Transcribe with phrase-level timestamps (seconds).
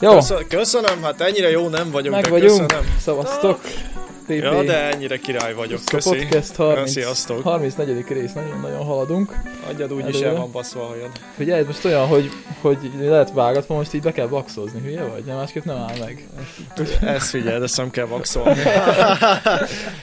[0.00, 2.66] Jó, Köszönöm, hát ennyire jó nem vagyunk, meg de vagyunk.
[2.66, 2.96] köszönöm.
[3.00, 3.60] Szavaztok.
[4.26, 4.30] PP.
[4.42, 5.80] Ja, de ennyire király vagyok.
[5.84, 6.22] Puszta Köszi.
[6.24, 7.42] Podcast 30, Sziasztok.
[7.42, 8.04] 34.
[8.08, 9.32] rész, nagyon-nagyon haladunk.
[9.68, 10.28] Adjad úgy is Előre.
[10.28, 11.10] el van baszva a hajad.
[11.36, 12.30] Figyelj, most olyan, hogy,
[12.60, 15.24] hogy lehet vágatva, most így be kell vaxozni, hülye vagy?
[15.24, 16.28] Nem, másképp nem áll meg.
[17.00, 18.60] Ezt figyeld, ezt nem kell vaxolni.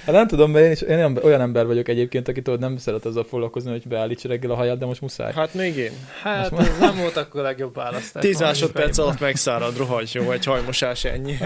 [0.06, 3.06] Hát nem tudom, mert én is én olyan- ember vagyok egyébként, aki tudod, nem szeret
[3.06, 5.34] azzal foglalkozni, hogy beállítsa reggel a haját, de most muszáj.
[5.34, 5.92] Hát még én.
[6.22, 8.24] Hát Most nem volt akkor a legjobb választás.
[8.24, 11.38] 10 Valami másodperc alatt megszárad, rohagy jó, egy hajmosás ennyi.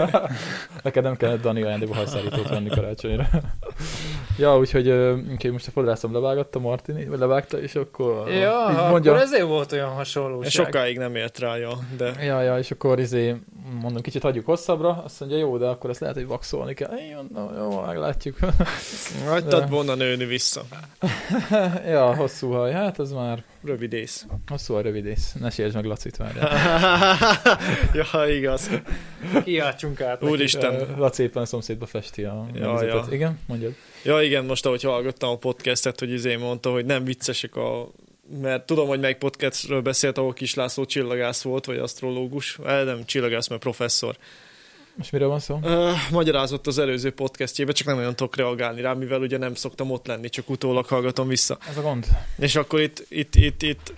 [0.82, 3.28] Neked nem kellett Dani ajándékba hajszállítót venni karácsonyra.
[4.38, 4.88] ja, úgyhogy,
[5.30, 9.10] úgyhogy most a fodrászom levágatta Martini, vagy levágta, és akkor Ja, mondja.
[9.12, 10.50] akkor ezért volt olyan hasonlóság.
[10.50, 13.36] Sokáig nem ért rá, ja, de Ja, ja, és akkor izé,
[13.80, 16.96] mondom, kicsit hagyjuk hosszabbra, azt mondja, jó, de akkor ezt lehet, hogy vaxolni kell.
[16.96, 18.38] Én mondom, jó, meglátjuk.
[19.28, 20.62] hagytad volna nőni vissza.
[21.86, 24.26] ja, hosszú haj, hát ez már Rövid ész.
[24.46, 25.32] hosszú a rövid ész.
[25.32, 26.50] Ne sértsd meg Lacit várjál.
[28.12, 28.70] ja, igaz.
[29.44, 30.22] Kiáltsunk át.
[30.22, 30.94] Úristen.
[30.96, 33.06] Laci éppen a szomszédba festi a Ja, ja.
[33.10, 33.74] Igen, mondjad.
[34.04, 37.88] Ja igen, most ahogy hallgattam a podcastet, hogy izé mondta, hogy nem viccesek a...
[38.40, 42.58] Mert tudom, hogy melyik podcastről beszélt, ahol Kis László csillagász volt, vagy asztrológus.
[42.64, 44.16] Eh, nem csillagász, mert professzor.
[44.98, 45.58] Most miről van szó?
[45.62, 49.90] Uh, magyarázott az előző podcastjébe, csak nem nagyon tudok reagálni rá, mivel ugye nem szoktam
[49.90, 51.58] ott lenni, csak utólag hallgatom vissza.
[51.68, 52.06] Ez a gond.
[52.38, 53.92] És akkor itt, itt, itt, itt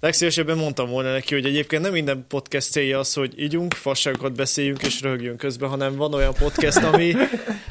[0.00, 4.82] legszívesebben mondtam volna neki, hogy egyébként nem minden podcast célja az, hogy ígyunk, fasságokat beszéljünk
[4.82, 7.14] és röhögjünk közben, hanem van olyan podcast, ami,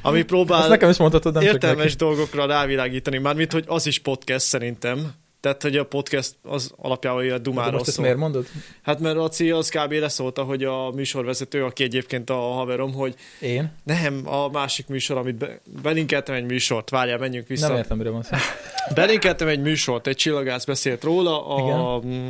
[0.02, 5.12] ami próbál nekem is mondhatod, nem értelmes dolgokra rávilágítani, mármint, hogy az is podcast szerintem.
[5.42, 8.04] Tehát, hogy a podcast az alapjában ilyen De dumáról most szól.
[8.04, 8.48] miért mondod?
[8.82, 9.92] Hát mert Laci az kb.
[9.92, 13.72] leszólta, hogy a műsorvezető, aki egyébként a haverom, hogy Én?
[13.84, 17.68] nem, a másik műsor, amit be, belinkeltem egy műsort, várjál, menjünk vissza.
[17.68, 18.38] Nem értem, miről van szó.
[18.96, 22.30] Belinkeltem egy műsort, egy csillagász beszélt róla, a mm,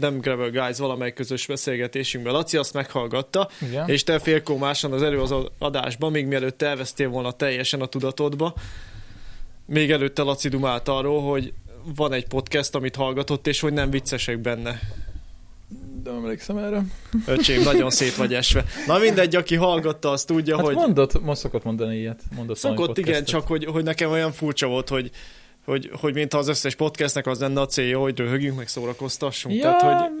[0.00, 2.32] nem Gravel Guys valamelyik közös beszélgetésünkben.
[2.32, 3.88] Laci azt meghallgatta, Igen.
[3.88, 8.54] és te félkómásan az előző adásban, még mielőtt elvesztél volna teljesen a tudatodba,
[9.66, 11.52] még előtte Laci dumált arról, hogy
[11.96, 14.80] van egy podcast, amit hallgatott, és hogy nem viccesek benne.
[16.02, 16.82] De nem emlékszem erre.
[17.26, 18.64] Öcsém, nagyon szét vagy esve.
[18.86, 22.20] Na mindegy, aki hallgatta, azt tudja, Hát hogy mondott, most szokott mondani ilyet.
[22.36, 25.10] Mondott szokott, igen, csak hogy, hogy nekem olyan furcsa volt, hogy
[25.64, 29.54] hogy, hogy mintha az összes podcastnek az lenne a célja, hogy röhögjünk, meg szórakoztassunk.
[29.54, 30.12] Ja, Tehát, hogy,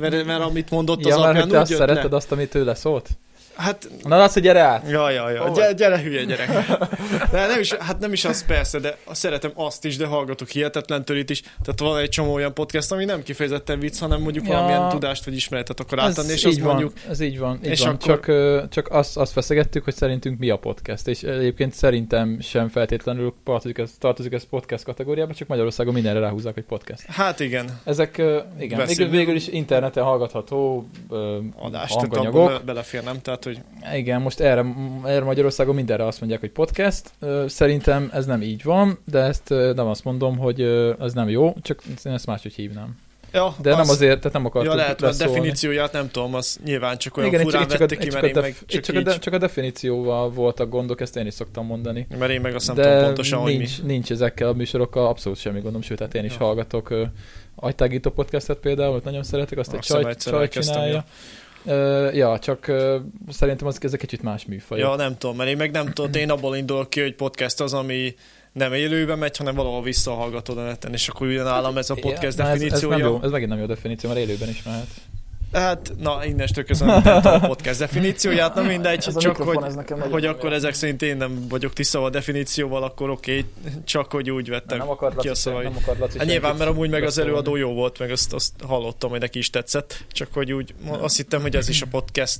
[0.00, 2.16] mert, mert amit mondott, az ja, mert alapján hogy te úgy azt jött szereted, le.
[2.16, 3.08] azt, amit tőle szólt?
[3.54, 4.90] Hát, Na, azt, hogy gyere át!
[4.90, 5.42] ja, ja, ja.
[5.42, 6.48] Hol Gyere, gyere, hülye gyerek.
[7.32, 11.04] De nem is, hát nem is az persze, de szeretem azt is, de hallgatok hihetetlen
[11.04, 11.40] törít is.
[11.40, 14.52] Tehát van egy csomó olyan podcast, ami nem kifejezetten vicc, hanem mondjuk Ja.
[14.52, 17.70] valamilyen tudást vagy ismeretet akar átadni, és így azt van, mondjuk, ez így van, így
[17.70, 17.88] és van.
[17.88, 22.68] akkor- Csak, csak azt, azt feszegettük, hogy szerintünk mi a podcast, és egyébként szerintem sem
[22.68, 27.02] feltétlenül tartozik ez, tartozik ez podcast kategóriába, csak Magyarországon mindenre ráhúzzák, hogy podcast.
[27.08, 28.22] hát igen, Ezek,
[28.58, 32.48] igen, végül, végül is interneten hallgatható ö, adás, tehát abban hanganyagok.
[32.48, 33.20] be- belefér, nem?
[33.20, 33.60] Tehát, hogy
[33.94, 34.64] Igen, most erre,
[35.04, 37.10] erre Magyarországon mindenre azt mondják, hogy podcast.
[37.46, 40.60] Szerintem ez nem így van, de ezt nem azt mondom, hogy
[41.00, 42.96] ez nem jó, csak én ezt máshogy hívnám.
[43.32, 45.38] ja, De nem azért, tehát nem akartuk Ja, lehet, mert leszólni.
[45.40, 48.26] definícióját nem tudom, az nyilván csak olyan Igen, furán csak, vette itt ki, mert a,
[48.26, 51.66] én meg csak csak, a, de, csak a definícióval voltak gondok, ezt én is szoktam
[51.66, 52.06] mondani.
[52.18, 53.56] mert én meg azt nem tudom pontosan, hogy mi.
[53.58, 56.44] nincs, nincs ezekkel a műsorokkal abszolút semmi gondom, sőt, hát én is Ja.
[56.44, 56.94] hallgatok
[57.54, 61.04] agytágító podcastet például, amit nagyon szeretek, azt egy Azt hiszem, csaj, csaj csinálja.
[61.64, 64.78] Ö, ja, csak ö, szerintem az, ez egy kicsit más műfaj.
[64.78, 67.72] Ja, nem tudom, mert én meg nem tudom, én abból indulok ki, hogy podcast az,
[67.74, 68.14] ami
[68.52, 72.44] nem élőben megy, hanem valahol visszahallgatod a neten, és akkor ugyanállom ez a podcast Ja,
[72.44, 72.96] na ez, ez, definíciója.
[72.96, 74.86] nem jó, ez megint nem jó definíció, mert élőben is mehet.
[75.52, 76.88] Hát, na, innestől tudom
[77.22, 81.16] a podcast definícióját, na mindegy, Ez csak hogy, ez nekem hogy akkor ezek szerint én
[81.16, 83.50] nem vagyok tisztában a definícióval, akkor oké, okay,
[83.84, 85.64] csak hogy úgy vettem Nem akar ki a szavai.
[85.64, 88.52] nem akar Laci Hát nyilván, mert amúgy meg az előadó jó volt, meg azt, azt
[88.66, 92.38] hallottam, hogy neki is tetszett, csak hogy úgy azt hittem, hogy ez is a podcast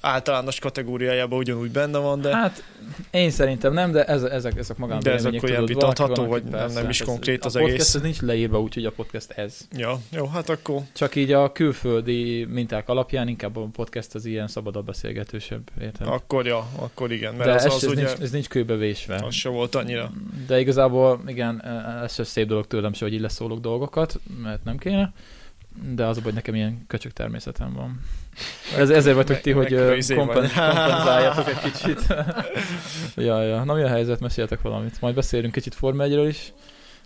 [0.00, 2.62] általános kategóriájában ugyanúgy benne van, de Hát
[3.10, 6.80] én szerintem nem, de ez, ezek, ezek magán De ez akkor ilyen vitatható, vagy persze,
[6.80, 7.94] nem is konkrét az a podcast egész?
[7.94, 9.68] ez nincs leírva úgy, hogy a podcast ez.
[9.76, 14.48] ja, jó, hát akkor Csak így a külföldi minták alapján inkább a podcast az ilyen
[14.48, 16.06] szabadabb beszélgetősebb, érted?
[16.06, 19.20] Akkor ja, akkor igen, mert de az, ez, az ez, ugye, nincs, ez nincs kőbevésve.
[19.24, 20.12] az se volt annyira.
[20.46, 21.64] De igazából igen,
[22.02, 25.12] ez se szép dolog tőlem se, hogy így leszólok dolgokat, mert nem kéne.
[25.82, 28.00] De az a hogy nekem ilyen köcsög természetem van.
[28.76, 30.52] Ez, ezért vagytok ti, hogy izé kompen, vagy.
[30.52, 32.00] kompenzáljatok egy kicsit.
[33.16, 33.64] ja, ja.
[33.64, 34.20] Na mi a helyzet?
[34.20, 35.00] Meséljetek valamit.
[35.00, 36.52] Majd beszélünk kicsit Forma 1 is.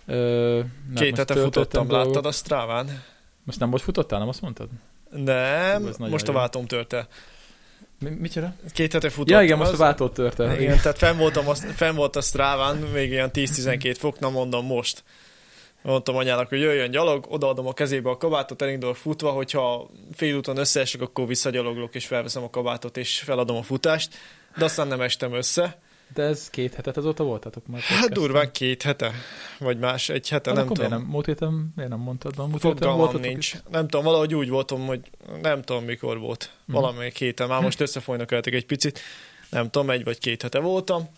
[0.05, 0.59] Ö,
[0.95, 2.05] Két hete futottam, dolgok.
[2.07, 3.01] láttad a Stráván?
[3.43, 4.67] Most nem most futottál, nem azt mondtad?
[5.11, 7.07] Nem, Hú, most a váltom törte.
[7.99, 8.53] Mi, micsoda?
[8.73, 9.37] Két hete futottam.
[9.37, 10.61] Ja igen, most a az- váltót törte.
[10.61, 14.65] Igen, tehát fenn, voltam, a- fenn volt a Stráván, még ilyen 10-12 fok, na mondom
[14.65, 15.03] most.
[15.83, 21.01] Mondtam anyának, hogy jöjjön gyalog, odaadom a kezébe a kabátot, elindulok futva, hogyha félúton összeesek,
[21.01, 24.15] akkor visszagyaloglok, és felveszem a kabátot, és feladom a futást,
[24.57, 25.79] de aztán nem estem össze.
[26.13, 27.81] De ez két hetet azóta voltatok már?
[27.81, 29.11] Hát durván két hete,
[29.59, 30.89] vagy más, egy hete, Hát nem tudom.
[30.89, 32.37] nem, múlt héten miért nem mondtad?
[32.37, 33.37] Múlt Fogalmam nincs.
[33.53, 33.61] is?
[33.71, 34.99] Nem tudom, valahogy úgy voltam, hogy
[35.41, 36.51] nem tudom mikor volt.
[36.65, 36.75] Mhm.
[36.77, 37.47] Valamelyik héten.
[37.47, 38.99] Már most összefolynak veletek egy picit.
[39.49, 41.09] Nem tudom, egy vagy két hete voltam.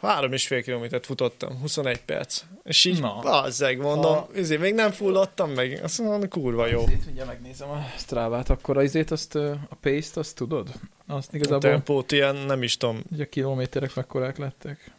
[0.00, 2.42] Három és fél kilométert futottam, 21 perc.
[2.64, 3.18] És így, Na.
[3.22, 5.80] bazzeg, mondom, Ha- ezért még nem fulladtam meg.
[5.82, 6.80] Azt mondom, kurva jó.
[6.88, 10.68] Itt ugye megnézem a Strávát, akkor az izét, azt, a pace-t, azt tudod?
[11.06, 13.02] Azt A igazából, tempót ilyen, nem is tudom.
[13.12, 14.90] ugye a kilométerek mekkorák lettek.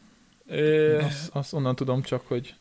[0.48, 2.56] Ö, Azt, azt onnan tudom csak, hogy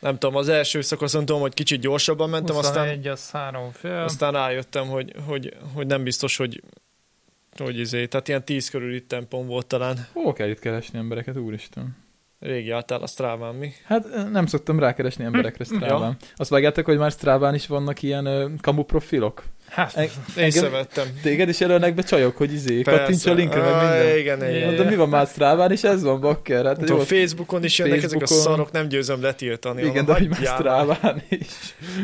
[0.00, 3.96] nem tudom, az első szakaszon tudom, hogy kicsit gyorsabban mentem, aztán 21, az három fél.
[3.96, 6.62] Aztán rájöttem, hogy, hogy, hogy nem biztos, hogy
[7.58, 10.06] hogy izé, tehát ilyen 10 körüli tempón volt talán.
[10.12, 11.96] hol kell itt keresni embereket, úristen?
[12.40, 13.72] Régi álltál a Stráván, mi?
[13.84, 16.16] Hát nem szoktam rákeresni emberekre Stráván.
[16.36, 19.44] Azt vágjátok, hogy már Stráván is vannak ilyen ö, kamu profilok?
[19.70, 21.06] Hát, Eng- Észrevettem.
[21.22, 24.18] Téged is jelölnek be csajok, hogy izé, kattints a linkre, meg Ah, minden.
[24.18, 24.66] Igen, igen.
[24.66, 26.64] Mondom, mi van már Stráván, és ez van, bakker.
[26.64, 28.52] Hát jó, Facebookon is jönnek ezek a Facebookon.
[28.52, 29.82] szarok, nem győzöm letiltani.
[29.82, 31.38] igen, de hogy már Stráván is.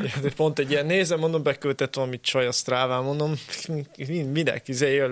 [0.02, 0.22] már.
[0.22, 3.34] De Pont egy ilyen nézem, mondom, beköltett valamit csaj a Stráván, mondom,
[4.06, 5.02] mi- minek izé,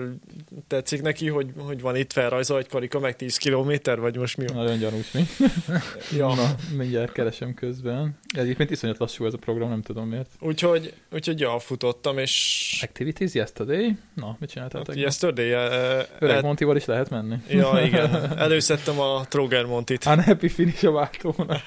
[0.67, 4.45] tetszik neki, hogy, hogy van itt felrajzol egy karika, meg 10 kilométer, vagy most mi?
[4.53, 5.25] Nagyon gyanús, mi?
[6.17, 6.33] Ja.
[6.35, 8.17] Na, mindjárt keresem közben.
[8.37, 10.29] Egyébként iszonyat lassú ez a program, nem tudom miért.
[10.39, 12.44] Úgyhogy, úgyhogy ja, futottam, és
[12.81, 13.95] Activities yesterday?
[14.13, 17.35] Na, mit csináltál hát, yesterday, eh, Öreg eh, Montival is lehet menni?
[17.49, 18.09] Ja, igen.
[18.37, 20.05] Előszedtem a Troger Montit.
[20.05, 21.61] Unhappy finish a váltónak.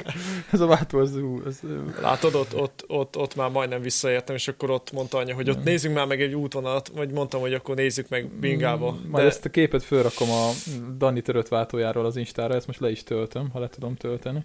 [0.50, 1.60] Ez a váltó, az, ú, az.
[2.00, 5.56] Látod, ott, ott, ott, ott már majdnem visszaértem, és akkor ott mondta anya, hogy ott
[5.56, 5.64] Nem.
[5.64, 8.92] nézzünk már meg egy útvonalat, vagy mondtam, hogy akkor nézzük meg bingába.
[8.92, 10.50] Mm, Majd ezt a képet fölrakom a
[10.98, 14.44] Dani törött váltójáról az Instára, ezt most le is töltöm, ha le tudom tölteni,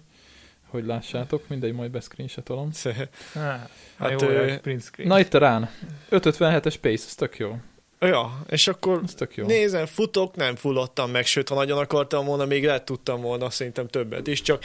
[0.74, 2.70] hogy lássátok, mindegy, majd beszcreenshotolom.
[2.84, 4.52] hát, Hát, hát jó, ö.
[4.96, 5.70] Na itt a rán.
[6.10, 7.56] 557-es pace, ez tök jó.
[8.00, 9.46] Ja, és akkor Ez tök jó.
[9.46, 13.88] nézem, futok, nem fulladtam meg, sőt, ha nagyon akartam volna, még lehet tudtam volna szerintem
[13.88, 14.64] többet is, csak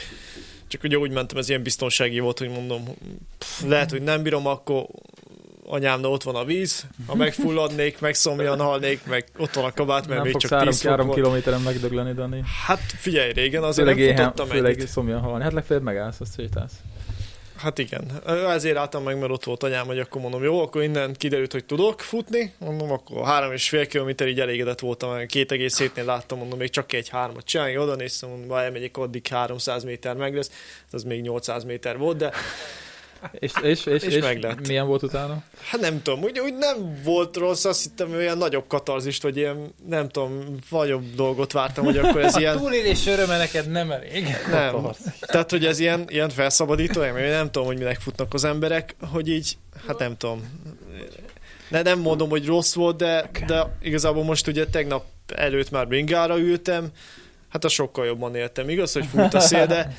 [0.66, 2.84] csak ugye úgy mentem, ez ilyen biztonsági volt, hogy mondom,
[3.38, 4.86] pff, lehet, hogy nem bírom, akkor
[5.70, 10.22] anyámnál ott van a víz, ha megfulladnék, megszomjan halnék, meg ott van a kabát, mert
[10.22, 11.18] nem még csak három, 10 fok három volt.
[11.18, 12.42] kilométeren megdögleni, Dani.
[12.66, 14.88] Hát figyelj, régen azért Főleg, nem éhen, futottam főleg ennyit.
[14.88, 15.42] szomjan halni.
[15.42, 16.72] Hát legfeljebb megállsz, azt sétálsz.
[17.56, 18.10] Hát igen.
[18.48, 21.64] Ezért álltam meg, mert ott volt anyám, hogy akkor mondom, jó, akkor innen kiderült, hogy
[21.64, 22.52] tudok futni.
[22.58, 26.70] Mondom, akkor három és fél kilométer így elégedett voltam, két egész hétnél láttam, mondom, még
[26.70, 30.50] csak egy hármat csinálni, oda néztem, mondom, elmegyek, addig 300 méter meg lesz,
[30.90, 32.32] az még 800 méter volt, de
[33.32, 34.66] És, és, és, És és, meglett.
[34.66, 35.42] milyen volt utána?
[35.64, 39.74] hát nem tudom, úgy, úgy nem volt rossz, azt hittem, olyan nagyobb katarzist, vagy ilyen,
[39.88, 44.26] nem tudom, nagyobb dolgot vártam, hogy akkor ez A ilyen, túlélés öröme neked nem elég.
[44.50, 44.86] nem,
[45.20, 49.28] tehát, hogy ez ilyen, ilyen felszabadító, én nem tudom, hogy minek futnak az emberek, hogy
[49.28, 50.62] így, hát nem tudom,
[51.68, 56.38] ne, nem mondom, hogy rossz volt, de, de igazából most ugye tegnap előtt már bringára
[56.38, 56.88] ültem,
[57.48, 58.68] hát az sokkal jobban éltem.
[58.68, 59.96] Igaz, hogy fut a szél, de,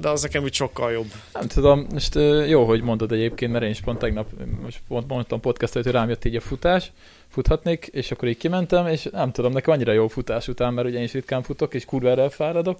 [0.00, 1.12] de az nekem úgy sokkal jobb.
[1.32, 2.14] Nem tudom, most
[2.48, 4.30] jó, hogy mondod egyébként, mert én is pont tegnap,
[4.62, 6.92] most pont mondtam podcast hogy rám jött így a futás,
[7.28, 10.98] futhatnék, és akkor így kimentem, és nem tudom, nekem annyira jó futás után, mert ugye
[10.98, 12.78] én is ritkán futok, és kurva erre fáradok,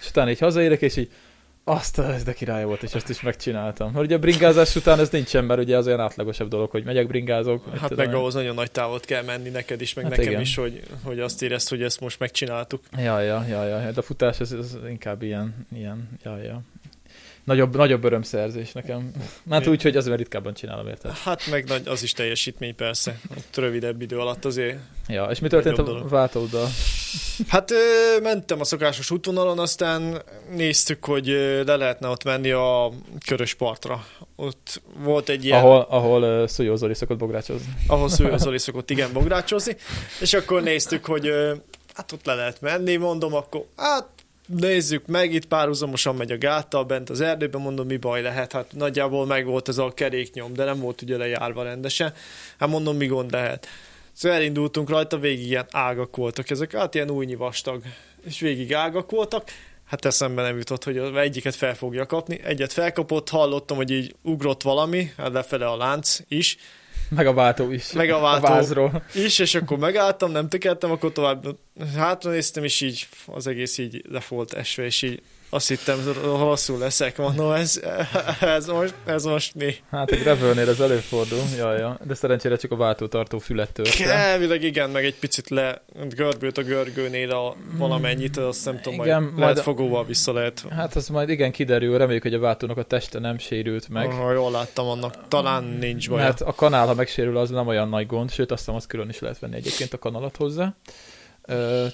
[0.00, 1.10] és utána így hazaérek, és így
[1.64, 3.92] azt ez de király volt, és ezt is megcsináltam.
[3.92, 7.06] Mert ugye a bringázás után ez nincsen, mert ugye az olyan átlagosabb dolog, hogy megyek,
[7.06, 7.76] bringázok.
[7.78, 10.40] Hát meg ahhoz nagyon nagy távot kell menni neked is, meg Hát nekem igen.
[10.40, 12.80] is, hogy, hogy azt érezt, hogy ezt most megcsináltuk.
[12.96, 16.62] Ja, ja, ja, ja, de a futás ez, ez inkább ilyen, ilyen, ja, ja.
[17.44, 19.10] Nagyobb, nagyobb örömszerzés nekem.
[19.42, 21.10] Már úgy, hogy azért ritkábban csinálom, érted?
[21.16, 23.20] Hát meg nagy, az is teljesítmény persze.
[23.36, 24.78] Ott rövidebb idő alatt azért.
[25.08, 26.68] Ja, és mi történt a váltóddal?
[27.48, 27.76] Hát ö,
[28.22, 30.22] mentem a szokásos útvonalon, aztán
[30.56, 31.26] néztük, hogy
[31.66, 32.92] le lehetne ott menni a
[33.26, 34.04] körös partra.
[34.36, 37.74] Ott volt egy ilyen, Ahol, ahol uh, Szújó Zoli szokott bográcsozni.
[37.86, 39.76] ahol Szújó Zoli szokott igen bográcsozni,
[40.20, 41.54] és akkor néztük, hogy ö,
[41.94, 44.08] hát ott le lehet menni, mondom, akkor hát
[44.46, 48.72] nézzük meg, itt párhuzamosan megy a gáttal bent az erdőben, mondom, mi baj lehet, hát
[48.72, 52.14] nagyjából meg volt ez a keréknyom, de nem volt ugye lejárva rendesen,
[52.58, 53.68] hát mondom, mi gond lehet.
[54.12, 57.82] Szóval elindultunk rajta, végig ilyen ágak voltak ezek, hát ilyen újnyi vastag,
[58.24, 59.50] és végig ágak voltak,
[59.84, 64.62] hát eszembe nem jutott, hogy egyiket fel fogja kapni, egyet felkapott, hallottam, hogy így ugrott
[64.62, 66.56] valami, hát lefele a lánc is,
[67.08, 67.92] Meg a váltó is.
[67.92, 68.46] Meg a váltó.
[68.46, 69.04] A vázról.
[69.14, 71.56] is, és akkor megálltam, nem tekertem, akkor tovább
[71.96, 75.22] hátra néztem, és így az egész így le volt esve, és így
[75.54, 77.80] Azt hittem, rosszul leszek, mondom, ez,
[78.40, 79.74] ez, most, ez most mi?
[79.90, 81.98] Hát egy gravelnél ez előfordul, jaj, ja.
[82.04, 84.12] de szerencsére csak a váltótartó fület törte.
[84.12, 89.22] Elvileg igen, meg egy picit le görbült a görgőnél a valamennyit, azt nem tudom, Igen,
[89.22, 90.64] majd, lehet fogóval vissza lehet.
[90.70, 94.10] Hát az majd igen kiderül, reméljük, hogy a váltónak a teste nem sérült meg.
[94.10, 96.22] Ha jól láttam, annak talán nincs baj.
[96.22, 99.08] Mert a kanál, ha megsérül, az nem olyan nagy gond, sőt azt hiszem, azt külön
[99.08, 100.74] is lehet venni egyébként a kanalat hozzá.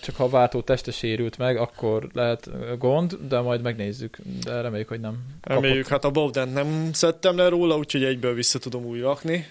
[0.03, 4.19] Csak ha a váltó teste sérült meg, akkor lehet gond, de majd megnézzük.
[4.45, 5.19] De reméljük, hogy nem.
[5.41, 5.63] kapott.
[5.63, 9.47] Reméljük, hát a bowden nem szedtem le róla, úgyhogy egyből vissza tudom új rakni.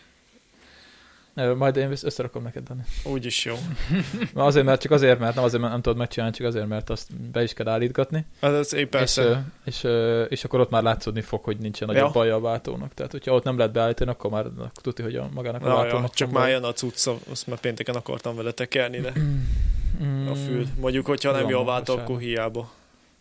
[1.58, 2.82] Majd én összerakom neked, Dani.
[3.03, 3.56] Úgyis jó.
[4.34, 6.89] Na Azért, mert csak azért, mert nem azért, mert nem tudod megcsinálni, csak azért, mert
[6.89, 8.25] azt be is kell állítgatni.
[8.41, 9.44] Hát ez épp És, persze.
[9.65, 12.12] és, ö, és, akkor ott már látszódni fog, hogy nincsen nagyobb Ja.
[12.12, 12.94] baj a váltónak.
[12.94, 16.10] Tehát, hogyha ott nem lehet beállítani, akkor már tudni, hogy a magának a Na, váltónak
[16.10, 19.13] ja, csak már jön a cucc, azt már pénteken akartam vele tekerni, de
[20.03, 20.68] Mm, a fül.
[20.79, 21.89] Mondjuk, hogyha nem vasárnap.
[21.89, 22.74] akkor hiába.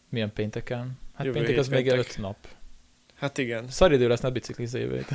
[0.08, 0.98] Milyen pénteken?
[1.14, 1.94] Hát Jövő péntek az még péntek.
[1.94, 2.36] előtt nap.
[3.14, 3.64] Hát igen.
[3.68, 5.06] Szar idő lesz, ne biciklizz jövő.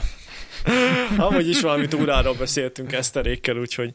[1.18, 3.94] Amúgy is valami túráról beszéltünk Eszterékkel, úgyhogy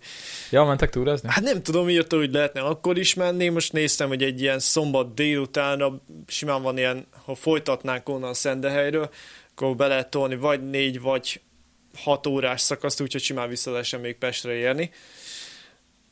[0.51, 1.29] Ja, mentek túrázni?
[1.33, 3.49] Hát nem tudom, írta, hogy lehetne akkor is menni.
[3.49, 9.11] Most néztem, hogy egy ilyen szombat délutánra simán van ilyen, ha folytatnánk onnan Szendehelyről,
[9.51, 11.41] akkor be lehet tolni vagy négy, vagy
[11.97, 14.91] hat órás szakaszt, úgyhogy simán vissza lehessen még Pestre érni.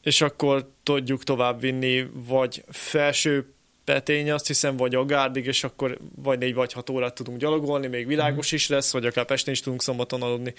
[0.07, 3.53] És akkor tudjuk tovább vinni, vagy felső
[3.85, 8.07] Petény, azt hiszem, vagy Agárdig, és akkor vagy négy vagy hat órát tudunk gyalogolni, még
[8.07, 10.55] világos is lesz, vagy akár Pesten is tudunk szombaton aludni,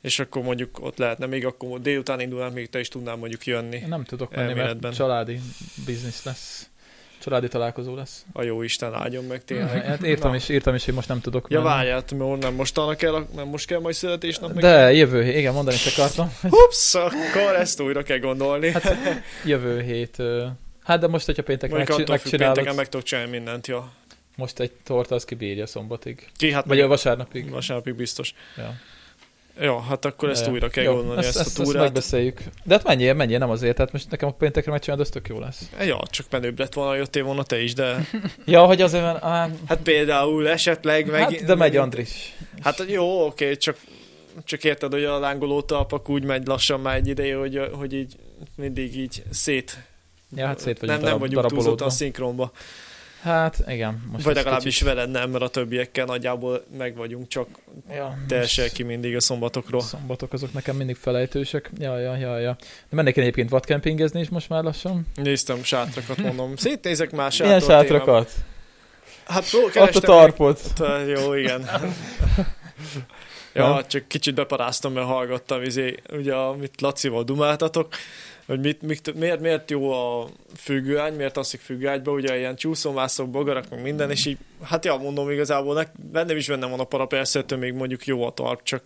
[0.00, 3.76] és akkor mondjuk ott lehetne még, akkor délután indulnánk, még te is tudnál mondjuk jönni.
[3.76, 5.40] Én nem tudok menni, mert családi
[5.86, 6.68] biznisz lesz.
[7.20, 8.24] Családi találkozó lesz.
[8.32, 9.84] A jó Isten áldjon meg tényleg.
[9.86, 10.36] Hát írtam, Na.
[10.36, 11.72] is, írtam is, hogy most nem tudok Ja, menni.
[11.74, 14.62] várját, mert nem mostanra kell, nem most kell majd születésnap meg.
[14.62, 16.32] De jövő hét, igen, mondani is akartam.
[16.66, 18.70] Ups, akkor ezt újra kell gondolni.
[18.70, 18.96] Hát,
[19.44, 20.16] Jövő hét.
[20.84, 23.92] Hát de most, hogyha péntek Mondjuk megcsi- megcsinálod, pénteken meg tudok csinálni mindent, ja.
[24.36, 26.28] most egy torta az kibírja szombatig.
[26.36, 27.50] Ki, hát Vagy meg a vasárnapig.
[27.50, 28.34] vasárnapig biztos.
[28.56, 28.74] Ja.
[29.60, 31.82] Ja, hát akkor ezt újra kell Jó, gondolni, ezt, ezt, ezt, a ezt túrát.
[31.82, 32.42] megbeszéljük.
[32.64, 35.38] De hát menjél, menjél, nem azért, tehát most nekem a péntekre megcsinálod, az tök jó
[35.38, 35.70] lesz.
[35.80, 38.08] Ja, csak menőbb lett volna, jöttél volna te is, de
[38.44, 39.22] Ja, hogy azért, mert...
[39.22, 41.20] Á, hát például esetleg meg...
[41.20, 42.36] hát, de megy Andris.
[42.62, 43.76] Hát jó, oké, csak,
[44.44, 48.16] csak érted, hogy a lángoló talpak úgy megy lassan már egy ideje, hogy, hogy így
[48.56, 49.78] mindig így szét...
[50.36, 52.52] Ja, hát szét vagyunk nem, nem vagyunk túlzottan szinkronba.
[53.22, 54.02] Hát igen.
[54.12, 57.48] Most Vagy legalábbis kicsit- veled nem, mert a többiekkel nagyjából meg vagyunk, csak
[57.90, 59.80] Ja, te esel ki mindig a szombatokról.
[59.80, 61.70] Szombatok azok nekem mindig felejtősek.
[61.78, 62.56] Ja, ja, ja, ja.
[62.60, 65.06] De mennék én egyébként vadkempingezni is most már lassan.
[65.14, 66.56] Néztem sátrakat, mondom.
[66.66, 68.30] Szétnézek már Milyen sátor sátrakat?
[69.26, 70.78] Hát pró, Ott a tarpot.
[70.78, 71.60] meg- Jó, igen.
[71.70, 71.94] Nem?
[73.54, 77.94] ja, csak kicsit beparáztam, mert hallgattam, izé, ugye, amit Lacival dumáltatok,
[78.50, 83.68] hogy mit, mit, miért, miért jó a függőágy, miért alszik függőágyba, ugye ilyen csúszómászok, bogarak,
[83.68, 87.06] meg minden, és így, hát ja, mondom igazából, nek, bennem is bennem van a para,
[87.06, 88.82] persze, még mondjuk jó a tarp, csak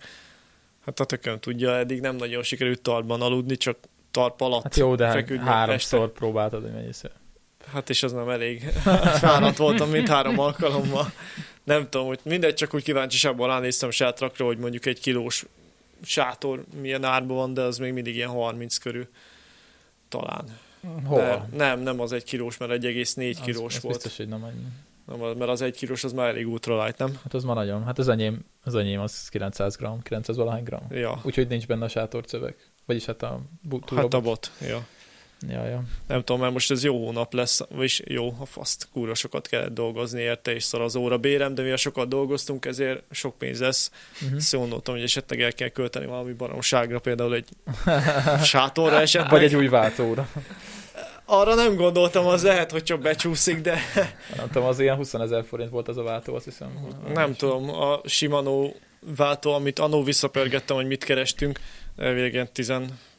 [0.84, 3.78] hát a tököm tudja, eddig nem nagyon sikerült tarpban aludni, csak
[4.10, 6.12] tarp alatt Hát jó, de feküdni háromszor este.
[6.18, 7.12] próbáltad, hogy mennyi szél.
[7.72, 8.62] Hát és az nem elég.
[9.20, 11.12] Fáradt voltam mint három alkalommal.
[11.62, 15.44] Nem tudom, hogy mindegy, csak úgy kíváncsiságban ránéztem sátrakra, hogy mondjuk egy kilós
[16.02, 19.08] sátor milyen árban van, de az még mindig ilyen 30 körül.
[20.20, 20.44] Talán.
[21.04, 21.18] Hol?
[21.18, 23.94] De nem, nem az egy kilós, mert 1,4 Az- kilós az volt.
[23.94, 24.64] Biztos, hogy nem ennyi.
[25.06, 27.18] Nem, mert az egy kilós az már elég ultralight, nem?
[27.22, 27.84] Hát az már nagyon.
[27.84, 30.86] Hát az enyém, az enyém az 900 gram, 900 valahány gram.
[30.90, 31.20] Ja.
[31.22, 32.70] Úgyhogy nincs benne a sátorcövek.
[32.86, 34.14] Vagyis hát a bu- Hát túrabot.
[34.14, 34.50] a bot.
[34.60, 34.86] Ja.
[35.48, 35.82] Ja, ja.
[36.06, 39.74] Nem tudom, mert most ez jó hónap lesz, vagyis jó, a faszt, kúra sokat kellett
[39.74, 43.90] dolgozni érte, és szar az óra bérem, de mivel sokat dolgoztunk, ezért sok pénz lesz.
[44.22, 44.40] Uh-huh.
[44.50, 47.48] Gondoltam, hogy esetleg el kell költeni valami baromságra, például egy
[48.42, 49.30] sátorra esetleg.
[49.30, 50.28] Vagy egy új váltóra.
[51.24, 53.78] Arra nem gondoltam, az lehet, hogy csak becsúszik, de
[54.36, 56.88] Nem tudom, az ilyen 20 ezer forint volt az a váltó, azt hiszem.
[57.14, 58.72] nem tudom, a Shimano
[59.16, 61.60] váltó, amit annó visszapörgettem, hogy mit kerestünk,
[61.96, 62.72] elvileg ilyen 10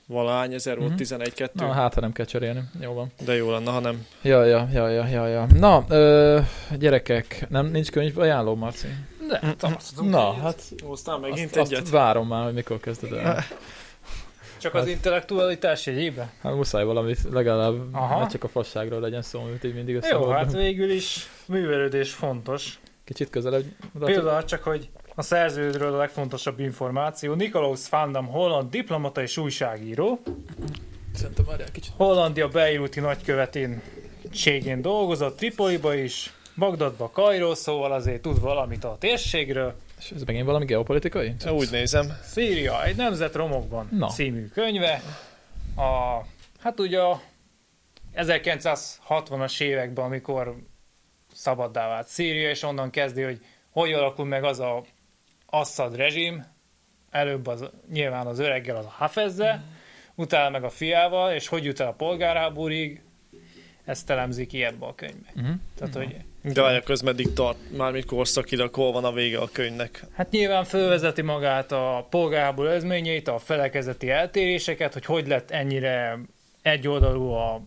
[0.07, 0.97] valány ezer volt, Mhm.
[0.97, 2.61] 11-2, Na, hát ha nem kell cserélni.
[2.81, 3.11] Jó van.
[3.25, 4.05] de jó lenne, ha nem.
[4.21, 5.47] Ja, ja, ja, ja, ja, ja.
[5.53, 6.39] Na, ö,
[6.79, 8.87] gyerekek, nem, nincs könyv ajánló, Marci?
[9.27, 10.41] De, tartozunk Na, egyet.
[10.41, 11.81] hát Hoztál megint azt, egyet?
[11.83, 13.43] azt várom már, hogy mikor kezded el.
[14.61, 16.31] Csak az intellektualitás jegyébe?
[16.41, 18.19] Hát muszáj valamit, legalább Aha.
[18.19, 20.33] ne csak a fasságról legyen szó, amit így mindig Jó, összehordom.
[20.35, 22.79] hát végül is művelődés fontos.
[23.03, 23.63] Kicsit közelebb.
[23.99, 27.33] Például csak, hogy a szerződről a legfontosabb információ.
[27.33, 30.19] Nikolaus van Dam, holland diplomata és újságíró.
[31.13, 31.93] Szerintem várjál kicsit.
[31.95, 33.81] Hollandia Beiruti nagykövetén
[34.31, 39.75] ségén dolgozott, Tripoliba is, Bagdadba, Kairó, szóval azért tud valamit a térségről.
[39.99, 41.35] És ez megint valami geopolitikai?
[41.49, 42.17] Úgy nézem.
[42.23, 44.07] Szíria, egy nemzet romokban Na.
[44.07, 45.01] című könyve.
[45.75, 46.21] A,
[46.59, 47.21] hát ugye a
[48.15, 50.55] 1960-as években, amikor
[51.33, 53.41] szabaddá vált Szíria, és onnan kezdi, hogy
[53.75, 54.83] hogy alakul meg az a
[55.59, 56.45] Assad rezsim,
[57.09, 59.63] előbb az, nyilván az öreggel, az a Hafezze,
[60.15, 63.01] utána meg a fiával, és hogy jut el a polgárháborúig,
[63.85, 65.31] ezt elemzik ki ebbe a könyvbe.
[65.35, 65.55] Uh-huh.
[65.77, 66.15] Tehát, hogy
[66.53, 70.03] De várj, köz meddig tart, mármint korszakilag, hol van a vége a könyvnek.
[70.13, 76.19] Hát nyilván fölvezeti magát a polgárháború ezményeit, a felekezeti eltéréseket, hogy hogy lett ennyire
[76.61, 77.61] egyoldalú a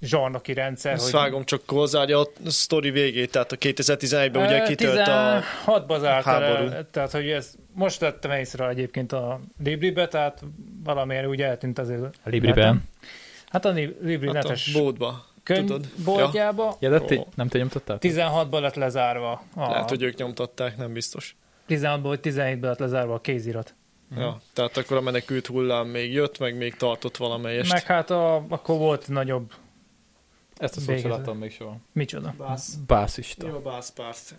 [0.00, 0.92] zsarnoki rendszer.
[0.92, 5.40] Ezt hogy vágom, csak hozzárja a sztori végét, tehát a 2011-ben ugye kitölt a...
[5.66, 6.70] 16-ba zárt háború.
[6.70, 10.42] el, tehát hogy ez most vettem észre egyébként a Libribe, tehát
[10.84, 12.02] valamiért úgy eltűnt azért.
[12.02, 12.82] A Libriben.
[13.48, 15.26] Hát a Li- Libri Hát a netes bódba.
[15.44, 15.86] tudod.
[15.94, 17.26] könyvboltjába Ja, de ti, Ó.
[17.34, 17.98] nem te nyomtattál?
[18.00, 19.42] 16-ban lett lezárva.
[19.54, 21.36] A, Lehet, hogy ők nyomtatták, nem biztos.
[21.68, 23.74] 16-ból vagy 17-ben lett lezárva a kézirat.
[24.16, 27.72] Ja, tehát akkor a menekült hullám még jött, meg még tartott valamelyest.
[27.72, 29.52] Meg hát a, akkor volt nagyobb,
[30.58, 31.76] Ezt a szót láttam még soha.
[31.92, 32.34] micsoda.
[32.38, 32.74] Bász.
[32.86, 33.48] Bászista.
[33.48, 34.34] Jó, bászpárt.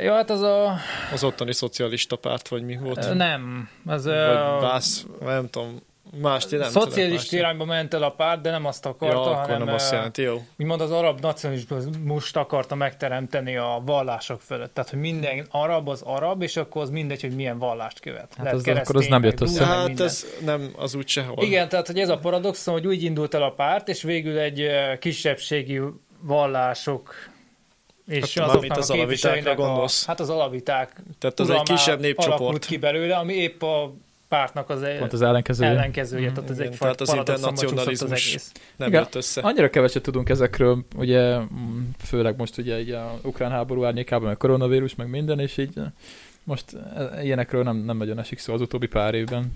[0.00, 0.76] Jó, hát az a...
[1.12, 3.14] Az ottani szocialista párt, vagy mi volt?
[3.14, 5.80] Nem, az Vagy a bász, nem tudom,
[6.20, 9.64] mást nem szocialista irányba ment el a párt, de nem azt akarta, Ja, akkor hanem
[9.66, 10.42] nem azt jelenti, jó.
[10.58, 14.74] úgymond az arab nacionalizmust akarta megteremteni a vallások fölött.
[14.74, 18.34] Tehát, hogy minden arab az arab, és akkor az mindegy, hogy milyen vallást követ.
[18.38, 19.64] Hát az- akkor az nem jött össze.
[19.64, 20.06] Hát minden.
[20.06, 21.44] ez nem, az úgy sehol.
[21.44, 24.66] Igen, tehát hogy ez a paradoxon, hogy úgy indult el a párt, és végül egy
[24.98, 25.80] kisebbségi
[26.20, 27.14] vallások
[28.06, 30.06] és Hát azoknak az a alavitákra képviselőinek a, gondolsz.
[30.06, 32.64] hát az alaviták Tehát az egy kisebb népcsoport.
[32.66, 33.94] ki belőle, ami épp a
[34.28, 35.70] pártnak az Pont az ellenkezője.
[35.70, 36.34] ellenkezője, Mhm.
[36.34, 38.28] tehát ez Igen, egy tehát az csúszott az internacionalizmus.
[38.28, 38.52] egész.
[38.76, 39.00] Nem Igen.
[39.02, 39.40] jött össze.
[39.40, 41.36] Annyira keveset tudunk ezekről, ugye
[42.04, 45.84] főleg most ugye így a ukrán háború árnyékában, meg koronavírus, meg minden, és így eh,
[46.44, 46.64] most
[46.96, 49.52] eh, ilyenekről nem, nem nagyon esik szó az utóbbi pár évben.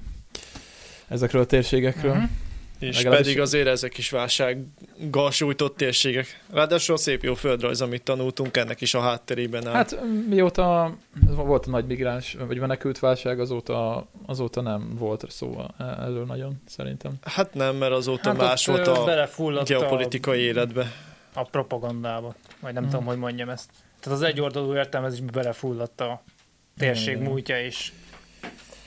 [1.09, 2.15] Ezekről a térségekről.
[2.15, 2.25] Mhm.
[2.83, 6.43] És Legalábbis- pedig azért ezek is válsággal sújtott térségek.
[6.53, 9.73] Ráadásul a szép jó földrajz, amit tanultunk, ennek is a hátterében áll.
[9.73, 10.97] Hát mióta
[11.35, 17.13] volt a nagy migráns, vagy menekült válság, azóta, azóta nem volt szó erről nagyon, szerintem.
[17.23, 20.93] hát nem, mert azóta Hát más volt a geopolitikai életbe.
[21.35, 22.93] a, a propagandába, vagy nem Mhm.
[22.93, 23.71] tudom, hogy mondjam ezt.
[24.01, 26.23] Tehát az egyoldalú értelmezésbe belefulladt a
[26.79, 27.29] térség Igen.
[27.29, 27.93] múltja és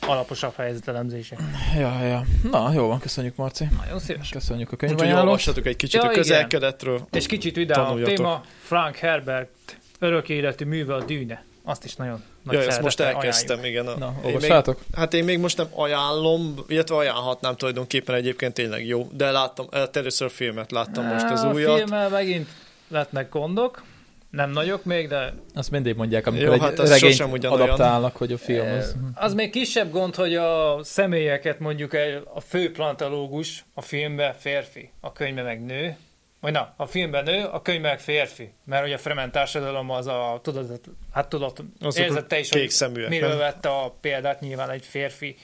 [0.08, 1.36] alaposabb helyzetelemzése.
[1.78, 2.24] Ja, ja.
[2.52, 3.68] Na, jó van, köszönjük Marci.
[3.84, 4.30] Nagyon szíves.
[4.30, 5.24] Köszönjük a Úgyhogy könyvajánlót.
[5.26, 6.18] olvassatok egy kicsit Ja, a igen.
[6.24, 7.08] közel-keletről.
[7.12, 8.16] És kicsit vidám a Tanuljatok.
[8.16, 11.44] téma, Frank Herbert örök életű műve a dűne.
[11.64, 13.88] Azt is nagyon nagy Ja, ezt most elkezdtem, igen.
[13.88, 14.54] A- Na, én még,
[14.96, 19.96] hát én még most nem ajánlom, illetve ajánlhatnám tulajdonképpen egyébként tényleg jó, de láttam, hát
[19.96, 21.78] először a filmet láttam most az a újat.
[21.78, 22.48] filmmel megint
[22.88, 23.84] lettnek gondok,
[24.36, 28.32] nem nagyok még, de Azt mindig mondják, amikor Jó, egy hát az regényt adaptálnak, hogy
[28.32, 28.96] a film Eh, az...
[29.14, 34.92] Az még kisebb gond, hogy a személyeket mondjuk egy- a fő plantalógus a filmben férfi,
[35.00, 35.96] a könyvben meg nő,
[36.40, 38.54] vagy na, a filmben nő, a könyvben meg férfi.
[38.66, 40.80] Mert ugye a fremen társadalom az a, tudod,
[41.12, 43.38] hát tudod, Azok érzed te is, hogy szeműek, miről nem?
[43.38, 45.36] vette a példát, nyilván egy férfi,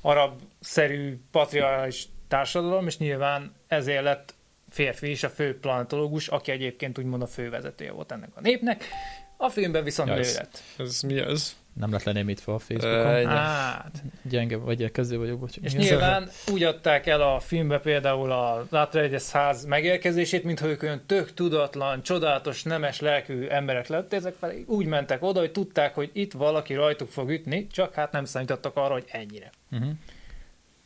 [0.00, 4.34] arab-szerű patriarchális társadalom, és nyilván ezért lett
[4.70, 8.84] férfi is a fő planetológus, aki egyébként úgymond a fővezetője volt ennek a népnek.
[9.36, 10.62] A filmben viszont Ja, nő ez- lett.
[10.78, 11.56] Ez mi ez?
[11.72, 13.26] Nem lett lenémítva a Facebookon.
[13.26, 15.70] Hát, Gyenge, vagy kezdő vagyok, bocsánat.
[15.72, 21.02] És nyilván úgy adták el a filmbe például a Látrejegyes ház megérkezését, mintha ők olyan
[21.06, 26.10] tök tudatlan, csodálatos, nemes lelkű emberek lett, ezek pedig úgy mentek oda, hogy tudták, hogy
[26.12, 29.50] itt valaki rajtuk fog ütni, csak hát nem számítottak arra, hogy ennyire.
[29.72, 29.90] Uh-huh.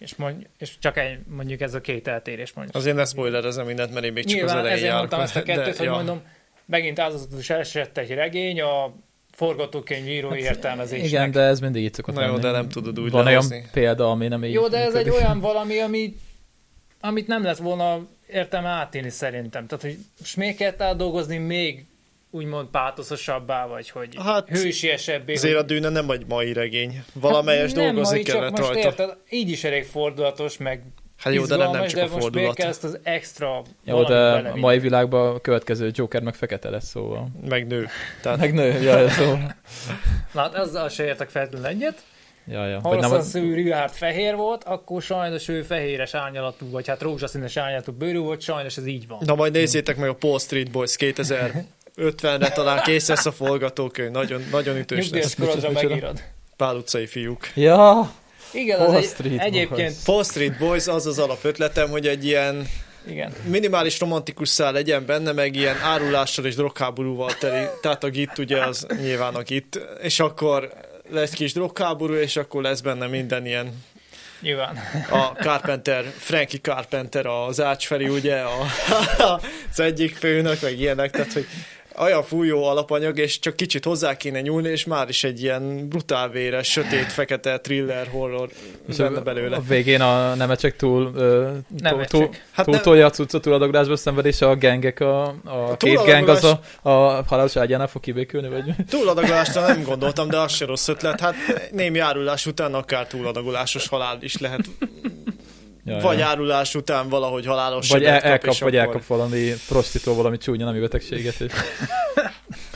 [0.04, 2.76] És, mondj, és csak egy, mondjuk ez a két eltérés mondjuk.
[2.76, 5.10] Azért ne spoilerezem mindent, mert én még csak Nyilván az elején ezért járok.
[5.10, 5.92] mondtam ezt a kettőt, de, hogy ja.
[5.92, 6.22] mondom,
[6.64, 8.94] megint áldozatos esett egy regény, a
[9.32, 11.08] forgatókönyv írói értelmezésnek.
[11.08, 13.54] Igen, de ez mindig így szokott Na jó, de nem tudod úgy Van lehozni.
[13.56, 15.24] olyan példa, ami nem így Jó, de ez egy működik.
[15.24, 16.16] olyan valami, ami,
[17.00, 19.66] amit nem lett volna értelme átélni szerintem.
[19.66, 19.98] Tehát, hogy
[20.36, 21.84] még kell átdolgozni még
[22.34, 25.34] úgymond pátoszosabbá, vagy hogy Hát, hát, hősiesebbé.
[25.34, 27.04] Azért a hogy- dűne nem egy mai regény.
[27.12, 28.78] Valamelyes hát dolgozni mai, kellett most rajta.
[28.88, 30.82] Érted, így is elég fordulatos, meg
[31.18, 32.54] Hát jó, de nem, nem csak a de most még fordulat.
[32.54, 36.88] kell ezt az extra Jó, de a mai világban a következő Joker meg fekete lesz,
[36.88, 37.28] szóval.
[37.48, 37.86] Meg nő.
[38.22, 39.54] Tehát Meg nő, ja, szóval.
[40.32, 42.02] Lát, ezzel se értek feltétlenül egyet.
[42.46, 42.80] Ja, ja.
[42.80, 46.86] Ha Vagy az nem, a sző Richard fehér volt, akkor sajnos ő fehéres árnyalatú, vagy
[46.86, 49.18] hát rózsaszínes árnyalatú bőrű volt, sajnos ez így van.
[49.20, 50.96] Na majd nézzétek meg a Paul Street Boys
[51.96, 54.10] 2050-re talán kész lesz a forgatókönyv.
[54.10, 55.54] Nagyon, nagyon ütős Nyugdíjas lesz.
[55.54, 55.70] Micsoda?
[55.70, 56.22] megírod.
[56.56, 57.50] Pál utcai fiúk.
[57.54, 58.12] Ja,
[58.52, 60.04] Igen, az Wall egy, Street egyébként, Boys.
[60.04, 62.68] Paul Street Boys az az alapötletem, hogy egy ilyen
[63.08, 63.32] igen.
[63.44, 67.66] minimális romantikus szál legyen benne, meg ilyen árulással és drogháborúval teli.
[67.82, 69.80] Tehát a git ugye az nyilván a git.
[70.02, 70.72] És akkor
[71.10, 73.84] lesz kis drogháború, és akkor lesz benne minden ilyen
[74.40, 74.78] Nyilván.
[75.10, 78.66] a Carpenter, Frankie Carpenter az Ács Feri, ugye, a,
[79.70, 81.46] az egyik főnök, meg ilyenek, tehát hogy
[81.98, 86.28] olyan fújó alapanyag, és csak kicsit hozzá kéne nyúlni, és már is egy ilyen brutál
[86.28, 88.48] véres, sötét, fekete thriller horror
[88.88, 89.56] És benne a, belőle.
[89.56, 91.10] a végén a nemecsek túl,
[91.78, 92.08] Nemecsek.
[92.10, 96.04] túl, Hát túl nem- tolja a cuccot túladagolásba szenved, és a gengek, a, a, két
[96.04, 100.64] geng az a, a halálos ágyánál fog kibékülni, vagy Túladagolásra nem gondoltam, de az se
[100.64, 101.20] rossz ötlet.
[101.20, 101.34] Hát
[101.72, 104.60] némi árulás után akár túladagolásos halál is lehet.
[105.84, 106.26] Ja, vagy ja.
[106.26, 110.64] árulás után valahogy halálos vagy el, kap, elkap, vagy akkor elkap valami prostitól valami csúnya
[110.64, 111.52] nemi betegséget, és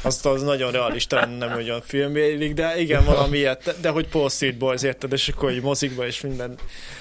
[0.02, 3.74] Azt az nagyon realista, nem olyan filmélik, de igen, valami ilyet.
[3.80, 5.12] De, hogy Paul Street Boys, érted?
[5.12, 6.54] És akkor így mozikba és minden.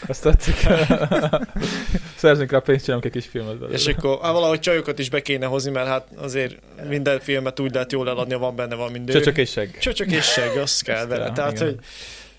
[0.07, 0.55] azt tetszik.
[2.15, 3.77] Szerzünk rá pénzt, csinálunk egy kis filmet belőle.
[3.77, 6.55] És akkor hát valahogy csajokat is be kéne hozni, mert hát azért
[6.89, 9.13] minden filmet úgy lehet jól eladni, ha van benne valami nő.
[9.13, 9.77] Csöcsök és segg.
[9.77, 11.31] Csöcsök és seg, az kell Azt vele.
[11.31, 11.65] Tehát, igen.
[11.65, 11.77] hogy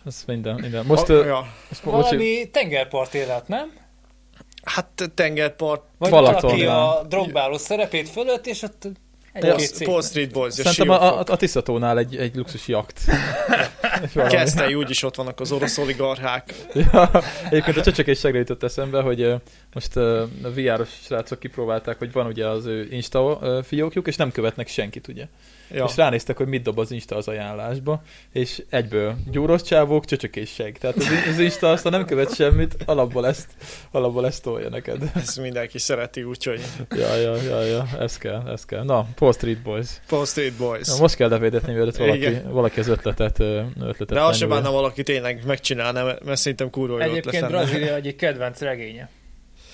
[0.08, 0.86] Az minden, minden.
[0.86, 3.72] Most, a, ö, ja, most Valami tengerpart élet, nem?
[4.62, 8.88] hát tengerpart, Vagy Balaton, valaki a drogbáló szerepét fölött, és ott
[9.84, 13.00] Paul, Street Boys, Szerintem a, a, a Tiszatónál egy, egy luxus jakt.
[14.14, 14.32] Valami.
[14.32, 16.54] Kezdte, úgyis ott vannak az orosz oligarchák.
[16.92, 17.10] Ja,
[17.50, 19.34] egyébként a csöcsök és segre jutott eszembe, hogy
[19.72, 24.68] most a VR-os srácok kipróbálták, hogy van ugye az ő Insta fiókjuk, és nem követnek
[24.68, 25.24] senkit, ugye.
[25.70, 25.84] Ja.
[25.88, 28.02] És ránéztek, hogy mit dob az Insta az ajánlásba,
[28.32, 30.78] és egyből gyúros csávók, csöcsök és seg.
[30.78, 33.46] Tehát az, az Insta aztán nem követ semmit, alapból ezt,
[33.90, 35.10] alapból ezt tolja neked.
[35.14, 38.84] Ezt mindenki szereti, úgyhogy Ja, ja, ja, ja, ez kell, ez kell.
[38.84, 39.88] Na, Paul Street Boys.
[40.08, 40.88] Paul Street Boys.
[40.88, 42.52] Na, most kell levédetni, mielőtt valaki, Igen.
[42.52, 47.10] valaki az ötletet, ötletet De azt sem bánna valaki tényleg megcsinálna, mert szerintem kurva jó
[47.10, 47.48] Egyébként.
[47.48, 49.08] Brazília egyik kedvenc regénye.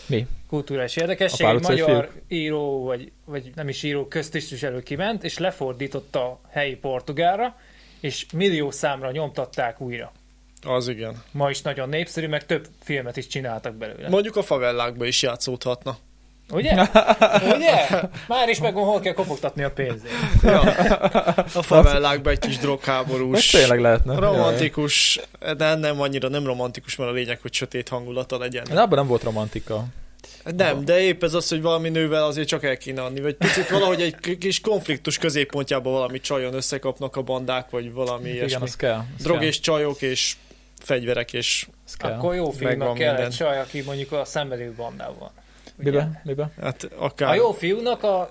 [0.06, 0.26] Mi?
[0.48, 1.46] Kulturális A érdekesség.
[1.46, 6.74] Pál Egy magyar író, vagy, vagy nem is író, köztisztviselő kiment, és lefordította a helyi
[6.76, 7.56] portugálra,
[8.00, 10.12] és millió számra nyomtatták újra.
[10.66, 11.22] Az igen.
[11.30, 14.08] Ma is nagyon népszerű, meg több filmet is csináltak belőle.
[14.08, 15.96] Mondjuk a favellákba is játszódhatna.
[16.50, 16.72] Ugye?
[17.54, 18.02] Ugye?
[18.28, 20.10] Már is megvan, hol kell kopogtatni a pénzét.
[20.42, 20.60] Ja.
[21.54, 23.30] A favellákba egy kis drogháborús.
[23.30, 24.18] Most tényleg lehetne.
[24.18, 25.20] Romantikus,
[25.56, 28.64] de nem annyira nem romantikus, mert a lényeg, hogy sötét hangulata legyen.
[28.70, 29.84] De abban nem volt romantika.
[30.56, 33.68] Nem, de épp ez az, hogy valami nővel azért csak el kéne adni, vagy picit
[33.70, 38.62] valahogy egy kis konfliktus középpontjában valami csajon összekapnak a bandák, vagy valami Igen, ilyesmi.
[38.62, 39.02] az kell.
[39.18, 40.34] Az Drog kell, és csajok és
[40.80, 41.66] fegyverek és.
[41.98, 43.26] Akkor jó filmnek kell minden.
[43.26, 45.30] egy csaj, aki mondjuk a szenvedő bandában van.
[45.76, 46.20] Mibe?
[46.24, 46.50] Mibe?
[46.62, 47.30] hát akár...
[47.30, 48.30] A jó fiúnak a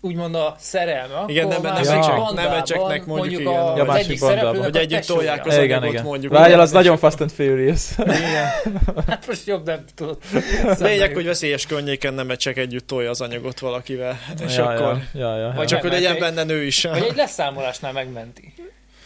[0.00, 3.52] úgymond a szerelme, Igen, akkor nem- nem egy csak- nem cseknek mondjuk, igen.
[3.52, 4.62] a, Ja, az másik egyik bandában.
[4.62, 6.04] Hogy együtt tolják az Igen, anyagot igen.
[6.04, 6.32] mondjuk.
[6.32, 7.94] Várjál, az nagyon Fast and Furious.
[9.08, 10.18] Hát most jobb nem tudod.
[10.78, 14.18] Lényeg, hogy veszélyes környéken nem csak együtt tolja az anyagot valakivel.
[14.46, 14.98] És ja, akkor...
[15.14, 16.82] Ja, ja, ja, Vagy Csak hogy legyen benne nő is.
[16.82, 18.54] Vagy egy leszámolásnál megmenti.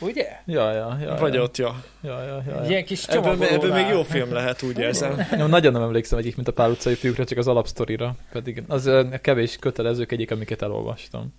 [0.02, 0.28] Ugye?
[0.46, 1.42] ja, ja, ja, Vagy ja.
[1.42, 1.82] ott, ja.
[2.02, 2.68] Ja, ja, ja, ja.
[2.68, 5.26] ilyen kis Ebből, ebből még jó film lehet, úgy érzem.
[5.38, 8.14] Én nagyon nem emlékszem egyik, mint a pár utcai fiúkra, csak az alapsztorira.
[8.32, 11.34] Pedig az kevés kötelezők egyik, amiket elolvastam.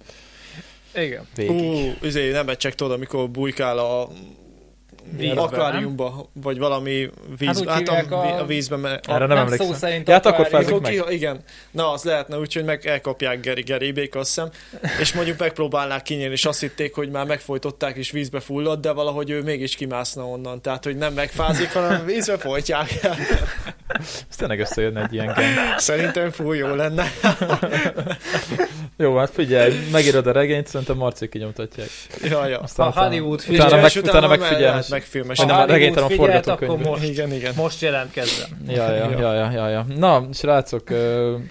[0.96, 1.28] Igen.
[1.36, 1.52] Végig.
[1.52, 4.10] Ú, izé, nem csak tudod, amikor bujkál a
[5.18, 9.68] Vízbe, akváriumba, vagy valami víz, Hát hát, a, a- vízbe, mert Erre nem, nem emlékszem.
[9.68, 10.92] szó szerint Ja, hát akkor Mikor meg.
[11.08, 11.44] ki, igen.
[11.72, 14.50] Na, az lehetne úgy, hogy meg elkapják Geri Geribék, azt hiszem,
[15.00, 19.30] és mondjuk megpróbálnák kinyílni, és azt hitték, hogy már megfojtották, és vízbe fullad, de valahogy
[19.30, 20.62] ő mégis kimászna onnan.
[20.62, 22.90] Tehát, hogy nem megfázik, hanem vízbe folytják.
[24.30, 25.46] Ez tényleg összejönne egy ilyen gang.
[25.78, 27.06] Szerintem fúj jó lenne.
[28.98, 31.88] Jó, hát figyelj, megírod a regényt, szerintem Marci kinyomtatják.
[32.24, 32.60] Ja, ja.
[32.60, 34.88] Aztán A Hollywood utána, meg, utána meg megfigyelmes.
[34.94, 35.38] Megfilmes.
[35.38, 36.86] Ha a Hollywood regénytelen figyelt, forgatókönyv.
[36.86, 37.54] most, Igen, igen.
[37.56, 38.48] most jelentkezzen.
[38.68, 39.86] Ja, ja, ja, ja, ja, ja.
[39.98, 40.84] Na, srácok,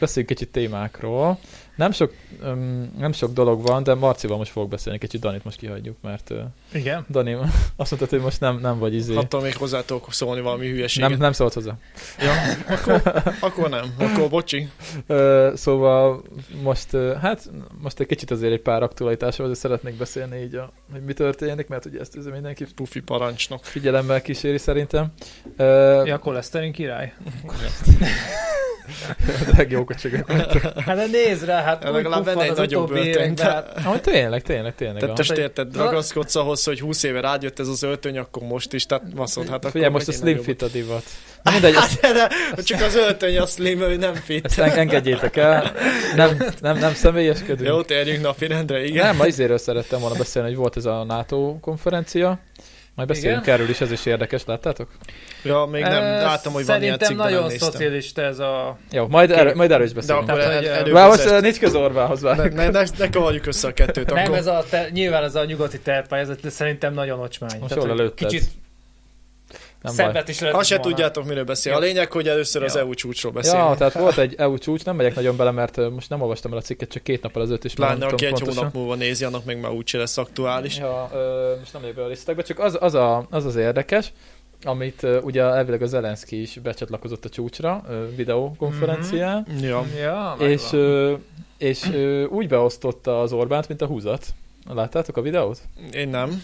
[0.01, 1.39] beszéljünk kicsit témákról.
[1.77, 5.59] Nem sok, öm, nem sok dolog van, de Marcival most fogok beszélni, kicsit Danit most
[5.59, 6.41] kihagyjuk, mert ö,
[6.73, 7.07] Igen.
[7.11, 7.37] Dani
[7.77, 9.15] azt mondta, hogy most nem, nem vagy izé.
[9.17, 11.11] Attól még hozzá tudok szólni valami hülyeséget.
[11.11, 11.73] Nem, nem szólt hozzá.
[12.21, 12.33] Ja,
[12.75, 13.03] akkor,
[13.41, 13.95] akkor nem.
[13.99, 14.69] Akkor bocsi.
[15.07, 16.23] Ö, szóval
[16.63, 17.51] most, ö, hát
[17.83, 21.69] most egy kicsit azért egy pár aktualitásról azért szeretnék beszélni így, a, hogy mi történik,
[21.69, 23.65] mert ugye ezt ez mindenki Pufi parancsnok.
[23.65, 25.07] figyelemmel kíséri szerintem.
[25.57, 27.13] Ö, Ja, koleszterin király.
[29.57, 30.31] legjobb kocsigak.
[30.77, 32.93] Hát nézd rá, hát Ja, úgy legalább benne egy az nagyobb
[33.35, 35.01] de- hát Ahogy tényleg, tényleg, tényleg.
[35.01, 38.87] Tehát most érted, ragaszkodsz ahhoz, hogy 20 éve rájött ez az öltöny, akkor most is,
[38.87, 41.03] tehát baszod, hát akkor Figyelj, most a slim fit a divat.
[41.43, 42.13] Na mindegy, Hát, de,
[42.55, 44.45] de csak az öltöny a slim, ő nem fit.
[44.45, 45.73] ezt en- engedjétek el.
[46.17, 47.69] Nem, nem, nem személyeskedünk.
[47.69, 49.07] Jó, térjünk napirendre, igen.
[49.07, 52.39] Nem, ma izéről szerettem volna beszélni, hogy volt ez a NATO konferencia.
[52.95, 53.55] Majd beszélünk Igen?
[53.55, 54.89] erről is, ez is érdekes, láttátok?
[55.43, 58.39] Ja, még nem, Eh, láttam, hogy van ilyen Szerintem cikk, de nem nagyon szocialista ez
[58.39, 58.79] a...
[58.91, 60.29] Jó, majd, erről, majd erről is De beszélünk.
[60.29, 62.55] akkor Tehát, el, eh, előbb most uh, nincs köz Orvához ne, várjuk.
[62.55, 64.37] ne, ne, ne kavarjuk össze a kettőt, Nem, akkor.
[64.37, 67.59] ez a, te, nyilván ez a nyugati tervpályázat, de szerintem nagyon ocsmány.
[67.61, 68.29] Most Tehát, jól előtted.
[68.29, 68.49] Kicsit
[69.83, 69.95] Nem.
[69.95, 70.91] Szebbet is lehet Azt se volna.
[70.91, 71.73] tudjátok, miről beszél.
[71.75, 72.81] A lényeg, hogy először az Ja.
[72.81, 73.69] EU csúcsról beszélünk.
[73.69, 76.59] Ja, tehát volt egy EU csúcs, nem megyek nagyon bele, mert most nem olvastam el
[76.59, 78.57] a cikket, csak két nappal ezelőtt is Pláne, aki egy pontosan.
[78.57, 80.79] hónap múlva nézi, annak meg már úgyse lesz aktuális.
[80.79, 84.13] Ja, ö, most nem megyek bele a részletekbe, csak az az, a, az, az érdekes,
[84.65, 89.85] amit ö, ugye elvileg a Zelenszky is becsatlakozott a csúcsra, ö, videokonferencián, Ja.
[90.01, 91.13] Ja, és, ö,
[91.59, 94.27] és ö, úgy beosztotta az Orbánt, mint a húzat.
[94.75, 95.59] Láttátok a videót?
[95.93, 96.43] Én nem.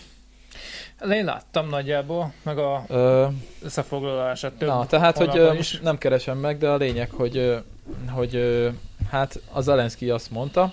[1.12, 3.26] Én láttam nagyjából, meg a Ö,
[3.62, 5.56] összefoglalását több na, tehát, hogy is.
[5.56, 7.62] most nem keresem meg, de a lényeg, hogy,
[8.10, 8.64] hogy
[9.10, 10.72] hát a Zelenszky azt mondta,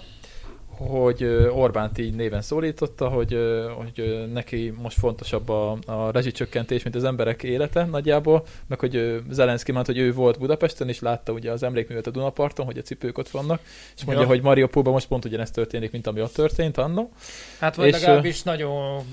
[0.78, 3.38] hogy Orbánt így néven szólította, hogy,
[3.76, 9.72] hogy neki most fontosabb a, a rezsicsökkentés, mint az emberek élete nagyjából, meg hogy Zelenszky
[9.72, 13.18] mondta, hogy ő volt Budapesten, és látta ugye az emlékművet a Dunaparton, hogy a cipők
[13.18, 13.60] ott vannak,
[13.96, 14.30] és mondja, Ja.
[14.30, 17.12] hogy Mariupolban most pont ugyanezt történik, mint ami ott történt annó.
[17.60, 19.04] Hát vagy és, legalábbis nagyon...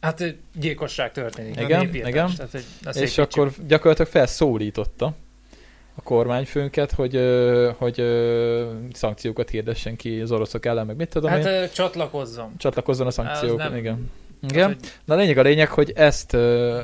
[0.00, 1.60] Hát gyilkosság történik.
[1.60, 2.30] Igen, népírtás, igen.
[2.36, 2.50] Tehát,
[2.94, 5.14] hogy És akkor gyakorlatilag felszólította
[5.94, 7.20] a kormányfőnket, hogy,
[7.76, 8.02] hogy
[8.92, 11.52] szankciókat hirdessen ki az oroszok ellen, meg mit tudom Hát én.
[11.52, 12.52] ö, csatlakozzon.
[12.58, 13.58] Csatlakozzon a szankciók.
[13.58, 14.10] nem- Igen.
[14.48, 14.76] Igen.
[15.04, 16.36] Na lényeg a lényeg, hogy ezt,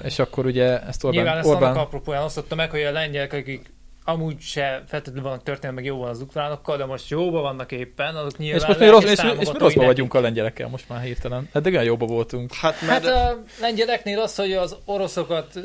[0.05, 1.21] és akkor ugye ezt Orbán...
[1.23, 3.73] Nyilván ezt Orbán annak apropóján osztotta meg, hogy a lengyelek, akik
[4.05, 8.39] amúgy se feltétlenül vannak történelme meg jóban az ukránokkal, de most jóban vannak éppen, azok
[8.39, 11.49] nyilván és most mi, rossz, és, és mi rosszban vagyunk a lengyelekkel most már hirtelen.
[11.53, 12.53] Eddig olyan jóba voltunk.
[12.53, 15.61] Hát mert Hát a lengyeleknél az, hogy az oroszokat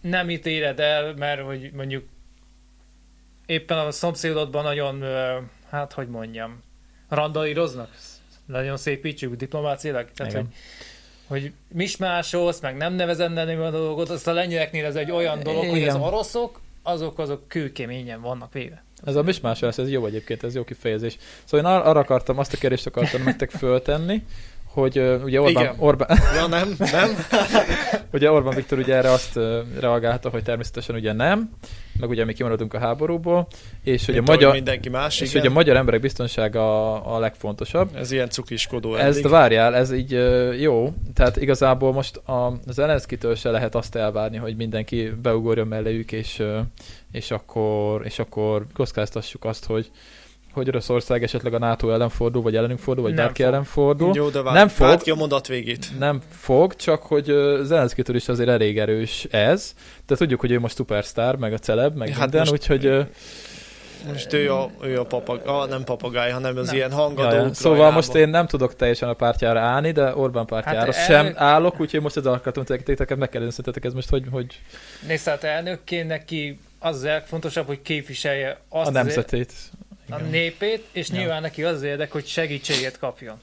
[0.00, 2.04] nem ítéled el, mert hogy mondjuk
[3.46, 5.04] éppen a szomszédodban nagyon,
[5.70, 6.62] hát hogy mondjam,
[7.08, 7.90] randalíroznak.
[8.46, 10.10] Nagyon szépítsük diplomáciailag.
[10.14, 10.48] Tehát, Igen.
[11.26, 15.64] hogy, hogy mismásolsz, meg nem nevezed a dolgot, azt a lengyeleknél ez egy olyan dolog,
[15.64, 16.00] hogy az Igen.
[16.00, 18.84] oroszok, azok azok kőkeményen vannak véve.
[19.04, 21.16] Ez a mismás ez jó egyébként, ez jó kifejezés.
[21.44, 24.22] Szóval én ar- arra akartam, azt a kérdést akartam nektek föltenni,
[24.76, 25.74] hogy uh, ugye Orbán, Igen.
[25.78, 27.10] Orbán, ja, nem, nem.
[28.12, 31.50] ugye Orbán Viktor ugye erre azt uh, reagálta, hogy természetesen ugye nem,
[32.00, 33.46] meg ugye mi kimaradunk a háborúból,
[33.84, 35.40] és hogy a Mint magyar, mindenki más, és igen.
[35.40, 37.88] hogy a magyar emberek biztonsága a, a legfontosabb.
[37.94, 39.30] Ez ilyen cukiskodó Ezt eddig.
[39.30, 44.36] várjál, ez így ö, jó, tehát igazából most a, az Elenszkitől se lehet azt elvárni,
[44.36, 46.60] hogy mindenki beugorjon melléjük, és, ö,
[47.12, 49.90] és akkor, és akkor kockáztassuk azt, hogy
[50.56, 53.52] hogy Oroszország esetleg a NATO ellen fordul, vagy ellenünk fordul, vagy Nem bárki fog.
[53.52, 54.10] ellen fordul.
[54.14, 55.02] Jó, de vár, Nem fog.
[55.02, 55.98] Ki a mondat végét.
[55.98, 57.24] Nem fog, csak hogy
[57.62, 59.74] Zelenszkitől is azért elég erős ez.
[60.06, 63.06] De tudjuk, hogy ő most superstar, meg a celeb, meg Hát hát minden, most- úgyhogy...
[64.12, 66.74] Most ő a, ő a papag, ah, nem papagáj, hanem az Nem.
[66.74, 67.54] ilyen hangadó Ja, ja.
[67.54, 71.16] Szóval most én nem tudok teljesen a pártjára állni, de Orbán pártjára Hát hát sem
[71.16, 74.60] elnök- állok, úgyhogy most ezzel akartam titeket megkérdezni, ez most hogy, hogy
[75.06, 78.94] Nézd, tehát elnökként neki az a legfontosabb, hogy képviselje azt a az-
[80.10, 80.30] a Igen.
[80.30, 81.14] népét, és Ja.
[81.16, 83.40] nyilván neki az érdek, hogy segítséget kapjon.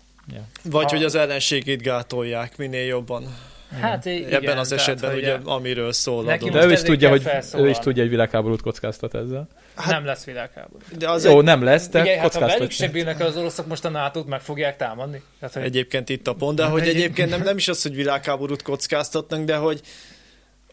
[0.64, 3.36] Vagy a- hogy az ellenségét gátolják minél jobban.
[3.82, 6.38] Hát igen, Ebben az tehát, esetben hogy ugye, amiről szól a.
[6.38, 7.72] De ő is, tudja, hogy, ő felszólalni.
[7.72, 9.48] is tudja, hogy világháborút kockáztat ezzel.
[9.76, 10.84] Hát- nem lesz világháború.
[10.98, 13.68] De az Jó, egy, nem lesz, de Ugye, hát ha velük se bírnak az oroszok,
[13.68, 15.22] most a nato meg fogják támadni.
[15.40, 18.62] Tehát, hogy egyébként itt a pont, de hogy egyébként nem, nem is az, hogy világháborút
[18.62, 19.82] kockáztatnak, de hogy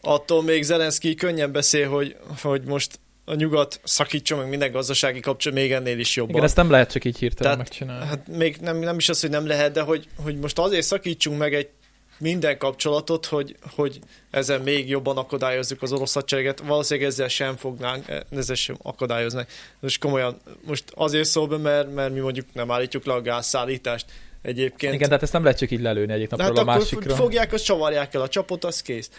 [0.01, 5.59] attól még Zelenszky könnyen beszél, hogy, hogy most a nyugat szakítson meg minden gazdasági kapcsolat
[5.59, 6.33] még ennél is jobban.
[6.33, 8.05] Igen, ezt nem lehet csak így hirtelen Tehát, megcsinálni.
[8.05, 11.37] Hát még nem, nem is az, hogy nem lehet, de hogy, hogy most azért szakítsunk
[11.37, 11.69] meg egy
[12.17, 13.99] minden kapcsolatot, hogy, hogy
[14.31, 16.59] ezen még jobban akadályozzuk az orosz hadsereget.
[16.59, 19.49] Valószínűleg ezzel sem fognánk, ezzel sem akadályoznak.
[19.79, 24.05] Most komolyan, most azért szól be, mert, mert mi mondjuk nem állítjuk le a gázszállítást.
[24.41, 24.93] Egyébként.
[24.93, 27.15] Igen, tehát ezt nem lehet csak így lelőni egyik de napról hát a másikra.
[27.15, 29.09] fogják, azt csavarják el a csapot, az kész.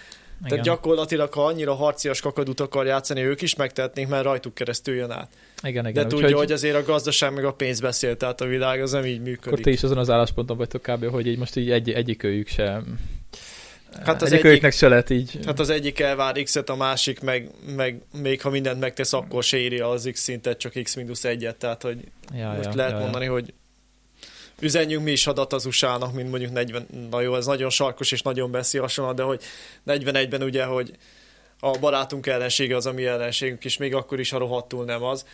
[0.44, 0.48] Igen.
[0.48, 5.10] Tehát gyakorlatilag, ha annyira harcias kakadut akar játszani, ők is megtehetnék, mert rajtuk keresztül jön
[5.10, 5.30] át.
[5.62, 6.08] igen, De igen.
[6.08, 9.04] tudja, úgyhogy hogy azért a gazdaság meg a pénz beszél, tehát a világ az nem
[9.04, 9.64] így akkor működik.
[9.64, 12.82] ti is azon az állásponton vagytok kb., hogy így most így egy, egyikőjük se...
[13.92, 15.38] Hát Hát az egyikőjüknek se lehet így...
[15.46, 19.58] Hát az egyik elvár X-et, a másik meg, meg még ha mindent megtesz, akkor se
[19.58, 21.56] írja az X szintet, csak X minusz egyet.
[21.56, 21.98] Tehát, hogy
[22.34, 23.02] ja, most ja, lehet ja, ja.
[23.02, 23.54] mondani, hogy
[24.62, 28.22] üzenjünk mi is hadat az USA-nak, mint mondjuk 40, na jó, ez nagyon sarkos és
[28.22, 29.42] nagyon beszél hasonlat, de hogy
[29.86, 30.96] 41-ben ugye, hogy
[31.60, 35.24] a barátunk ellensége az a mi ellenségünk, és még akkor is, ha rohadtul nem az,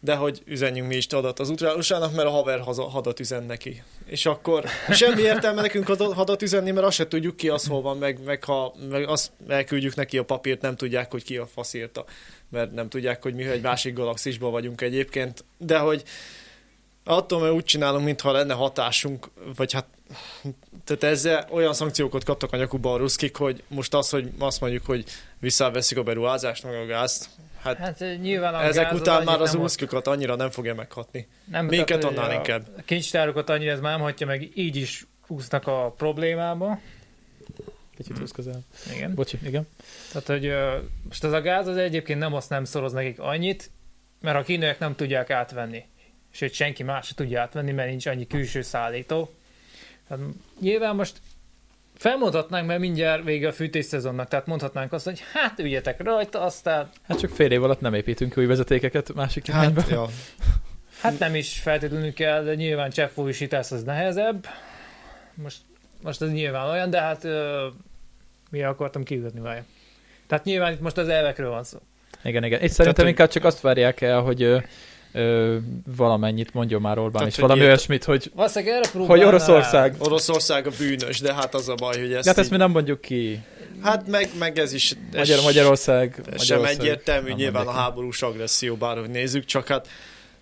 [0.00, 3.82] de hogy üzenjünk mi is hadat az USA-nak, mert a haver haza, hadat üzen neki.
[4.06, 7.98] És akkor semmi értelme nekünk hadat, üzenni, mert azt se tudjuk ki az hol van,
[7.98, 11.74] meg, meg ha meg azt elküldjük neki a papírt, nem tudják, hogy ki a fasz
[11.74, 12.04] írta,
[12.48, 16.02] mert nem tudják, hogy mi egy másik galaxisban vagyunk egyébként, de hogy
[17.04, 19.86] attól, mert úgy csinálunk, mintha lenne hatásunk, vagy hát
[20.84, 24.86] tehát ezzel olyan szankciókat kaptak a nyakukba a ruszkik, hogy most az, hogy azt mondjuk,
[24.86, 25.04] hogy
[25.38, 27.28] visszaveszik a beruházást, meg a gázt,
[27.62, 31.28] hát, Hát nyilván a ezek gáz után már az ruszkikat annyira nem fogja meghatni.
[31.44, 32.66] Nem, Minket tehát, annál a- inkább.
[32.78, 36.78] A kincstárokat annyira ez már nem hagyja meg, így is úsznak a problémába.
[37.96, 38.60] kicsit húz közel.
[38.94, 39.14] Igen.
[39.14, 39.68] Bocsi, igen.
[40.12, 40.52] Tehát, hogy
[41.08, 43.70] most ez a gáz az egyébként nem azt nem szoroz nekik annyit,
[44.20, 45.84] mert a kínaiak nem tudják átvenni.
[46.34, 49.34] Sőt, senki más se tudja átvenni, mert nincs annyi külső szállító.
[50.08, 50.24] Tehát
[50.60, 51.16] nyilván most
[51.96, 57.18] felmondhatnánk, mert mindjárt vége a fűtésszezonnak, tehát mondhatnánk azt, hogy hát üljetek rajta, aztán Hát
[57.18, 59.80] csak fél év alatt nem építünk új vezetékeket másik irányba.
[59.80, 60.06] Hát, ja.
[61.02, 64.46] hát nem is feltétlenül kell, de nyilván cseppfolyósítás az nehezebb.
[65.34, 65.58] Most,
[66.02, 67.66] most ez nyilván olyan, de hát ö,
[68.50, 69.64] mi akartam kiütni vele.
[70.26, 71.78] Tehát nyilván itt most az elvekről van szó.
[72.24, 72.60] Igen, igen.
[72.60, 74.62] És szerintem inkább csak azt várják el, hogy
[75.12, 75.56] ö,
[75.96, 78.30] valamennyit mondjon már Orbán, Tehát, hogy valami ilyet- olyasmit, hogy,
[79.06, 79.94] hogy Oroszország.
[79.98, 82.56] Oroszország a bűnös, de hát az a baj, hogy ezt Ja, hát ezt így, mi
[82.56, 83.40] nem mondjuk ki.
[83.82, 86.14] Hát meg, meg ez is ez Magyar, Magyarország.
[86.14, 89.88] sem Magyarország egyértelmű, nyilván a háborús agresszió, bárhogy nézzük, csak hát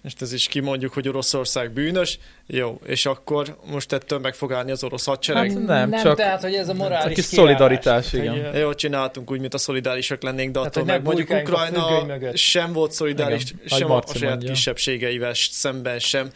[0.03, 4.71] most ez is kimondjuk, hogy Oroszország bűnös, jó, és akkor most ettől meg fog állni
[4.71, 5.51] az orosz hadsereg.
[5.53, 8.51] Hát Nem, Nem, csak- tehát, hogy ez a morális kis szolidaritás, igen.
[8.51, 12.73] hogy, Jó, csináltunk úgy, mint a szolidárisak lennénk, de Hát, attól meg mondjuk Ukrajna sem
[12.73, 14.53] volt szolidáris, Igen, sem a saját mondja.
[14.53, 16.31] kisebbségeivel szemben sem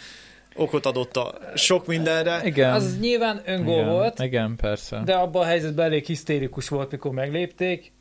[0.56, 2.40] okot adott a sok mindenre.
[2.44, 2.72] Igen.
[2.72, 5.02] Az nyilván öngól igen, volt, Igen, persze.
[5.04, 7.92] de abban a helyzetben elég hisztérikus volt, mikor meglépték.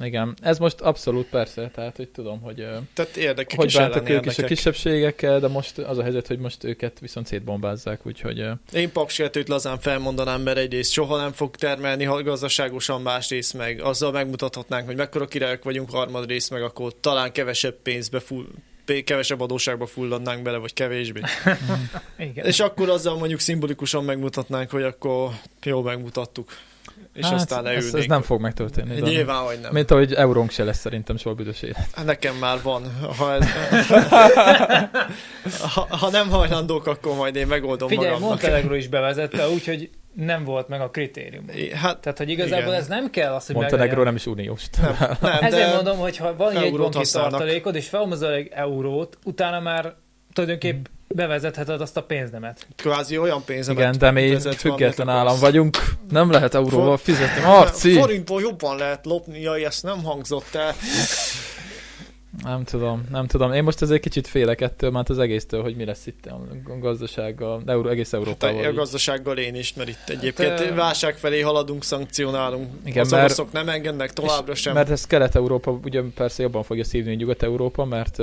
[0.00, 0.36] Igen.
[0.42, 4.44] Ez most abszolút persze, tehát hogy tudom, hogy, Tehát érdekek hogy bántak ők is a
[4.44, 9.78] kisebbségekkel, de most az a helyzet, hogy most őket viszont szétbombázzák, úgyhogy Én paksértőt lazán
[9.78, 15.26] felmondanám, mert egyrészt soha nem fog termelni ha gazdaságosan, másrészt meg azzal megmutathatnánk, hogy mekkora
[15.26, 18.46] királyok vagyunk, harmadrészt meg akkor talán kevesebb pénzbe full,
[19.04, 21.20] kevesebb adóságba fulladnánk bele, vagy kevésbé.
[22.18, 22.46] Igen.
[22.46, 25.30] És akkor azzal mondjuk szimbolikusan megmutatnánk, hogy akkor
[25.62, 26.52] jól megmutattuk.
[27.14, 27.96] És hát, aztán ez, leülnénk.
[27.96, 28.94] ez nem fog megtörténni.
[29.00, 29.72] de- Nyilván, hogy nem.
[29.72, 31.86] Mint ahogy eurónk se lesz szerintem soha büdös élet.
[31.92, 32.82] Hát Nekem már van.
[33.18, 33.46] Ha, ez...
[35.74, 38.28] ha, ha nem hajlandók, akkor majd én megoldom Figyelj, magamnak.
[38.30, 41.44] Montenegro is bevezette, úgyhogy nem volt meg a kritérium.
[41.74, 42.80] Hát Tehát, hogy igazából Igen.
[42.80, 44.62] ez nem kell az, hogy Montenegro nem is uniós.
[44.82, 47.30] nem, nem Ezért mondom, hogy ha van egy banki használnak.
[47.32, 49.94] tartalékod, és felhozol egy eurót, utána már
[50.32, 52.66] tulajdonképp bevezetheted azt a pénznemet.
[52.76, 55.76] kvázi olyan pénzemet Igen, de mi van, független mit állam vagyunk.
[56.10, 57.42] Nem lehet euróval For- fizetni.
[57.42, 57.92] Marci!
[57.92, 60.74] Forintból jobban lehet lopni, jaj, ezt nem hangzott el.
[62.42, 63.52] Nem tudom, nem tudom.
[63.52, 67.62] Én most azért kicsit félek ettől, mert az egésztől, hogy mi lesz itt a gazdasággal,
[67.66, 68.64] Euró, egész Hát Európával.
[68.64, 68.74] a így.
[68.74, 72.68] gazdasággal én is, mert itt egyébként ö- válság felé haladunk, szankcionálunk.
[72.84, 74.74] Igen, az mert- oroszok nem engednek továbbra sem.
[74.74, 78.18] Mert ez Kelet-Európa ugye persze jobban fogja szívni, mint Nyugat-Európa, mert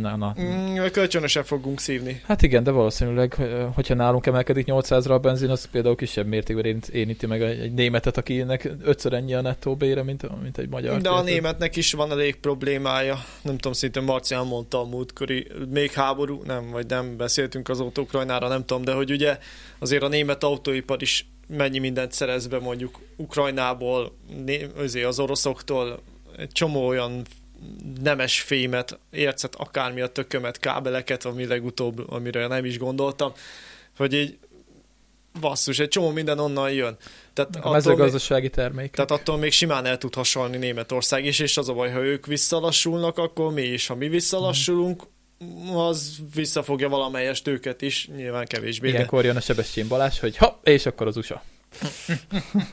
[0.00, 0.34] na, na.
[0.40, 2.20] Mm, kölcsönösen fogunk szívni.
[2.26, 6.64] Hát igen, de valószínűleg, ö, hogyha nálunk emelkedik 800-ra a benzin, az például kisebb mértékben
[6.64, 11.00] érint- érinti meg egy németet, akinek ötször ennyi a nettó bére, mint, mint egy magyar.
[11.00, 13.24] De a németnek is van elég problémája.
[13.42, 18.48] Nem tudom, szinte Marcián mondta a múltkori, még háború, nem, vagy nem beszéltünk az Ukrajnára,
[18.48, 19.38] nem tudom, de hogy ugye
[19.78, 26.02] azért a német autóipar is mennyi mindent szerez be mondjuk Ukrajnából, né- az oroszoktól,
[26.36, 27.22] egy csomó olyan
[28.02, 33.32] nemes fémet, ércet, akármi a tökömet, kábeleket, ami legutóbb, amire nem is gondoltam,
[33.96, 34.38] hogy így
[35.40, 36.96] basszus, egy csomó minden onnan jön.
[37.32, 38.90] Tehát A attól még- mezőgazdasági termék.
[38.90, 42.26] tehát attól még simán el tud hasonlni Németország is, és az a baj, ha ők
[42.26, 43.86] visszalassulnak, akkor mi is.
[43.86, 45.02] Ha mi visszalassulunk,
[45.74, 48.88] az visszafogja valamelyest őket is, nyilván kevésbé.
[48.88, 51.42] Ilyenkor jön a Sebestyén Balázs, hogy ha, és akkor az USA.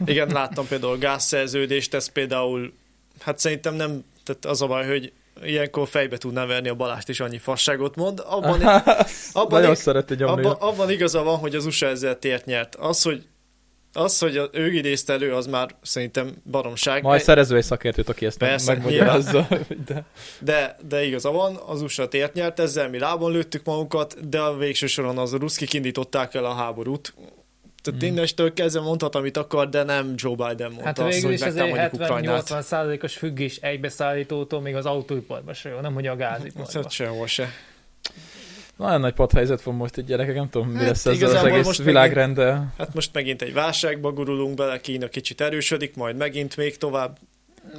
[0.06, 2.74] igen, láttam például gázszerződést, ez például,
[3.20, 7.20] hát szerintem nem, tehát az a baj, hogy ilyenkor fejbe tudná verni a Balást is
[7.20, 8.24] annyi fasságot mond.
[8.26, 8.62] Abban,
[9.34, 12.76] abban, Nagyon szereti abban, abban igaza van, hogy az USA ezzel tért nyert.
[12.76, 13.24] Az, hogy
[13.98, 17.04] az, hogy ő idézte elő, az már szerintem baromság.
[17.04, 19.48] Majd szerező egy szakértőt, aki ezt Persze, megmagyarázza.
[19.88, 20.06] De...
[20.40, 24.58] De, de igaza van, az USA tért nyert, ezzel mi lábon lőttük magunkat, de a
[24.58, 27.14] végső soron az a ruszkik indították el a háborút.
[27.86, 28.10] Tehát Hmm.
[28.12, 32.44] innestől kezdve mondhat, amit akar, de nem Joe Biden mondta Hát azt, hogy megtámadjuk Ukrajnát.
[32.44, 36.74] 70-80 százalékos függés egybeszállítótól még az autóiparban se jó, nem hogy a gáziparban.
[36.74, 37.50] Hát sehol se.
[38.78, 41.66] Nagyon nagy padhelyzet van most egy gyerekek, nem tudom, mi Hát lesz ez az egész
[41.66, 42.74] most világrendel.
[42.78, 47.18] Hát most megint egy válságba gurulunk bele, Kína kicsit erősödik, majd megint még tovább.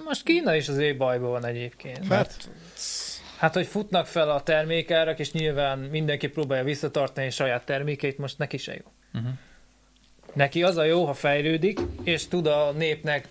[0.04, 2.06] Most Kína is azért bajban van egyébként.
[2.08, 2.48] Hát,
[3.38, 8.56] Hát, hogy futnak fel a termékárak, és nyilván mindenki próbálja visszatartani saját termékeit, most neki
[8.56, 8.92] se jó.
[9.14, 9.30] Uh-huh.
[10.36, 13.28] Neki az a jó, ha fejlődik, és tud a népnek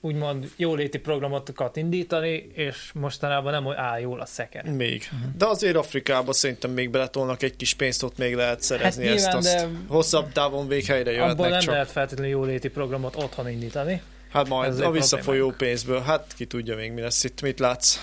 [0.00, 4.66] úgymond jóléti programokat indítani, és mostanában nem hogy áll jól a szeken.
[4.66, 5.08] még.
[5.36, 9.24] De azért Afrikában szerintem még beletolnak egy kis pénzt, ott még lehet szerezni Hát ezt,
[9.24, 9.56] nyilván, azt.
[9.56, 11.72] de Hosszabb távon véghelyre Abból jöhetnek nem csak.
[11.72, 14.02] lehet feltétlenül jóléti programot otthon indítani.
[14.32, 15.56] Hát Ez majd egy a visszafolyó problémánk.
[15.56, 17.98] pénzből, hát ki tudja még mi lesz itt, mit látsz.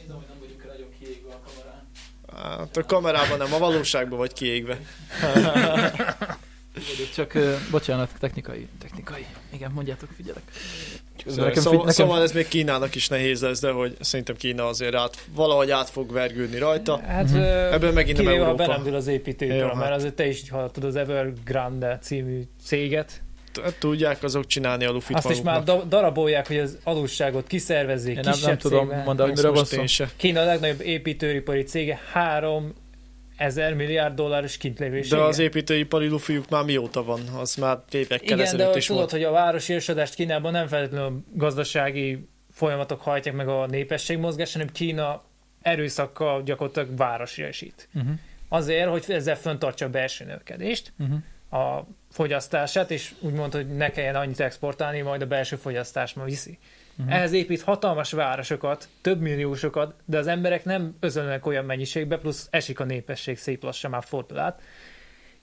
[0.00, 2.58] Nézem, nem vagyunk nagyon kiégve a kamerán.
[2.58, 4.78] Hát a kamerában nem, a valóságban vagy kiégve.
[7.14, 9.26] Csak, ö, bocsánat, technikai, technikai.
[9.52, 10.42] Igen, mondjátok, figyelek.
[11.26, 14.66] Szóval, nekem, szóval, nekem, szóval ez még Kínának is nehéz lesz, de hogy szerintem Kína
[14.66, 17.00] azért át, valahogy át fog vergődni rajta.
[17.06, 17.36] Hát Mhm.
[17.36, 18.54] ö, Ebből megint nem Európa.
[18.54, 19.92] belemdül az építőipar, Jó, mert hát.
[19.92, 23.22] azért te is hallottad az Evergrande című céget.
[23.78, 28.32] Tudják azok csinálni a lufit Azt is már darabolják, hogy az adósságot kiszervezzék én nem,
[28.32, 30.04] kisebb nem tudom mondani, miről van szó.
[30.16, 32.72] Kína a legnagyobb építőipari cége 3
[33.42, 35.16] ezer milliárd dolláros kintlévősége.
[35.16, 37.20] De az építőipari lufiuk már mióta van?
[37.38, 39.10] Az már évekkel Igen, de ezelőtt is tudod, volt.
[39.12, 45.22] hogy a városi ősadást Kínában nem feltétlenül gazdasági folyamatok hajtják meg a népességmozgás, hanem Kína
[45.62, 47.88] erőszakkal gyakorlatilag városresít.
[47.94, 48.12] Uh-huh.
[48.48, 51.66] Azért, hogy ezzel föntartsa a belső növekedést, Uh-huh.
[51.70, 56.58] a fogyasztását, és úgymond, hogy ne kelljen annyit exportálni, majd a belső fogyasztás ma viszi.
[56.98, 57.14] Uh-huh.
[57.14, 62.80] Ehhez épít hatalmas városokat, több milliósokat, de az emberek nem özönlenek olyan mennyiségbe, plusz esik
[62.80, 64.62] a népesség szép lassan már fordul át.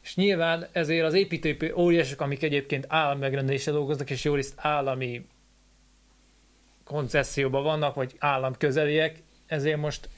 [0.03, 5.27] És nyilván ezért az építőipő óriások, amik egyébként állami megrendeléssel dolgoznak, és jó részt állami
[6.83, 10.09] koncesszióban vannak, vagy állam közeliek, ezért most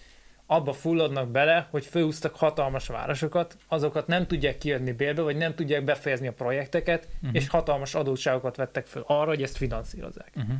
[0.46, 5.84] abba fulladnak bele, hogy főúztak hatalmas városokat, azokat nem tudják kiadni bérbe, vagy nem tudják
[5.84, 7.36] befejezni a projekteket, Mhm.
[7.36, 10.32] és hatalmas adósságokat vettek föl arra, hogy ezt finanszírozzák.
[10.36, 10.56] Uh-huh.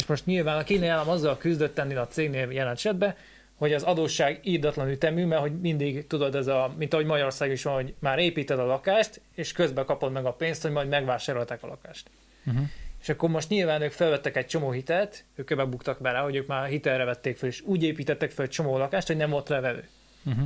[0.00, 3.14] És most nyilván a kínai állam azzal küzdött ennél a cégnél jelen esetben,
[3.54, 7.62] hogy az adósság ídatlan ütemű, mert hogy mindig tudod, ez a, mint ahogy Magyarország is
[7.62, 11.62] van, hogy már építed a lakást, és közben kapod meg a pénzt, hogy majd megvásárolták
[11.62, 12.10] a lakást.
[12.46, 12.62] Uh-huh.
[13.00, 16.46] És akkor most nyilván ők felvettek egy csomó hitelt, ők ebbe buktak bele, hogy ők
[16.46, 19.88] már hitelre vették fel, és úgy építettek fel egy csomó lakást, hogy nem volt levevő.
[20.24, 20.44] Uh-huh.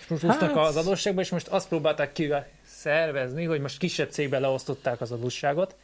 [0.00, 2.32] És most úsztak Hát- az adósságba, és most azt próbálták ki
[2.64, 5.76] szervezni, hogy most kisebb cégbe leosztották az adósságot.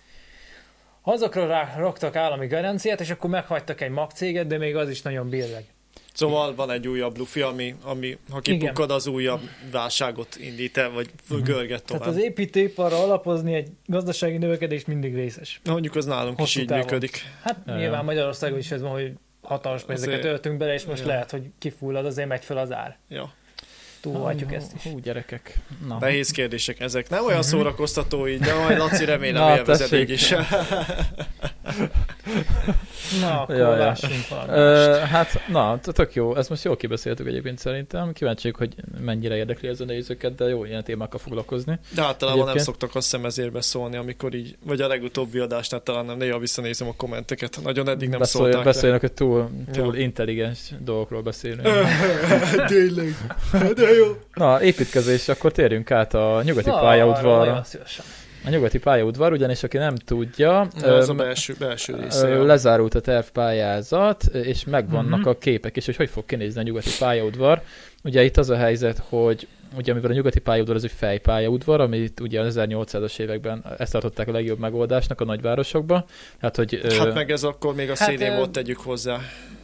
[1.09, 5.29] Azokra rá raktak állami garanciát, és akkor meghagytak egy magcéget, de még az is nagyon
[5.29, 5.65] billeg.
[6.15, 8.59] Szóval van egy újabb lufi, ami, ami ha Igen.
[8.59, 9.41] kipukkad, az újabb
[9.71, 11.11] válságot indít el, vagy
[11.43, 12.03] görget tovább.
[12.03, 15.61] Tehát az építőiparra alapozni egy gazdasági növekedés mindig részes.
[15.65, 16.85] Na, Mondjuk az nálunk is Hosszú így távon.
[16.85, 17.21] működik.
[17.43, 18.05] Hát Ja, nyilván.
[18.05, 21.07] Magyarországon is ez van, hogy hatalmas pénzeket Azért- öltünk bele, és most Ja.
[21.07, 22.99] lehet, hogy kifullad, azért megy fel az ár.
[23.09, 23.33] Ja.
[24.01, 24.83] Túlhatjuk ezt is.
[24.83, 25.59] Hú, gyerekek.
[25.87, 25.99] Na.
[25.99, 27.09] Nehéz kérdések ezek.
[27.09, 30.35] Nem olyan szórakoztató így, de majd Laci remélem Na, élvezed így is.
[33.21, 33.85] Na, akkor Ja, ja.
[33.85, 36.37] lássunk Ö, hát, na, tök jó.
[36.37, 38.13] Ezt most jól kibeszéltük egyébként szerintem.
[38.13, 41.79] Kíváncsiak, hogy mennyire érdekli ez a nézőket, de jó ilyen témákkal foglalkozni.
[41.95, 45.83] De általában nem Egyébként- szoktak azt hiszem ezért beszólni, amikor így, vagy a legutóbbi adásnál
[45.83, 47.59] talán nem, néha visszanézem a kommenteket.
[47.63, 48.65] Nagyon eddig nem Beszélj, szólták.
[48.65, 50.01] beszélnek, hogy túl, túl Ja.
[50.03, 51.69] intelligens dolgokról beszélünk.
[52.67, 53.17] Tényleg.
[53.75, 54.17] De jó.
[54.35, 57.65] Na, építkezés, akkor térjünk át a nyugati Na, arra pályaudvarra.
[58.47, 62.29] A nyugati pályaudvar, ugyanis aki nem tudja, Az a öm, belső, belső része.
[62.29, 62.45] Ö, ja.
[62.45, 65.29] lezárult a tervpályázat, és megvannak Mhm.
[65.29, 67.63] a képek is, hogy hogy fog kinézni a nyugati pályaudvar.
[68.05, 72.21] Ugye itt az a helyzet, hogy ugye mivel a nyugati pályaudvar az egy fejpályaudvar, amit
[72.21, 76.05] ugye az 1800-as években ezt tartották a legjobb megoldásnak a nagyvárosokban.
[76.41, 79.19] Hát, hogy ö, Hát meg ez akkor még a Hát, szélén ö, volt, tegyük hozzá.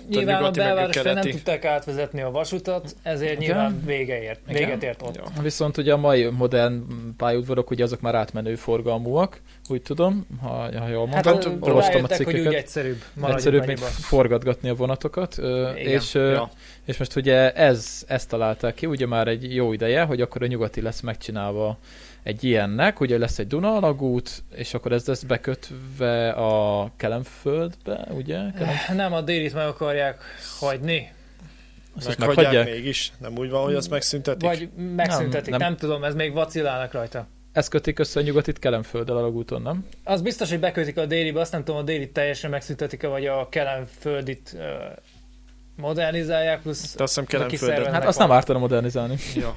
[0.09, 3.43] Nyilván a a belvárosra nem tudták átvezetni a vasutat, ezért Igen.
[3.45, 4.63] nyilván vége ért, Igen.
[4.63, 5.17] véget ért ott.
[5.17, 5.23] Ja.
[5.43, 6.83] Viszont ugye a mai modern
[7.17, 10.49] pályaudvarok, ugye azok már átmenő forgalmúak, úgy tudom, ha,
[10.79, 11.53] ha jól Hát mondom.
[11.53, 12.63] ö, olvastam olvastam a rájöttek, hogy úgy cikkeket.
[12.63, 13.89] egyszerűbb Egyszerűbb még annyiban.
[13.91, 15.77] forgatgatni a vonatokat, Igen.
[15.77, 16.51] és, Ja.
[16.85, 20.47] és most ugye ez, ezt találták ki, ugye már egy jó ideje, hogy akkor a
[20.47, 21.79] nyugati lesz megcsinálva
[22.23, 28.39] egy ilyennek, ugye lesz egy Duna alagút, és akkor ez lesz bekötve a Kelemföldbe, ugye?
[28.57, 28.75] Kelem...
[28.95, 30.21] Nem, a délit meg akarják
[30.59, 31.13] hagyni,
[31.97, 33.13] Azt is Meghagyják mégis?
[33.19, 34.49] Nem úgy van, hogy azt megszüntetik?
[34.49, 35.77] vagy megszüntetik, Nem, nem, nem.
[35.77, 37.27] tudom, ez még vacilálnak rajta.
[37.53, 39.87] Ez kötik össze a nyugatit Kelemfölddel alagúton, nem?
[40.05, 43.49] Az biztos, hogy bekötik a délibe, azt nem tudom, a délit teljesen megszüntetik-e, vagy a
[43.49, 44.57] kelemföldit
[45.83, 49.17] modernizálják, plusz De azt hiszem kiszervez- Hát azt nem ártana modernizálni.
[49.37, 49.57] Ja.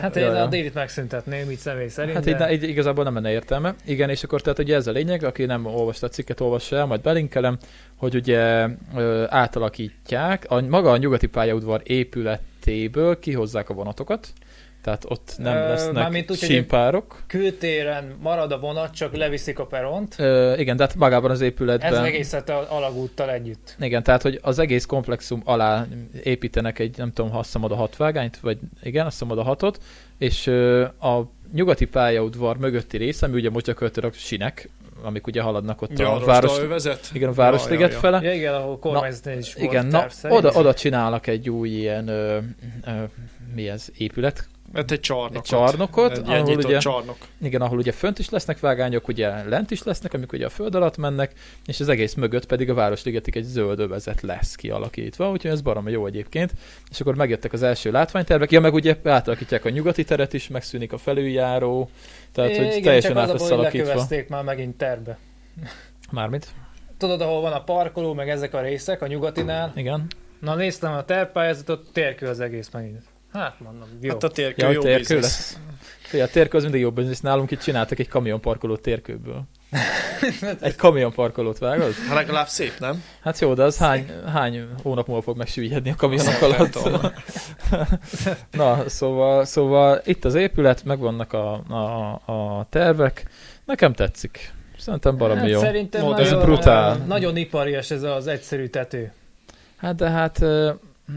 [0.00, 0.42] hát én ja.
[0.42, 2.14] a délit megszüntetném, így személy szerint.
[2.14, 2.52] Hát de...
[2.52, 3.74] így, így igazából nem menne értelme.
[3.84, 6.86] Igen, és akkor tehát ugye ez a lényeg, aki nem olvasta a cikket, olvassa el,
[6.86, 7.58] majd belinkelem,
[7.96, 14.28] hogy ugye ö, átalakítják, a, maga a nyugati pályaudvar épületéből kihozzák a vonatokat,
[14.82, 17.22] tehát ott nem lesznek mármint úgy, hogy sínpárok.
[17.26, 20.14] Kültéren marad a vonat, csak leviszik a peront.
[20.18, 22.04] Ö, igen, tehát magában az Ez épületben...
[22.04, 23.76] egészet a alagúttal együtt.
[23.80, 25.86] Igen, tehát hogy az egész komplexum alá
[26.22, 29.42] építenek egy, nem tudom, ha azt hiszem oda hat vágányt, vagy igen, azt hiszem oda
[29.42, 29.78] hatot,
[30.18, 31.22] és ö, a
[31.52, 34.68] nyugati pályaudvar mögötti része, ami ugye most gyakorlatilag sinek,
[35.02, 37.10] amik ugye haladnak ott Ja, a város, övezet?
[37.12, 37.98] igen, a Városliget Ja, ja, ja.
[38.00, 38.22] fele.
[38.22, 40.38] Ja, igen, ahol kormányzatnél is volt Igen, na, szerint.
[40.44, 42.38] oda, oda csinálnak egy új ilyen, ö,
[42.86, 42.90] ö,
[43.54, 45.36] mi ez, épület Hát egy csarnokot.
[45.36, 47.16] egy csarnokot, Egy ilyen ahol ugye, csarnok.
[47.42, 50.74] igen, ahol ugye fönt is lesznek vágányok, ugye lent is lesznek, amik ugye a föld
[50.74, 51.32] alatt mennek,
[51.66, 55.90] és az egész mögött pedig a Városligetig egy zöld övezet lesz kialakítva, úgyhogy ez baromi
[55.90, 56.52] jó egyébként.
[56.90, 60.92] És akkor megjöttek az első látványtervek, ja, meg ugye átalakítják a nyugati teret is, megszűnik
[60.92, 61.90] a felüljáró,
[62.32, 64.06] tehát hogy Igen, teljesen csak át az a lesz alakítva.
[64.28, 65.18] már megint terbe.
[66.10, 66.46] Mármint?
[66.98, 69.72] Tudod, ahol van a parkoló, meg ezek a részek, a nyugatinál?
[69.76, 70.06] Igen.
[70.40, 73.02] Na néztem a tervpályázatot, térkő az egész megint.
[73.32, 74.10] Hát mondom, jó.
[74.10, 75.58] Hát a térkő Ja, jó térkő lesz.
[76.00, 77.20] Figyelj, a térkő az mindig jobb biznisz.
[77.20, 79.42] Nálunk itt csináltak egy kamionparkolót térkőből.
[80.60, 81.92] Egy kamionparkolót vágod?
[81.92, 83.04] Hát legalább szép, nem?
[83.22, 86.70] Hát jó, de az hány, hány hónap múlva fog megsüllyedni a kamionok alatt?
[86.70, 87.00] tudom.
[88.50, 93.26] Na, szóval, szóval itt az épület, megvannak a, a, a tervek.
[93.64, 94.52] Nekem tetszik.
[94.78, 95.60] Szerintem baromi hát jó.
[95.60, 96.96] Szerintem ez nagyon, brutál.
[96.96, 99.12] Nagyon iparias ez az egyszerű tető.
[99.76, 100.44] Hát de hát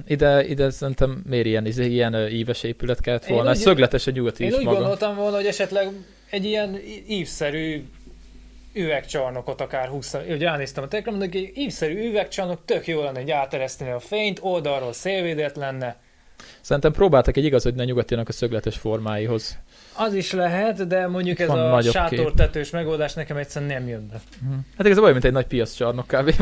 [0.08, 3.50] ide, ide szerintem miért ilyen, izé, ilyen íves épület kellett volna.
[3.50, 4.78] Ez úgy- szögletes a nyugati Én is úgy maga.
[4.78, 5.88] gondoltam volna, hogy esetleg
[6.30, 7.84] egy ilyen ívszerű
[8.74, 13.32] üvegcsarnokot akár 20 Ugye elnéztem a tekre, mondok, egy ívszerű üvegcsarnok tök jó lenne, hogy
[13.32, 15.96] átereszteni a fényt, oldalról szélvédett lenne.
[16.62, 19.58] Szerintem próbáltak egy igazodni a nyugatinak a szögletes formáihoz.
[19.98, 24.08] Az is lehet, de mondjuk ez Van a nagyobb sátortetős megoldás nekem egyszerűen nem jön
[24.08, 24.22] be.
[24.78, 26.34] Hát igazából olyan, mint egy nagy piaccsarnok kb.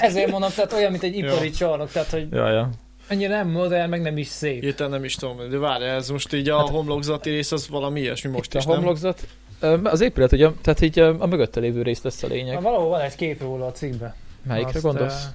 [0.00, 2.70] Ezért mondom, tehát olyan, mint egy ipari csarnok, tehát hogy ja, ja.
[3.10, 4.62] Annyira nem modern, meg nem is szép.
[4.62, 8.30] Hirtelen nem is tudom, de várj, ez most így a homlokzati rész az valami ilyesmi
[8.30, 9.26] most Itt is, a homlokzat.
[9.60, 12.54] Ö, Az épület, ugye, tehát így ö, a mögötte lévő rész lesz a lényeg.
[12.54, 14.14] Na, valahol van egy kép róla a cikkben.
[14.42, 15.26] Melyikre Azt, gondolsz?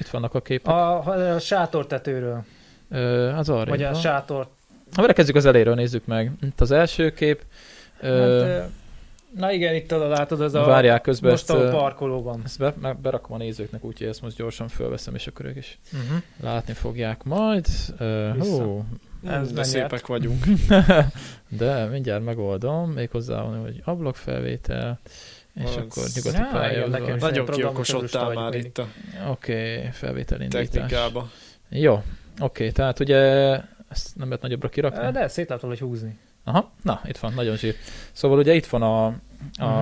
[0.00, 0.72] Itt vannak a képek.
[0.74, 1.04] A,
[1.34, 2.44] a sátortetőről,
[2.90, 3.70] Ö, az arra.
[3.70, 4.48] vagy a sátor.
[4.96, 6.32] Ha kezdjük az eléről, nézzük meg.
[6.42, 7.42] Itt az első kép.
[8.00, 8.58] Hát, ö,
[9.36, 12.40] na igen, itt oda látod, ez a várják közben most ezt, a parkolóban.
[12.44, 15.78] ezt be, meg berakom a nézőknek, úgyhogy ezt most gyorsan fölveszem, és akkor ők is
[15.92, 16.22] Uh-huh.
[16.40, 17.66] látni fogják majd.
[18.34, 18.62] Vissza.
[18.62, 18.84] hú,
[19.26, 20.44] Ez de szépek vagyunk.
[21.48, 25.00] de mindjárt megoldom, méghozzá van, hogy ablakfelvétel,
[25.54, 26.86] és Az- akkor nyugati Ja, pálya.
[26.86, 27.16] nekem.
[27.16, 28.86] Nagyon kiokosodtál már vagyok itt a
[29.30, 30.68] Oké, okay, felvételindítás.
[30.68, 31.30] technikába.
[31.68, 32.02] Jó,
[32.40, 33.16] oké, tehát ugye
[33.88, 35.12] ezt nem lehet nagyobbra kirakni?
[35.12, 36.18] De szét lehet valahogy húzni.
[36.48, 37.74] Aha, na, itt van, nagyon zsír.
[38.12, 39.06] Szóval ugye itt van a,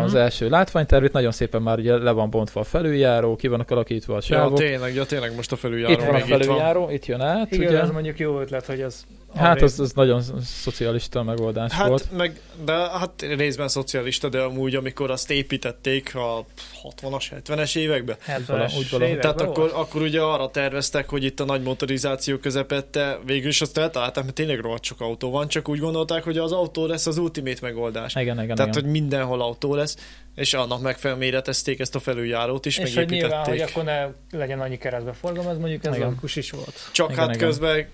[0.05, 0.21] az Mhm.
[0.21, 4.13] első látványterv, itt nagyon szépen már ugye le van bontva a felüljáró, ki vannak alakítva
[4.13, 4.59] a Ja, sávok.
[4.59, 6.39] tényleg, ja, tényleg most a felüljáró itt van a még itt van.
[6.41, 7.81] felüljáró, itt jön át, Igen, ugye?
[7.81, 12.13] ez mondjuk jó ötlet, hogy az Hát az, az nagyon szocialista megoldás Hát, volt.
[12.13, 16.45] meg, de hát részben szocialista, de amúgy, amikor azt építették a
[16.83, 18.93] 60-as, 70-es években, 70-es úgy valahogy.
[18.93, 23.61] években Tehát akkor, akkor ugye arra terveztek, hogy itt a nagy motorizáció közepette végül is
[23.61, 27.07] azt eltalálták, mert tényleg rohadt sok autó van, csak úgy gondolták, hogy az autó lesz
[27.07, 28.15] az ultimate megoldás.
[28.15, 28.83] Igen, igen, Tehát, igen.
[28.83, 29.97] hogy mindenhol autó lesz,
[30.37, 33.77] és annak megfelelően méretezték ezt a felüljárót is, és hogy nyilván, hogy megépítették.
[33.77, 33.85] akkor
[34.31, 36.07] ne legyen annyi keresztbe forgalom, ez mondjuk ez Igen.
[36.07, 36.89] logikus is volt.
[36.93, 37.49] Csak Igen, hát igen.
[37.49, 37.89] közben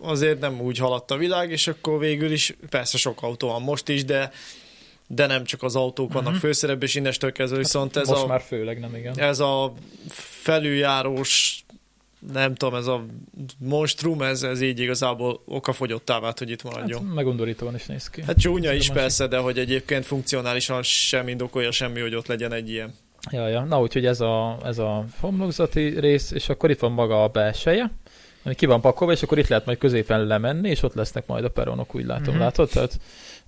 [0.00, 3.88] azért nem úgy haladt a világ, és akkor végül is persze sok autó van most
[3.88, 4.30] is, de
[5.08, 6.40] de nem csak az autók vannak Mhm.
[6.40, 9.18] főszerepben, és innestől kezdve viszont ez Most a, már főleg nem, igen.
[9.18, 9.72] ez a
[10.08, 11.64] felüljárós
[12.32, 13.04] nem tudom, ez a
[13.58, 17.04] monstrum, ez, ez így igazából okafogyottá vált, hogy itt maradjon.
[17.06, 18.22] Hát, megundorítóan is néz ki.
[18.22, 18.92] Hát csúnya is másik.
[19.02, 22.94] persze, de hogy egyébként funkcionálisan sem indokolja semmi, hogy ott legyen egy ilyen.
[23.30, 23.64] Ja, ja.
[23.64, 27.90] Na, úgyhogy ez a, ez a homlokzati rész, és akkor itt van maga a belseje,
[28.42, 31.44] ami ki van pakolva, és akkor itt lehet majd középen lemenni, és ott lesznek majd
[31.44, 32.30] a peronok, úgy látom, Mhm.
[32.32, 32.40] mm-hmm.
[32.42, 32.68] látod?
[32.70, 32.98] Tehát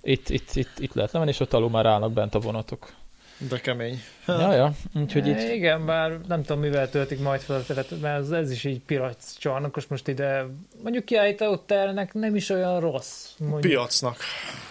[0.01, 2.93] itt, itt, itt, itt lehet lemenni, és ott alul már állnak bent a vonatok.
[3.47, 4.01] De kemény.
[4.27, 4.71] Ja, ja.
[4.95, 8.29] Úgyhogy itt E, Igen, bár nem tudom, mivel töltik majd fel a teret, mert ez,
[8.29, 10.45] ez is így piac csarnokos most ide.
[10.83, 13.29] Mondjuk kiállító ternek nem is olyan rossz.
[13.37, 13.61] Mondjuk.
[13.61, 14.17] Piacnak.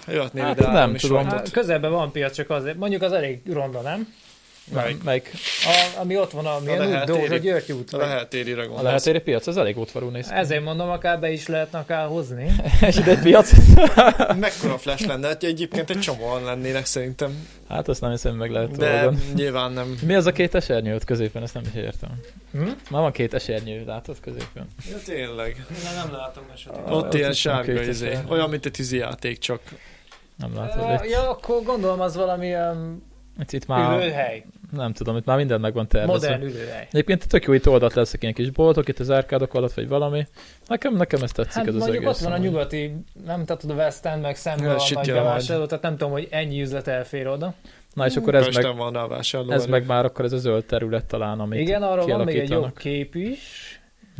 [0.06, 1.24] Jöhetnél Hát ide nem tudom.
[1.26, 2.76] Hát, közelben van piac, csak azért.
[2.76, 4.14] Mondjuk az elég ronda, nem?
[4.72, 5.02] Melyik?
[5.02, 5.30] melyik
[5.64, 7.04] A, ami ott van, a milyen út.
[7.04, 7.92] Dózsa György út.
[7.92, 10.34] A lehetérire a lehetéri piac, az elég útvarú néz ki.
[10.34, 12.50] Ezért mondom, akár be is lehetne akár hozni.
[12.86, 13.52] És ide egy piac?
[14.40, 15.26] Mekkora flash lenne?
[15.26, 17.46] Hát egyébként egy csomóan lennének szerintem.
[17.68, 19.18] Hát azt nem hiszem, meg lehet De oldani.
[19.34, 19.98] nyilván nem.
[20.02, 21.42] Mi az a két esernyő ott középen?
[21.42, 22.10] Ezt nem is értem.
[22.52, 22.62] Hm?
[22.64, 24.66] Már van két esernyő, látod középen?
[24.90, 25.64] Ja, tényleg.
[25.84, 26.86] Na, nem látom esetleg.
[26.86, 28.18] Ott ott ilyen sárga izé.
[28.28, 29.60] Olyan, mint egy tűzi játék, csak
[30.36, 30.82] Nem látod.
[30.82, 33.06] Ja, ja, akkor gondolom az valamilyen
[33.40, 34.44] itt, itt már, ülőhely.
[34.72, 36.30] nem tudom, itt már minden meg van tervezve.
[36.30, 36.86] Modern ülőhely.
[36.90, 40.26] Egyébként tök jó, itt oldalt lesznek ilyen kis boltok, itt az árkádok alatt, vagy valami.
[40.66, 42.06] Nekem, nekem ez tetszik Hát ez az egész.
[42.06, 42.94] ott van a nyugati,
[43.26, 46.60] nem tehát a West End, meg szemben a nagy bevásárló, tehát nem tudom, hogy ennyi
[46.60, 47.54] üzlet elfér oda.
[47.94, 49.50] Na és akkor ez meg, van rá vásárló.
[49.50, 52.50] ez meg már akkor ez a zöld terület talán, amit Igen, arról van még egy
[52.50, 53.40] jó kép is.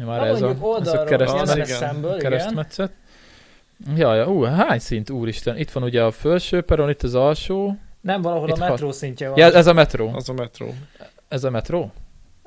[0.07, 1.79] Már Na, ez a, ez a oldalról, keresztmet, az jeles igen.
[1.81, 2.31] szemből, igen.
[2.31, 2.93] keresztmetszet.
[3.97, 5.57] Ja, ja, ú, hány szint, úristen.
[5.57, 7.77] Itt van ugye a felső peron, itt az alsó.
[8.01, 8.69] Nem, valahol Itt a hat.
[8.69, 9.39] metró szintje van.
[9.39, 10.11] Ja, ez a metró.
[10.15, 10.75] Az a metró.
[11.29, 11.93] Ez a metró?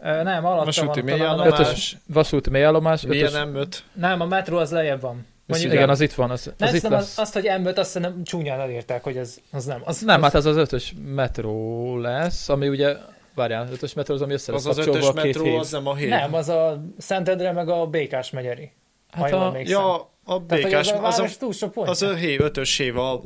[0.03, 1.97] Ö, Nem, alatta Vasúti van a mélyállomás.
[2.07, 3.01] Vasúti mélyállomás.
[3.01, 3.83] Milyen ötös- nem öt?
[3.93, 5.25] Nem, a metró az lejjebb van.
[5.45, 6.31] Mondjuk Igen, az itt van.
[6.31, 7.17] Az, az itt nem, az, lesz.
[7.17, 9.81] azt, hogy M5, azt nem csúnyán elírták, hogy ez, az nem.
[9.83, 12.95] Az, Nem, az, hát ez az ötös metró lesz, ami ugye,
[13.35, 15.59] várjál, ötös metró az, ami össze lesz Az az ötös a metró, hív.
[15.59, 16.09] az nem a hív.
[16.09, 18.71] nem, az a Szentendre meg a Békás megyeri.
[19.11, 19.53] Hát a.
[19.63, 19.93] Ja,
[20.23, 22.97] a Tehát, békás, az a az a, város túl sok az a hév, ötös hév,
[22.97, 23.21] a,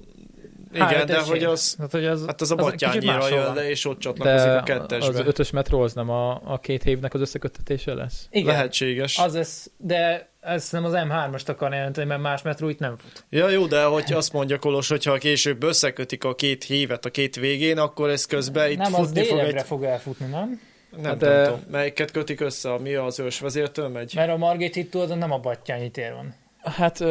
[0.75, 2.73] igen, Há, de hogy az, Hát, hogy az, hát az a az
[3.03, 5.19] máshol jön le, és ott csatlakozik de a kettesbe.
[5.19, 8.27] az ötös metró az nem a, a két hévnek az összeköttetése lesz?
[8.29, 9.17] Igen, Lehetséges.
[9.17, 13.25] az lesz, de ez nem az M3-ast akar jelenteni, mert más metró itt nem fut.
[13.29, 17.35] Ja, jó, de hogy azt mondja Kolos, hogyha később összekötik a két hívet a két
[17.35, 19.65] végén, akkor ez közben itt nem, az futni fog délegre egy...
[19.65, 20.61] fog elfutni, nem?
[21.01, 24.11] Nem, de- nem tudom, melyiket kötik össze, ami az ősvezértől megy?
[24.15, 26.35] Mert a Margit híd tudod, nem a Battyányi tér van.
[26.61, 27.03] Hát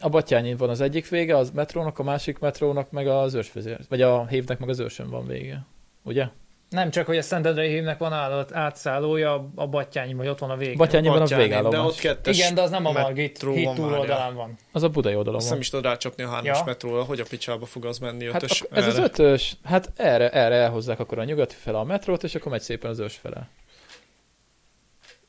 [0.00, 4.02] a Batyányin van az egyik vége, az metrónak, a másik metrónak meg az ősvezér, vagy
[4.02, 5.66] a hévnek meg az ősön van vége.
[6.02, 6.26] Ugye?
[6.68, 10.56] Nem csak, hogy a Szentendrei hívnek van állat, átszállója, a Battyányi, vagy ott van a
[10.56, 10.76] vég.
[10.76, 11.92] Batyányiban az Batyányi, De végállomás.
[11.92, 14.56] ott kettes Igen, de az nem a Margit híd van túloldalán van.
[14.72, 15.52] Az a budai oldalon Azt van.
[15.52, 16.64] nem is tudod rácsapni a hármas Ja.
[16.64, 19.04] metróra, hogy a picsába fog az menni Hát ötös ak- ez az erre.
[19.04, 22.90] ötös, hát erre, erre elhozzák akkor a nyugati fele a metrót, és akkor megy szépen
[22.90, 23.48] az ős fele.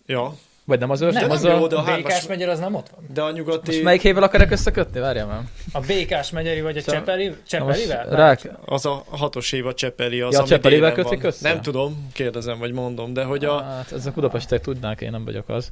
[0.06, 0.34] Ja,
[0.66, 1.68] Vagy nem az ős, Nem, nem, nem az jó, a...
[1.68, 3.06] de a A hármas- Békás megyer az nem ott van.
[3.14, 3.72] de a nyugati...
[3.72, 5.00] Most melyik hévvel akarják összekötni?
[5.00, 5.42] Várjál már.
[5.74, 8.06] A Békás megyeri vagy a Szóval- Csepeli, Csepelivel?
[8.10, 8.36] rá,
[8.66, 11.26] Az a hatos év a Csepeli, az, Ja, a Csepelivel kötik van.
[11.26, 11.50] össze?
[11.50, 13.62] Nem tudom, kérdezem, vagy mondom, de hogy a...
[13.64, 15.72] Hát ezek Budapestek tudnák, én nem vagyok az.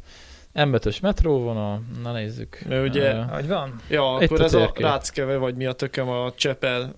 [0.56, 2.60] M5-ös metróvonal, na nézzük.
[2.70, 3.82] Mert ugye- Hogy van?
[3.90, 4.72] Ja, Itt akkor a ez a.
[4.76, 6.96] Ráckeve, vagy mi a tököm a Csepel.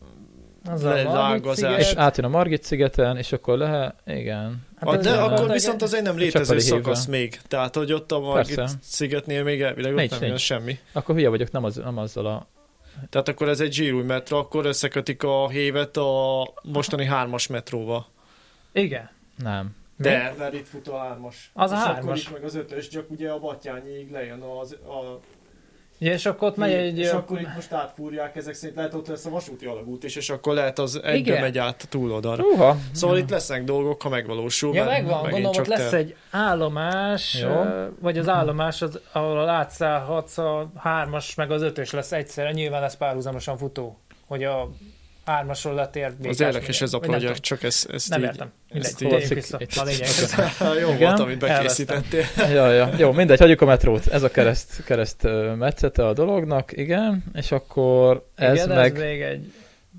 [0.72, 1.36] Az a
[1.78, 4.66] és átjön a Margit szigeten, és akkor lehet, igen.
[4.92, 7.40] Hát de nem- akkor viszont azért nem A létező szakasz még.
[7.48, 8.76] Tehát, hogy ott a Margit Persze.
[8.82, 10.42] szigetnél még elvileg ott Nincs, nem jön nincs.
[10.42, 10.80] semmi.
[10.92, 12.48] Akkor hülye vagyok, nem, az, nem azzal a...
[13.10, 18.08] Tehát akkor ez egy zsírúj metro, akkor összekötik a hévet a mostani hármas metróval.
[18.74, 19.10] Igen.
[19.38, 19.76] Nem.
[19.98, 21.52] De, mert itt fut a hármas.
[21.54, 22.00] Az a hármas.
[22.04, 25.20] akkor itt meg az ötös, csak ugye a Batyányiig lejön az, a
[25.98, 26.98] Ja, és akkor ott megy egy...
[26.98, 30.30] és akkor itt most átfúrják, ezek szerint lehet ott lesz a vasúti alagút is, és
[30.30, 31.42] akkor lehet az egybe Igen.
[31.42, 32.44] megy át túloldalra.
[32.44, 34.76] Uha, Szóval itt lesznek dolgok, ha megvalósul.
[34.76, 37.50] Ja, megvan, gondolom, ott lesz te- egy állomás, Jó.
[38.00, 42.96] vagy az állomás, az, ahol átszállhatsz a hármas, meg az ötös lesz egyszerre, nyilván lesz
[42.96, 44.70] párhuzamosan futó, hogy a
[45.26, 48.26] hármasról letér Az érdekes ez a projekt, csak ez, ezt Nem így...
[48.26, 48.52] értem.
[48.74, 49.58] Mindegy, ezt így- vissza.
[49.60, 50.08] itt- A lényeg.
[50.82, 50.98] Jó Igen.
[50.98, 52.24] volt, amit bekészítettél.
[52.38, 52.90] ja, ja.
[52.98, 54.08] Jó, mindegy, hagyjuk a metrót.
[54.08, 58.96] Ez a kereszt, kereszt metszete a dolognak, igen, és akkor ez Igen, meg...
[58.96, 59.54] ez még egy...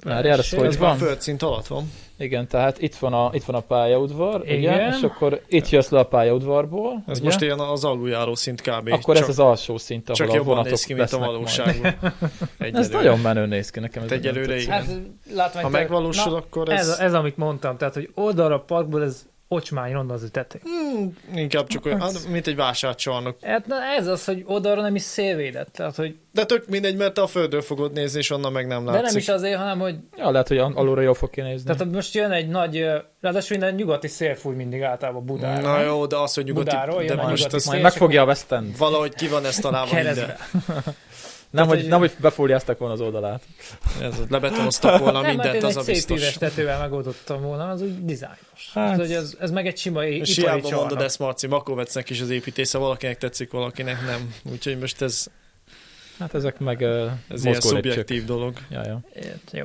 [0.06, 0.96] Várjál, ez Sőt, hogy már van?
[0.96, 1.92] földszint alatt van.
[2.18, 4.58] Igen, tehát itt van a, itt van a pályaudvar, igen.
[4.58, 4.92] Igen.
[4.92, 7.26] és akkor itt jössz le a pályaudvarból, Ez ugye?
[7.26, 8.88] most ilyen az aluljáró szint kb.
[8.92, 11.18] akkor csak, ez az alsó szint, ahol csak a jobban vonatok néz ki, mint a
[11.18, 11.94] valóságban.
[12.58, 14.02] Ez nagyon menő néz ki nekem.
[14.02, 14.70] Ez Hát egyelőre igen.
[14.72, 14.86] Hát,
[15.34, 16.80] látvány, Ha megvalósul, akkor ez...
[16.80, 16.88] ez...
[16.88, 16.98] ez...
[16.98, 20.60] Ez, amit mondtam, tehát, hogy oldalra a parkból ez ocsmány ronda az ütető.
[20.62, 23.36] Hmm, inkább csak olyan, hát, mint egy vásárcsarnok.
[23.42, 27.18] Hát na, ez az, hogy oldalra nem is szélvédett, tehát, hogy, De tök mindegy, mert
[27.18, 29.06] a földről fogod nézni, és onnan meg nem de látszik.
[29.06, 31.64] nem is azért, hanem, hogy Ja, lehet, hogy alulra jól fog kinézni.
[31.64, 32.84] Tehát hogy most jön egy nagy,
[33.20, 35.60] ráadásul minden nyugati szél fúj mindig általában Budára.
[35.60, 36.64] Na jó, de az, hogy nyugati...
[36.64, 37.70] Budáról de most nyugati szél.
[37.72, 38.78] majd és megfogja a West End.
[38.78, 40.36] valahogy ki van ezt találva minden.
[41.56, 43.42] Nem, hogy, nem, hogy befóliáztak volna az oldalát.
[44.00, 46.18] Ez, lebetonoztak volna nem, mindent, hát az ez a biztos.
[46.20, 48.70] üves tetővel megoldottam volna, az úgy dizájnos.
[48.72, 52.20] Hát- Hát, hogy ez, ez meg egy sima ipari hiába mondod ezt, Marci, Makovecnek is
[52.20, 54.34] az építésze, valakinek tetszik, valakinek nem.
[54.52, 55.26] Úgyhogy most ez,
[56.18, 58.56] Hát ezek meg uh, ez ilyen szubjektív dolog.
[58.70, 59.00] Ja, ja.
[59.14, 59.64] Ért, Jó.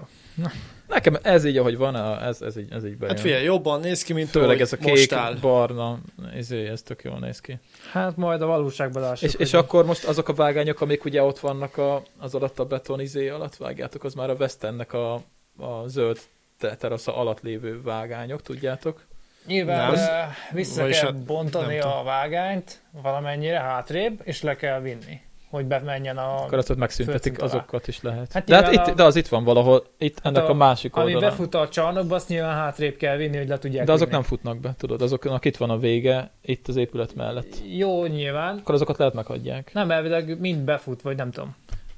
[0.94, 3.16] Nekem ez így, ahogy van, a- ez, ez, így, ez így bejön.
[3.16, 5.36] Hát figyelj, jobban néz ki, mint Főleg ez a most kék, áll.
[5.42, 6.00] barna,
[6.36, 7.60] izé, ez tök jól néz ki.
[7.92, 9.30] Hát majd a valóságban lássuk.
[9.30, 12.66] És, és akkor most azok a vágányok, amik ugye ott vannak a, az alatt a
[12.66, 15.14] beton izé alatt vágjátok, az már a West Endnek a,
[15.58, 16.20] a zöld
[16.60, 19.02] te- terasza alatt lévő vágányok, tudjátok?
[19.46, 20.30] Nyilván Nem.
[20.52, 25.22] vissza Vagyis kell hát bontani a vágányt valamennyire hátrébb, és le kell vinni,
[25.52, 26.36] hogy bemenjen a...
[26.44, 28.34] Akkor azt megszüntetik, azokat is lehet.
[28.34, 30.54] Hát de, hát nyilván itt, a- de az itt van valahol, itt ennek a- a,
[30.54, 31.30] másik Ami oldalán.
[31.30, 34.20] befut a csarnokba, azt nyilván hátrébb kell vinni, hogy le tudják De azok vinni.
[34.20, 37.56] nem futnak be, tudod, azoknak itt van a vége, itt az épület mellett.
[37.76, 38.58] Jó, nyilván.
[38.58, 39.74] Akkor azokat lehet meghagyják.
[39.74, 41.56] Nem, elvileg mind befut, vagy nem tudom.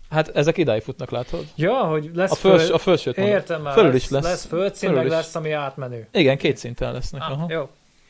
[0.10, 1.46] Hát ezek idáig futnak, látod?
[1.56, 3.36] Ja, hogy lesz A, föls, föld- a mondom.
[3.36, 4.24] Értem már, Fölül is lesz.
[4.24, 6.08] lesz földszín, meg lesz, ami átmenő.
[6.12, 7.22] Igen, két szinten lesznek.
[7.22, 7.46] Ah, aha.
[7.50, 7.70] jó.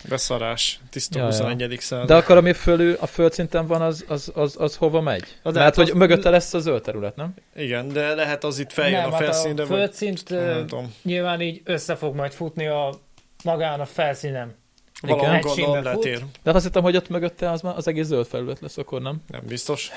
[0.09, 0.79] Beszarás.
[0.89, 1.29] Tiszta Ja, ja.
[1.31, 1.77] 21.
[1.79, 2.07] század.
[2.07, 5.21] De akkor ami fölül a földszinten van, az, az, az, az hova megy?
[5.43, 7.33] De Mert hát hogy az- mögötte lesz a zöld terület, nem?
[7.55, 9.77] Igen, de lehet az itt feljön nem, a hát a felszínre, vagy...
[9.77, 10.93] földszint ö, Nem tudom.
[11.01, 12.93] nyilván így össze fog majd futni a
[13.43, 14.53] magán a felszínem.
[15.01, 16.23] Valahol Egy gondolom letér.
[16.43, 19.21] De azt hittem, hogy ott mögötte az, az egész zöld felület lesz, akkor nem?
[19.27, 19.89] Nem biztos.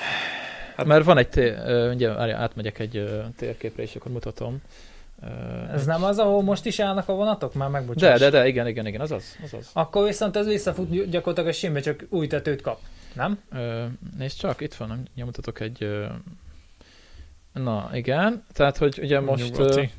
[0.75, 1.55] Hát, Mert van egy, té-
[1.93, 4.61] ugye, átmegyek egy térképre, és akkor mutatom.
[5.71, 7.53] Ez nem az, ahol most is állnak a vonatok?
[7.53, 8.19] Már de, megbocsáss.
[8.19, 9.37] de, de, igen, igen, igen, az az.
[9.43, 9.69] az, az.
[9.73, 12.79] Akkor viszont ez visszafut gyakorlatilag a simbe, csak új tetőt kap.
[13.13, 13.39] Nem?
[13.51, 13.85] Ö,
[14.17, 16.05] nézd csak, itt van, nyomtatok egy, ö,
[17.53, 18.43] Na, igen.
[18.53, 19.57] Tehát, hogy ugye most...
[19.57, 19.91] Nyugati.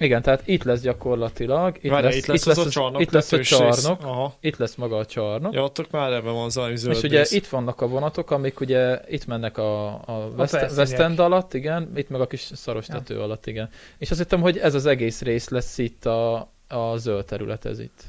[0.00, 1.76] Igen, tehát itt lesz gyakorlatilag.
[1.80, 3.00] Itt Várjál, lesz, itt lesz, az, a csarnok.
[3.00, 4.02] Itt lesz a csarnok.
[4.02, 4.34] Aha.
[4.40, 5.52] Itt lesz maga a csarnok.
[5.54, 9.00] Ja, ott már ebben van zaj zöld És ugye itt vannak a vonatok, amik ugye
[9.08, 10.52] itt mennek a, a West.
[10.76, 12.94] West End alatt, igen, itt meg a kis szaros Ja.
[12.94, 13.68] tető alatt, igen.
[13.98, 16.34] És azt hittem, hogy ez az egész rész lesz itt a,
[16.68, 18.02] a zöld terület, ez itt.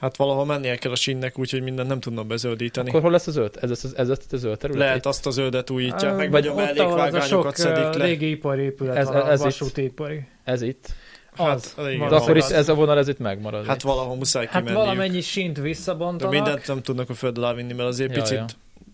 [0.00, 2.88] Hát valahol mennie kell a sinnek, úgyhogy mindent nem tudnak bezöldíteni.
[2.88, 3.58] Akkor hol lesz a zöld?
[3.60, 4.80] Ez lesz, ez lesz a zöld terület?
[4.80, 8.04] Lehet azt a zöldet újítják, Ö, meg vagy a mellékvágányokat szedik le.
[8.04, 9.44] régi ipari épület Ez- ez itt.
[9.44, 10.26] vasúti ipari.
[10.44, 10.88] Ez itt.
[11.38, 13.66] Hát, igen, De akkor itt ez a vonal, ez itt megmarad.
[13.66, 14.78] hát valahol muszáj Hát kimenniük.
[14.86, 16.32] valamennyi sint De visszabontanak.
[16.34, 18.44] mindent nem tudnak a föld alá vinni, mert azért Ja, picit ja.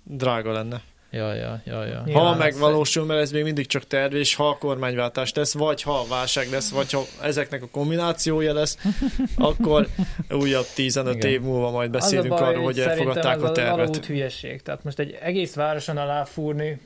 [0.05, 0.81] drága lenne.
[1.11, 2.03] Ja, ja, ja, ja.
[2.13, 5.83] Ha ez- megvalósul, mert ez még mindig csak terv, és ha a kormányváltás lesz, vagy
[5.83, 8.79] ha a válság lesz, vagy ha ezeknek a kombinációja lesz,
[9.37, 9.87] akkor
[10.31, 11.31] újabb 15 Igen.
[11.31, 13.73] év múlva majd beszélünk baj, arról, hogy elfogadták ez a tervet.
[13.73, 14.63] alagút hülyeség.
[14.63, 16.81] Tehát most egy egész városon alá fúrni,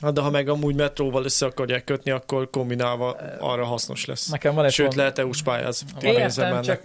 [0.00, 4.28] Hát de ha meg amúgy metróval össze akarják kötni, akkor kombinálva arra hasznos lesz.
[4.28, 5.84] Nekem van egy Sőt, pont- lehet EU-s pályáz.
[6.00, 6.80] Értem, csak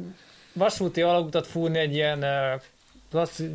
[0.53, 2.55] vasúti alagutat fúrni egy ilyen ö,
[3.09, 3.49] klasszi,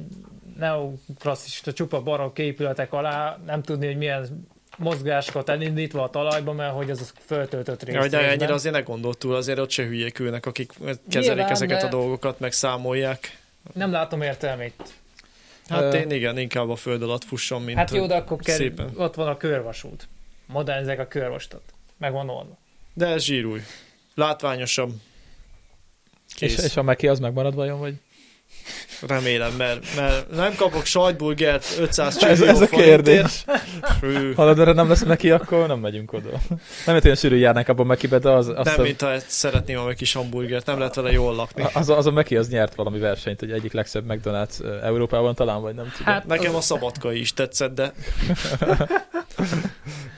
[0.58, 4.46] neoklasszista csupa barokk épületek alá, nem tudni, hogy milyen
[4.78, 7.94] mozgásokat elindítva a talajba, mert hogy az a föltöltött rész.
[7.94, 10.72] Ja, de ennyire azért ne gondolt túl, azért ott se hülyék ülnek, akik
[11.08, 13.38] kezelik Nyilván, ezeket de- a dolgokat, meg számolják.
[13.74, 14.92] Nem látom értelmét.
[15.68, 18.90] Hát én igen, inkább a föld alatt fusson, mint Hát jó, de akkor kell, szépen.
[18.96, 20.08] ott van a körvasút.
[20.46, 21.62] Modernizek a körvastat.
[21.98, 22.58] Meg van oldva.
[22.94, 23.60] De ez zsírúj.
[24.14, 24.92] Látványosabb.
[26.38, 27.94] És, és a Meki az megmarad vajon, vagy?
[29.06, 33.02] Remélem, mert, mert nem kapok sajtburgert 500 Ez, csillió ez a forintért.
[33.04, 33.44] kérdés.
[34.00, 34.32] Fő.
[34.34, 36.28] Ha erre nem lesz Meki, akkor nem megyünk oda.
[36.86, 39.78] Nem, hogy olyan sűrű járnánk abban Mekibe, de az, azt Nem, a, mintha ezt szeretném
[39.78, 41.64] a kis hamburgert, nem lehet vele jól lakni.
[41.72, 45.60] az, a- az a Meki az nyert valami versenyt, hogy egyik legszebb McDonald's Európában talán,
[45.60, 46.12] vagy nem tudom.
[46.12, 47.92] Hát Nekem a az, szabadkai is tetszett, de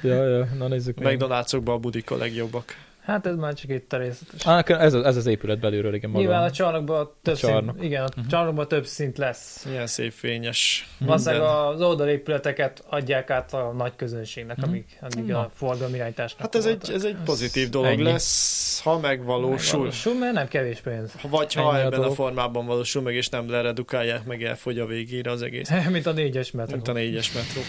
[0.02, 0.96] Ja, ja, na nézzük.
[1.00, 2.76] McDonald'sokban a budik a legjobbak.
[3.04, 4.44] Hát ez már csak itt a részletes.
[4.44, 6.22] Ah, ez, az- ez az épület belülről, igen, maga.
[6.22, 7.74] Nyilván a csarnokban több A csarnok.
[7.74, 8.28] szint, igen, a Mhm.
[8.28, 9.64] csarnokban több szint lesz.
[9.70, 10.88] Ilyen szép fényes.
[10.98, 11.64] Valószínűleg minden.
[11.66, 14.68] az oldalépületeket adják át a nagy közönségnek, Mhm.
[14.68, 15.38] amíg, amíg Na.
[15.40, 18.02] a forgalmi irányításnak Hát ez egy, ez egy Ez pozitív dolog ennyi.
[18.02, 19.78] lesz, ha megvalósul.
[19.78, 21.12] Megvalósul, mert nem kevés pénz.
[21.22, 22.14] Vagy ha Ennyi a ebben a dolog.
[22.14, 25.70] formában valósul meg, és nem leredukálják, meg elfogy a végére az egész.
[25.90, 26.74] Mint a négyes metró.
[26.74, 27.60] Mint a négyes metró.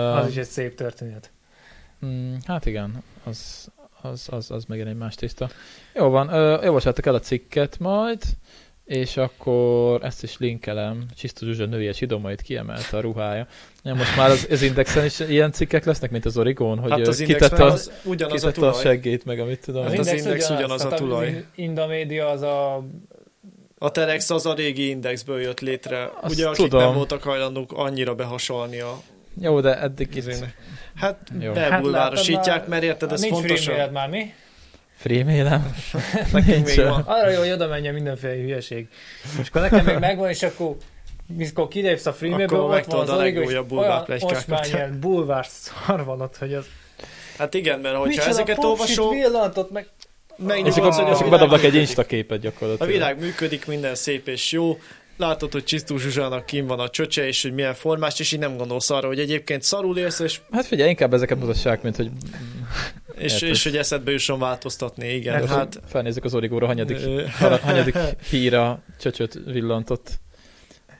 [0.00, 1.30] Az is egy szép történet.
[2.06, 3.68] Mm, hát igen, az,
[4.12, 5.48] az, az, az megint egy más tiszta.
[5.94, 8.22] Jó van, ö, olvassátok el a cikket majd,
[8.84, 11.04] és akkor ezt is linkelem.
[11.16, 13.46] Csisztus Zsuzsa női és idomait kiemelte a ruhája.
[13.84, 17.06] Ja, most már az, az Indexen is ilyen cikkek lesznek, mint az Origón, hogy Hát
[17.06, 18.82] az kitette, a, az ugyanaz a kitette a tulaj.
[18.84, 19.82] seggét, meg amit tudom.
[19.84, 21.44] Hát az Index ugyanaz a tehát tulaj.
[21.54, 22.84] Indamédia az a...
[23.78, 26.10] A Telex az a régi indexből jött létre.
[26.20, 26.80] Azt Ugye akik tudom.
[26.80, 29.00] nem voltak hajlandók annyira behasalni a
[29.40, 30.44] Jó, de eddig itt.
[30.94, 31.52] Hát Jó.
[31.52, 33.64] bebulvárosítják, látod mert érted, ez nincs fontos.
[33.64, 34.32] filméled már, mi?
[34.96, 35.74] Freemélem.
[36.32, 37.02] Nekünk még van.
[37.02, 38.88] Arra jó, hogy oda menjen mindenféle hülyeség.
[39.40, 40.76] És akkor nekem még megvan, és akkor
[41.26, 44.36] mikor kilépsz a freeméből, ott van az a és legújabb olyan bulvárpletykákat.
[44.36, 46.66] osmányjel bulvár szar van ott, hogy az...
[47.38, 49.88] Hát igen, mert hogyha Micsoda ezeket olvasol, villantott meg...
[50.38, 51.74] És megnyugodsz, akkor, a és akkor bedobnak egy.
[51.74, 52.92] Insta képet A gyakorlatilag.
[52.92, 54.78] világ működik, minden szép és jó.
[55.16, 58.56] Látod, hogy Csisztú Zsuzsának kim van a csöcse, és hogy milyen formás, és így nem
[58.56, 62.10] gondolsz arra, hogy egyébként szarul élsz, és, Hát figyelj, inkább ezeket mutassák, mint hogy
[63.18, 65.14] és, és hogy eszedbe jusson változtatni.
[65.14, 65.80] Igen, Most hát...
[65.86, 66.98] felnézzük az origóra, hanyadik,
[67.62, 67.96] hanyadik
[68.30, 70.10] híra csöcsöt villantott.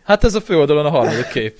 [0.04, 1.58] Hát ez a főoldalon a harmadik kép.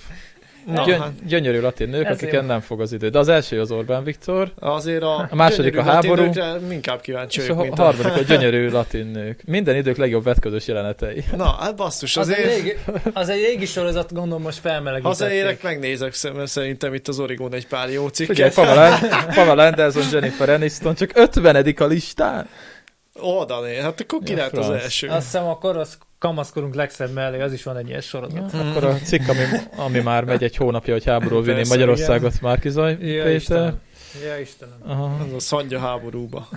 [0.67, 2.23] Na, Gyön, hát gyönyörű latin nők, Ezért.
[2.23, 3.09] akiken nem fog az idő.
[3.09, 6.33] De az első az Orbán Viktor, azért a, A második a háború.
[6.71, 9.43] Inkább kíváncsi és a mint harmadik a gyönyörű latin nők.
[9.45, 11.25] Minden idők legjobb vetközös jelenetei.
[11.37, 12.57] Na, hát basszus, Az egy, azért...
[12.57, 12.77] régi,
[13.13, 15.21] az egy régi sorozat, gondolom most felmelegítették.
[15.21, 16.15] Hazaérek, megnézek
[16.45, 18.55] szerintem itt az Origón egy pár jó cikket.
[18.55, 18.99] Pamela,
[19.35, 22.49] Pamela Anderson, Jennifer Aniston, csak 50 a listán.
[23.21, 25.09] Oda né, hát akkor ki Ja, lehet az első?
[25.09, 28.53] Azt hiszem a korosz kamaszkorunk legszebb mellé, az is van egy ilyen sorozat.
[28.53, 29.41] Ja, akkor a cikk, ami,
[29.77, 33.35] ami már megy egy hónapja, hogy háborúról vinni Persze, Magyarországot, Márkizaj Ja, Péter.
[33.35, 33.81] Istenem.
[34.25, 34.79] Ja, Istenem.
[34.87, 35.17] Aha.
[35.27, 36.49] Az a szandja háborúba.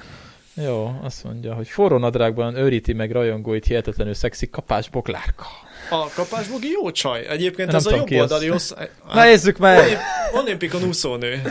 [0.54, 5.46] Jó, azt mondja, hogy forró nadrágban őríti meg rajongóit hihetetlenül szexi kapásboklárka.
[5.90, 7.28] A kapásbogi jó csaj.
[7.28, 8.74] Egyébként Nem ez a jobb oldali osz...
[9.14, 9.78] Na, nézzük meg!
[9.78, 10.02] Olimp-
[10.34, 11.42] Olimpikon úszónő.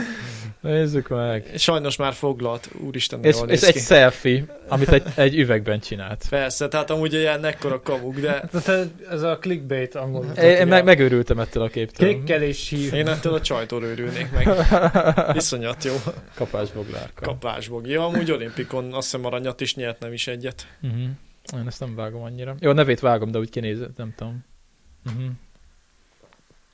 [0.69, 1.51] Nézzük meg!
[1.57, 2.69] Sajnos már foglalt.
[2.81, 3.79] Úristen, És, és egy ki.
[3.79, 6.25] selfie, amit egy, egy üvegben csinált.
[6.29, 10.25] Persze, tehát amúgy ilyen ekkora kamuk, de Tehát ez a clickbait angol.
[10.37, 12.09] Én, én meg, megőrültem ettől a képtől.
[12.09, 12.93] Klikkelés hír.
[12.93, 14.49] én ettől a csajtól őrülnék meg.
[15.37, 15.95] Iszonyat jó.
[16.35, 17.25] Kapásboglárka.
[17.25, 17.91] Kapásbogi.
[17.91, 20.67] Ja, amúgy olimpikon azt hiszem aranyat is nyert, nem is egyet.
[20.83, 21.01] Uh-huh.
[21.55, 22.57] Én ezt nem vágom annyira.
[22.61, 24.45] Jó, a nevét vágom, de úgy kinézett, nem tudom.
[25.07, 25.31] Uh-huh.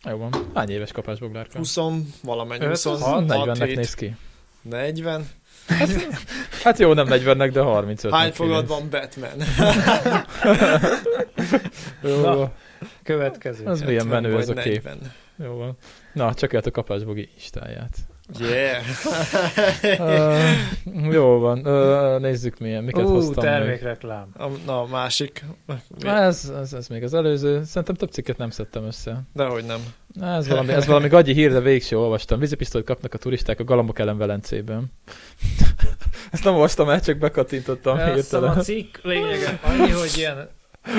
[0.04, 0.30] Jó van.
[0.54, 1.58] Hány éves kapásboglárka?
[1.58, 1.76] 20
[2.22, 3.76] valamennyi, Öt, 26, hat, 40-nek 7.
[3.76, 4.16] néz ki.
[4.62, 5.28] 40.
[6.62, 9.30] Hát jó, nem 40-nek, de 35 Hány fogad van Batman?
[12.02, 12.52] Jó, Na.
[13.02, 13.64] Következő.
[13.64, 14.84] az milyen 70 menő ez a kép.
[14.84, 15.12] 40.
[15.36, 15.76] Jó van.
[16.12, 17.96] Na, csak a kapásbogi instáját.
[18.40, 18.82] Yeah.
[19.98, 23.52] Uh, jó van, uh, nézzük milyen, miket Ú, hoztam még.
[23.52, 24.28] termékreklám.
[24.38, 25.44] A, na, a másik.
[25.98, 27.64] Na, Ez, ez, ez, még az előző.
[27.64, 29.22] Szerintem több cikket nem szedtem össze.
[29.32, 29.78] Dehogy nem.
[30.12, 32.38] Na, ez valami, ez valami gagyi hír, de végig sem olvastam.
[32.38, 34.92] Vízipisztolyt kapnak a turisták a galambok ellen Velencében.
[36.32, 38.62] Ezt nem olvastam el, csak bekattintottam Azt hiszem a hirtelen.
[38.64, 40.48] cikk lényege annyi, hogy ilyen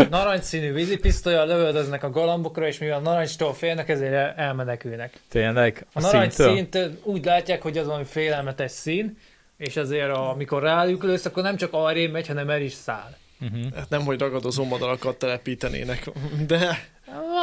[0.09, 5.13] narancsszínű vízipisztolyal lövöldöznek a galambokra, és mivel narancstól félnek, ezért el- elmenekülnek.
[5.29, 6.55] Tényleg, A a narancs színtől.
[6.55, 9.17] színt úgy látják, hogy az valami félelmetes szín,
[9.57, 13.15] és ezért a, amikor rájuk lősz, akkor nem csak arrébb megy, hanem el is száll.
[13.41, 13.73] Uh-huh.
[13.75, 16.09] Hát nem, hogy ragadozó madarakat telepítenének,
[16.47, 16.77] de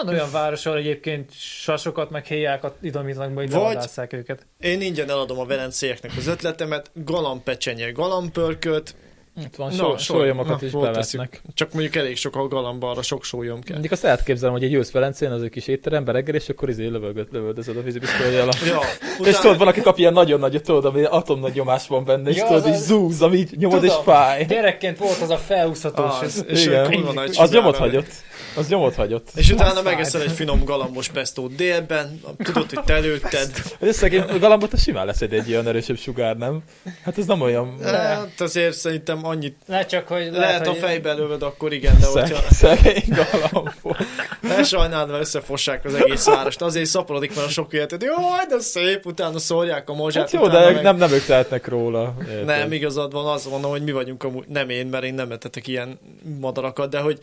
[0.03, 4.47] Van olyan város, ahol egyébként sasokat, meg héjákat idomítanak hogy Vagy- levadásszák őket.
[4.61, 8.95] én ingyen eladom a velencéeknek az ötletemet, galambpecsenye, galambpörköt,
[9.41, 11.43] Itt van Na, so, sor- sólyomokat na, is hol bevesznek.
[11.55, 13.73] csak mondjuk elég sok a galamba, arra sok sólyom kell.
[13.73, 16.87] Mondjuk azt elképzelem, hogy egy jössz Velencén, az egy kis étterembe reggel, és akkor izé
[16.87, 17.81] lövöldöd, lövöldözöd a.
[17.81, 18.49] A...
[18.67, 18.79] Ja,
[19.29, 22.37] És tudod, van, aki kap ilyen nagyon nagyot, tudod, ami atomnagy nyomás van benne, és
[22.37, 24.05] Ja, tudod, az így az- zúz, ami így nyomod, és Tudom.
[24.05, 24.45] fáj.
[24.45, 26.21] Gyerekként volt az a felúszhatós.
[26.21, 26.91] az, és Igen.
[26.91, 28.11] kurva nagy Az nyomot hagyott.
[28.57, 29.29] Az nyomot hagyott.
[29.35, 33.51] És utána Az megeszel egy finom galambos pestót délben, tudod, hogy te lőtted.
[33.81, 36.63] Ez szegény galambot, az simán lesz egy, egy ilyen erősebb sugár, nem?
[37.05, 37.77] Hát ez nem olyan...
[37.83, 42.07] Hát azért szerintem annyit Ne csak, hogy lehet, lehet, hogy fejbe lövöd, akkor igen, de
[42.07, 43.97] Szeg, hogyha szegény galambot.
[44.41, 49.07] ne sajnálva összefossák az egész várost, azért szaporodik már a sok életet, jaj, de szép,
[49.07, 50.23] utána szórják a mozsát.
[50.23, 52.15] Hát jó, de meg- nem, nem ők tehetnek róla.
[52.29, 52.45] érted?
[52.45, 55.67] Nem, igazad van, azt mondom, hogy mi vagyunk amúgy, nem én, mert én nem etetek
[55.67, 55.99] ilyen
[56.41, 57.19] madarakat, de hogy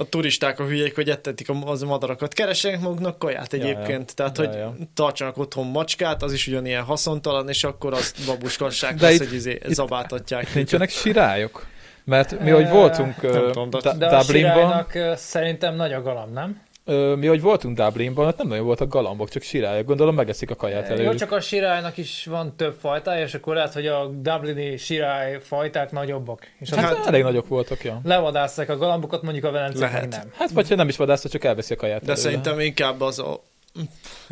[0.00, 2.32] a turisták a hülyék, hogy ettetik a- az madarakat.
[2.34, 3.64] Keressenek maguknak kaját Ja, ja.
[3.64, 4.74] egyébként, tehát Ja, hogy ja.
[4.94, 9.34] tartsanak otthon macskát, az is ugyanilyen haszontalan, és akkor azt babuskassák, De azt, itt- hogy
[9.34, 10.54] izé, itt- zabáltatják.
[10.54, 11.66] Nincsenek sirályok?
[12.04, 14.86] Mert mi, hogy voltunk ö, tudom, de- De a Dublinban,
[15.16, 16.60] szerintem nagy a galamb, nem?
[16.84, 19.86] Ö, mi, hogy voltunk Dublinban, ott nem nagyon voltak galambok, csak sirályok.
[19.86, 21.16] Gondolom megeszik a kaját Jó, előtt.
[21.18, 25.90] csak a sirálynak is van több fajtája, és akkor lehet, hogy a Dublini sirály fajták
[25.92, 26.46] nagyobbak.
[26.58, 28.00] És Hát, hát Hát- elég nagyok voltak, ja.
[28.04, 30.10] levadásszák a galambokat, mondjuk a velencek Lehet.
[30.10, 30.30] nem.
[30.34, 32.20] Hát vagy ha nem is vadászta, csak elveszi a kaját De előle.
[32.26, 33.42] szerintem inkább az a...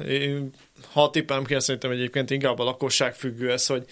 [0.09, 0.51] Én-
[0.92, 3.84] Ha tippem kéne, szerintem egyébként inkább a lakosság függő ez, hogy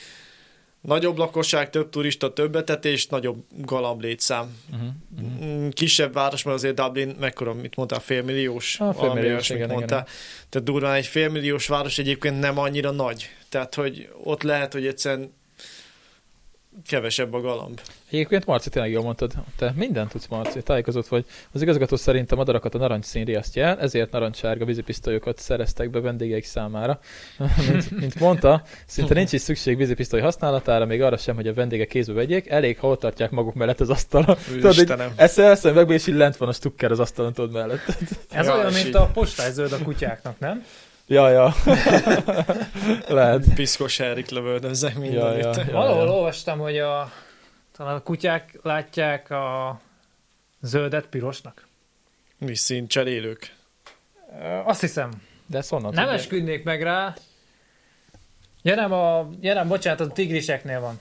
[0.87, 4.57] nagyobb lakosság, több turista, több etetés, nagyobb galamb létszám.
[4.73, 4.89] Uh-huh.
[5.43, 5.69] uh-huh.
[5.69, 8.81] Kisebb város, mert azért Dublin, mekkora, mit mondtál, félmilliós?
[8.81, 10.01] Ah, félmilliós, olyasmit igen, mondtál.
[10.01, 10.15] igen.
[10.49, 13.29] Tehát durván egy félmilliós város egyébként nem annyira nagy.
[13.49, 15.33] Tehát, hogy ott lehet, hogy egyszerűen
[16.87, 17.81] kevesebb a galamb.
[18.11, 21.25] Egyébként Marci, tényleg jól mondtad, te mindent tudsz Marci, tájékozott vagy.
[21.53, 26.45] Az igazgató szerint a madarakat a narancsszín riasztja el, ezért narancssárga vízipisztolyokat szereztek be vendégeik
[26.45, 27.01] számára.
[27.71, 31.89] mint, mint mondta, szinte nincs is szükség vízipisztoly használatára, még arra sem, hogy a vendégek
[31.89, 34.37] kézbe vegyék, elég, ha ott tartják maguk mellett az asztalon.
[34.49, 35.13] Tudod, Istenem.
[35.17, 37.87] eszel szemekbe, és így lent van a stukker az asztalon, tudod mellett.
[38.31, 40.65] Ez Ja, olyan, mint a postályzöld a kutyáknak, nem?
[41.07, 41.55] Ja, ja.
[43.09, 43.55] Lehet.
[43.55, 45.43] Piszkos Erik lövöldözzek Ja, mindenütt.
[45.57, 45.73] ja, ja.
[45.73, 47.13] Valahol olvastam, hogy a,
[47.77, 49.81] talán a kutyák látják a
[50.61, 51.67] zöldet pirosnak.
[52.39, 53.55] Mi szín cserélők.
[54.65, 55.11] Azt hiszem.
[55.47, 57.15] De ezt honnan Nem esküdnék meg rá.
[58.63, 61.01] Ja nem, a, ja nem, bocsánat, a tigriseknél van.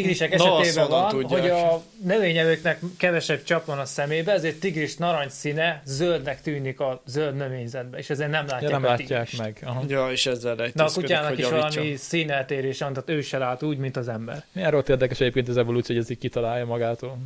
[0.00, 1.40] Tigrisek Na, esetében honnan van, tudják.
[1.40, 7.02] hogy a növényevőknek kevesebb csap van a szemébe, ezért tigris narancs színe zöldnek tűnik a
[7.06, 9.58] zöld növényzetbe, és ezért nem látják, Ja, nem a látják meg.
[9.64, 9.82] Aha.
[9.88, 11.68] Ja, és ezzel De a rejtőzködik, kutyának is javítsa.
[11.80, 14.44] valami színeltérés van, tehát ő se lát úgy, mint az ember.
[14.52, 17.18] Milyen rohadt érdekes egyébként az evolúció, hogy ez így kitalálja magától.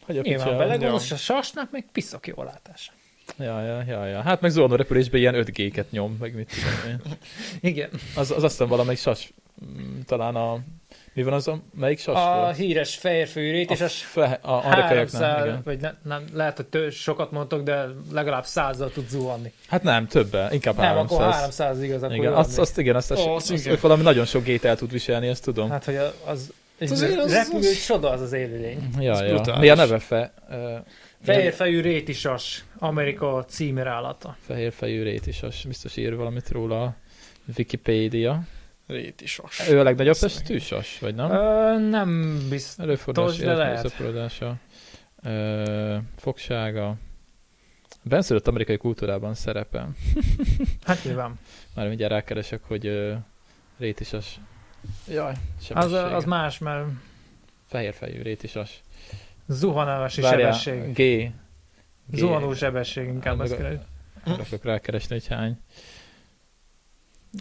[0.00, 2.92] Hogy a Nyilván belegondolsz, a sasnak meg piszok jó látása.
[3.38, 4.20] Ja, ja, ja, ja.
[4.20, 7.16] Hát meg zuhanó repülésben ilyen 5G-ket nyom, meg mit tudom én.
[7.70, 7.88] Igen.
[8.14, 9.32] Az, az azt hiszem valamelyik sas,
[9.64, 10.58] mm, talán a...
[11.12, 11.60] Mi van az a...
[11.74, 12.56] Melyik sas A volt?
[12.56, 15.60] híres fehérfőrét, és a, az fe, a amerikaiaknál, 300, igen.
[15.64, 19.52] vagy ne, nem, lehet, hogy tő, sokat mondtok, de legalább százzal tud zuhanni.
[19.68, 21.18] Hát nem, többen, inkább Nem, 300.
[21.18, 23.72] akkor 300 igaz, akkor Igen, azt, azt, igen, azt, Ó, azt, az azt igen.
[23.72, 25.70] ők valami nagyon sok gét el tud viselni, ezt tudom.
[25.70, 28.88] Hát, hogy a- az egy Az azért az- repülő az- csoda az az élőlény.
[28.98, 29.56] ja, az ja.
[29.58, 29.98] Mi a neve?
[29.98, 30.56] Fe, uh,
[31.22, 34.36] Fehérfejű rétisas, Amerika címerállata.
[34.46, 36.94] Fehérfejű rétisas, biztos ír valamit róla a
[37.56, 38.40] Wikipédia.
[38.88, 39.68] Rétisas.
[39.68, 41.30] Ő a legnagyobb Azt testű sas, vagy nem?
[41.30, 42.84] Ö, nem biztos.
[42.84, 43.94] Előfordulás, de lehet.
[45.22, 46.96] ö, fogsága,
[48.02, 49.90] benszülött amerikai kultúrában szerepel.
[50.84, 51.38] Hát nyilván.
[51.74, 53.14] Már mindjárt rákeresek, hogy ö,
[53.78, 54.40] rétisas.
[55.08, 55.32] Jaj,
[55.70, 56.86] Az, az más, mert
[57.66, 58.82] Fehérfejű rétisas.
[59.46, 60.92] zuhanási Várjál, sebesség.
[60.92, 61.32] G.
[62.06, 62.16] G.
[62.16, 64.58] Zuhanó sebesség inkább Meg azt kell.
[64.62, 65.58] Rákeresni, hogy hány.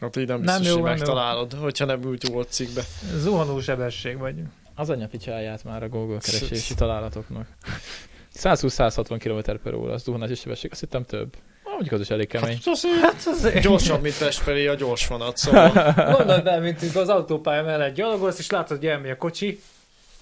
[0.01, 0.97] Hát így nem Nem biztos, jó, hogy nem jó.
[1.05, 2.81] megtalálod, hogyha nem úgy volt cikkbe.
[3.15, 4.35] Zuhanó sebesség vagy.
[4.75, 7.47] Az anyapicsáját már a Google keresési találatoknak.
[8.35, 11.35] 120-160 km per óra, az zuhanási sebesség, azt hittem több.
[11.63, 12.55] Ah, Mondjuk az is elég kemény.
[12.65, 13.61] Hát, azért Hát azért.
[13.61, 15.93] gyorsabb, mint Pest felé a gyors vonat, szóval.
[16.17, 19.61] Gondold el, mint az autópálya mellett gyalogolsz, és látod, hogy elmegy a kocsi,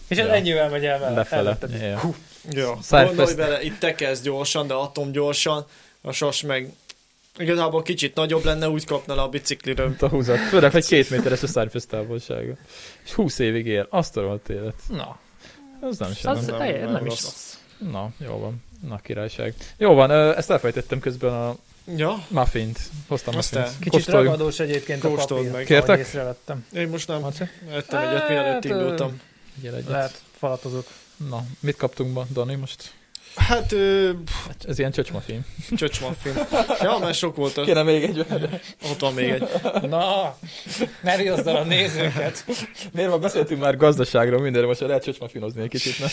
[0.07, 0.33] és Ja.
[0.33, 1.15] ennyivel megy el mellett.
[1.15, 1.57] Lefele.
[1.81, 1.99] Ja.
[1.99, 2.15] Hú,
[2.49, 2.77] ja.
[2.89, 5.65] Gondolj bele, itt te kezd gyorsan, de atom gyorsan,
[6.01, 6.73] a sas meg
[7.37, 9.87] igazából kicsit nagyobb lenne, úgy kapna le a bicikliről.
[9.87, 10.37] Mint a húzat.
[10.37, 12.53] Főleg egy két méteres a Cypress távolsága.
[13.05, 13.87] És 20 évig él.
[13.89, 14.73] Azt a élet.
[14.89, 15.19] Na,
[15.81, 16.31] Az nem sem.
[16.31, 17.23] az nem- nem, nem nem is rossz.
[17.23, 17.53] rossz.
[17.91, 18.63] Na, jó van.
[18.87, 19.53] Na, királyság.
[19.77, 21.55] Jó van, ezt elfejtettem közben a
[21.95, 22.79] Ja, muffint.
[23.07, 23.73] Hoztam Azt muffint.
[23.77, 24.25] Kicsit Kóstoljunk.
[24.31, 25.51] ragadós egyébként a Kóstold papír.
[25.51, 25.65] meg.
[25.65, 25.99] Kértek?
[25.99, 26.65] észrevettem.
[26.73, 27.43] én most nem Marci?
[27.71, 29.21] ettem egyet, mielőtt Hát, indultam.
[29.63, 29.87] Egyet.
[29.87, 30.87] Lehet falatozok.
[31.29, 32.93] Na, mit kaptunk ma, Dani, most?
[33.35, 34.09] Hát, ö,
[34.67, 35.45] Ez ilyen csöcsmafin.
[35.75, 36.33] csöcsmaffin.
[36.81, 37.63] Ja, mert sok volt, a...
[37.63, 38.19] Kéne még egy
[38.91, 39.47] ott van még egy.
[39.89, 40.37] Na,
[41.01, 42.45] ne riaszd el a nézőket.
[42.91, 46.09] Miért ma beszéltünk már gazdaságról mindenre, most lehet csöcsmafinozni egy kicsit, nem?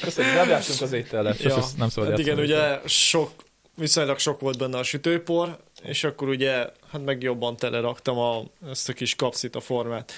[0.00, 1.64] Köszönjük, nem játszunk az étellel, ja.
[1.76, 3.30] Nem szabad Hát igen, ugye sok,
[3.74, 8.88] viszonylag sok volt benne a sütőpor, és akkor ugye, hát meg jobban teleraktam a, ezt
[8.88, 10.12] a kis kapszit, a formát.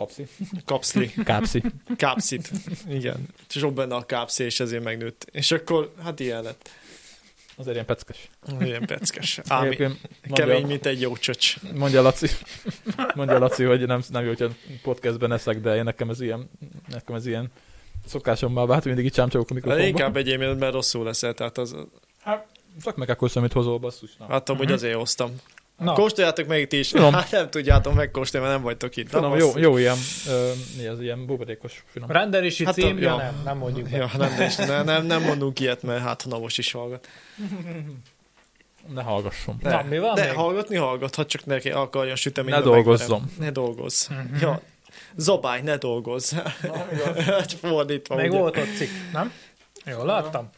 [0.00, 0.26] Kapszi.
[0.64, 1.62] Kapszli, Kápszi.
[1.96, 2.50] kápszit.
[2.88, 3.26] Igen.
[3.48, 5.26] Sok benne a kápszi, és ezért megnőtt.
[5.32, 6.70] És akkor, hát ilyen lett.
[7.56, 8.30] Azért ilyen peckes.
[8.60, 9.38] Ilyen peckes.
[9.48, 9.90] Ám, mondja,
[10.32, 11.56] kemény, mint egy jó csöcs.
[11.74, 12.26] mondja Laci,
[13.14, 14.48] mondja Laci, hogy nem, nem jó, hogyha
[14.82, 16.50] podcastben eszek, de én nekem ez ilyen,
[16.88, 17.50] nekem ez ilyen
[18.06, 19.86] szokásom már vált, hogy mindig így csámcsogok a mikrofonba.
[19.86, 21.76] inkább egyébként, mert rosszul leszel, tehát az,
[22.82, 24.16] Csak meg akkor amit hozol, basszus.
[24.16, 24.26] Na.
[24.28, 25.30] hát amúgy azért hoztam.
[25.80, 26.88] Na, Kóstoljátok meg itt is.
[26.88, 27.12] Tudom.
[27.20, 29.08] Hát nem tudjátok megkóstolni, mert nem vagytok itt.
[29.08, 29.96] Finom, Na, jó, jó ilyen,
[30.28, 32.10] ö, mi az, ilyen buborékos finom.
[32.10, 33.16] rendelési Hát cím, ja, ja.
[33.16, 33.96] nem, nem mondjuk be.
[33.96, 37.08] Ja, nem, de is- ne, nem, nem mondunk ilyet, mert hát a Navos is hallgat.
[38.94, 39.58] Ne hallgasson.
[39.62, 40.32] De, Na, mi van de még?
[40.34, 42.56] hallgatni hallgathat, csak neki akarja süteményt.
[42.56, 43.30] Ne dolgozzon.
[43.38, 44.06] Ne dolgozz.
[44.08, 44.36] Mhm.
[44.40, 44.60] Ja.
[45.16, 46.32] Zabály, ne dolgozz.
[47.26, 48.14] Hát Fordítva.
[48.16, 48.38] Még ugye.
[48.38, 49.32] volt ott cikk, nem?
[49.84, 50.50] Jól láttam.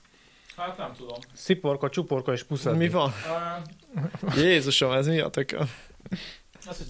[0.57, 1.19] Hát nem tudom.
[1.35, 2.79] Sziporka, csuporka és puszadni.
[2.79, 3.13] Mi van?
[4.37, 5.71] Jézusom, ez mi a tököm?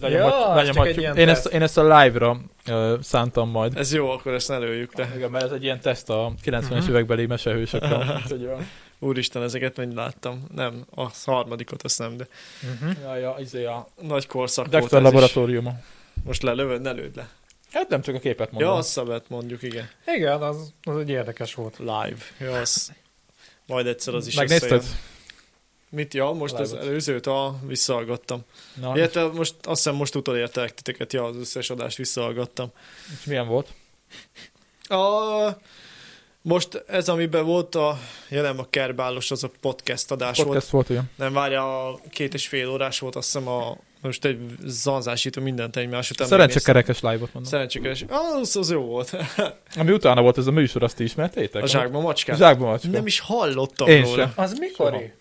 [0.00, 2.38] Ja, az csak egy ilyen én, ezt, én ezt a live-ra
[2.68, 3.76] uh, szántam majd.
[3.76, 5.12] Ez jó, akkor ezt ne lőjük le.
[5.16, 6.88] Igen, mert ez egy ilyen teszt a 90-es Mhm.
[6.90, 7.24] évekbeli.
[7.24, 10.44] Úgyhogy olyan- Úristen, ezeket mind láttam.
[10.54, 12.26] Nem, a harmadikot azt nem, de
[12.80, 12.90] Mhm.
[13.02, 15.04] ja, ja, izé a nagy korszak volt ez is.
[15.04, 15.72] laboratóriuma.
[16.24, 17.28] Most lelövöd, ne lőd le.
[17.72, 18.70] Hát nem csak a képet mondom.
[18.70, 19.88] Ja, azt szabad mondjuk, igen.
[20.06, 21.78] Igen, az, az egy érdekes volt.
[21.78, 22.16] Live.
[22.38, 22.92] Ja, az...
[23.72, 24.72] Majd egyszer az is Megnézted?
[24.72, 24.96] összejön.
[25.88, 26.14] Mit?
[26.14, 26.86] Ja, most az Live-ot.
[26.88, 28.40] előzőt, a, visszahallgattam.
[28.80, 32.70] Na, Illetve most azt hiszem most utolértek titeket, ja, az összes adást visszahallgattam.
[33.18, 33.68] és milyen volt?
[34.82, 35.56] A,
[36.42, 37.98] most ez, amiben volt a,
[38.28, 40.48] ja nem a kerbálos, az a podcast adás volt.
[40.48, 41.00] Podcast volt, ugye?
[41.16, 45.76] Nem, várja, a két és fél órás volt, azt hiszem a, most egy zanzásító mindent
[45.76, 46.26] egymás után.
[46.26, 47.44] Szerencsekerekes live-ot mondom.
[47.44, 48.05] Szerencsekeres.
[48.40, 49.16] Az, az jó volt.
[49.80, 51.62] Ami utána volt ez a műsor, azt ismertétek?
[51.62, 52.36] A zsákba macskát.
[52.36, 52.88] Zsákban macska.
[52.90, 54.16] Nem is hallottam Én róla.
[54.16, 54.32] sem.
[54.36, 55.12] Az mikori?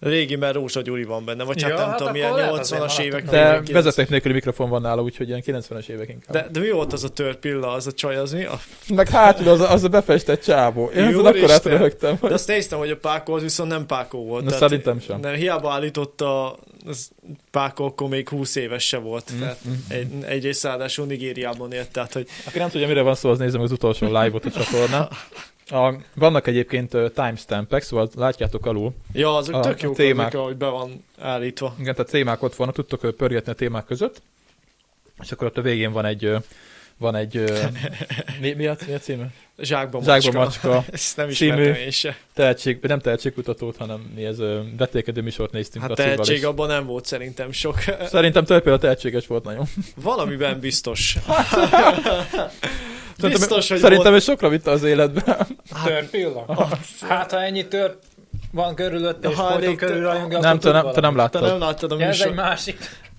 [0.00, 2.82] Régi, mert Rózsa Gyuri van benne, vagy hát Ja, nem hát tudom, milyen lehet azért
[2.82, 3.24] 80-as évek.
[3.24, 3.70] De 49.
[3.70, 6.32] vezeték nélküli mikrofon van nála, úgyhogy ilyen 90-es évek inkább.
[6.32, 8.44] de, de mi volt az a törpilla, az a csaj, az mi?
[8.44, 8.58] A,
[8.88, 10.90] Meg hátul az a, az a befestett csávó.
[10.96, 11.34] Én azon Úristen.
[11.34, 12.18] akkor átröhögtem.
[12.20, 14.44] de azt néztem, hogy a Pákó az viszont nem Pákó volt.
[14.44, 15.20] Na, szerintem sem.
[15.20, 17.10] Nem, hiába állította, az
[17.50, 19.32] Pákó akkor még 20 éves se volt.
[19.34, 19.42] Mm,
[19.88, 23.56] egy, egyrészt ráadásul Nigériában élt, tehát hogy Aki nem tudja, mire van szó, az nézze
[23.56, 25.08] meg az utolsó live-ot a csatornán.
[25.66, 28.92] A, vannak egyébként timestampek, szóval látjátok alul.
[29.12, 30.26] ja, azok A- tök jók, témák.
[30.26, 31.74] azok, ahogy be van állítva.
[31.78, 34.22] Igen, tehát témák ott vannak, tudtok pörgetni a témák között.
[35.22, 36.30] És akkor ott a végén van egy,
[37.00, 37.58] van egy, ö,
[38.40, 39.26] mi, mi, a, mi a címe?
[39.58, 40.68] Zsákba Zsákba macska.
[40.68, 42.16] macska, Ezt nem című- én se.
[42.34, 45.84] tehetség, nem tehetségkutatót, hanem mi ez, ö, vetélkedő műsort néztünk.
[45.84, 47.78] Hát tehetség és abban nem volt szerintem sok.
[48.06, 49.64] Szerintem tőle például tehetséges volt nagyon.
[49.94, 51.16] Valamiben biztos.
[53.16, 54.22] Szerintem, biztos, hogy szerintem volt.
[54.22, 55.46] ő sokra vitte az életbe.
[55.84, 56.68] Törpilla?
[57.00, 57.96] Hát, ha ennyi tör
[58.50, 61.32] van körülötte, és folyton körülrajongja, nem, te nem, te nem valamit.
[61.32, 61.42] Te láttad.
[61.42, 62.44] nem láttad a Ja, ez egy műsor.
[62.44, 62.78] másik.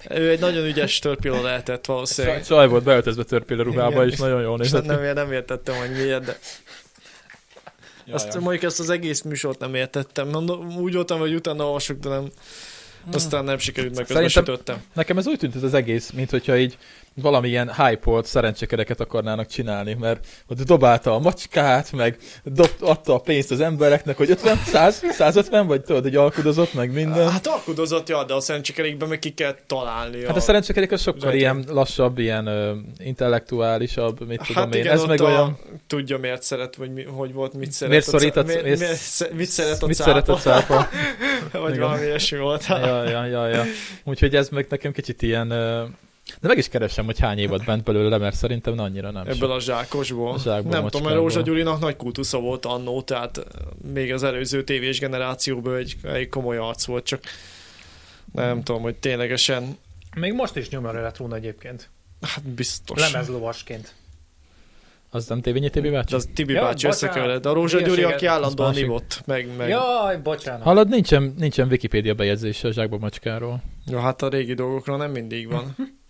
[0.09, 2.45] Ő egy nagyon ügyes törpilla lehetett valószínűleg.
[2.45, 4.86] Csaj volt beöltözve törpille ruhába, és nagyon jól nézett.
[4.86, 6.38] nem, nem értettem, hogy miért, de
[8.05, 10.27] Ja, azt mondjuk ezt az egész műsort nem értettem.
[10.27, 12.27] Mondom, úgy voltam, hogy utána olvasok, de nem,
[13.13, 14.84] aztán nem sikerült meg, közben Szerintem-.
[14.93, 16.77] Nekem ez úgy tűnt ez az egész, mint hogyha így
[17.16, 23.51] valamilyen hype-olt szerencsekereket akarnának csinálni, mert ott dobálta a macskát, meg dob, adta a pénzt
[23.51, 27.32] az embereknek, hogy 50, 100, 150, vagy tudod, hogy alkudozott meg minden.
[27.32, 30.26] Hát alkudozott, ja, de a szerencsékerékben meg ki kell találni.
[30.26, 31.41] Hát a szerencsekerék az sokkal Zsajtják.
[31.41, 34.82] ilyen lassabb, ilyen ö, intellektuálisabb, mit tudom hát én.
[34.82, 35.57] igen, Ez ott meg a, olyan,
[35.88, 37.89] tudja miért szeret, vagy mi, hogy volt, mit szeret.
[37.91, 40.36] Miért a szorít a- miért, miért- miért, sze- mit szeret a mit cápa, szeret a
[40.36, 40.88] cápa.
[41.59, 41.80] vagy Igen.
[41.88, 42.66] valami ilyesmi volt.
[42.68, 43.64] ja, Ja, ja, ja, ja.
[44.03, 45.53] Úgyhogy ez meg nekem kicsit ilyen...
[46.39, 49.59] De meg is keresem, hogy hány évad bent belőle, mert szerintem annyira nem Ebből a
[49.59, 50.34] zsákosból.
[50.34, 51.15] A zsákból, nem tudom, mert.
[51.15, 53.43] Rózsa Gyurinak nagy kultusza volt annó, tehát eh,
[53.93, 57.23] még az előző tévés generációból egy, egy komoly arc volt, csak
[58.34, 59.77] nem tudom, hogy ténylegesen,
[60.15, 61.89] Még most is nyomja a Retrón egyébként.
[62.21, 62.99] hát biztos.
[62.99, 63.93] Lemezlovasként.
[65.13, 66.15] Az nem tévényi tévé De bácsi?
[66.15, 67.41] az Tibi Ja, bácsi összekevered.
[67.41, 69.69] De a Rózsa Gyuri, aki állandóan ivott, meg, meg.
[69.69, 70.61] Jaj, bocsánat.
[70.63, 73.61] Hallod, nincsen, nincsen Wikipédia bejegyzése a zsákba macskáról.
[73.88, 75.75] Ja, hát a régi dolgokra nem mindig van.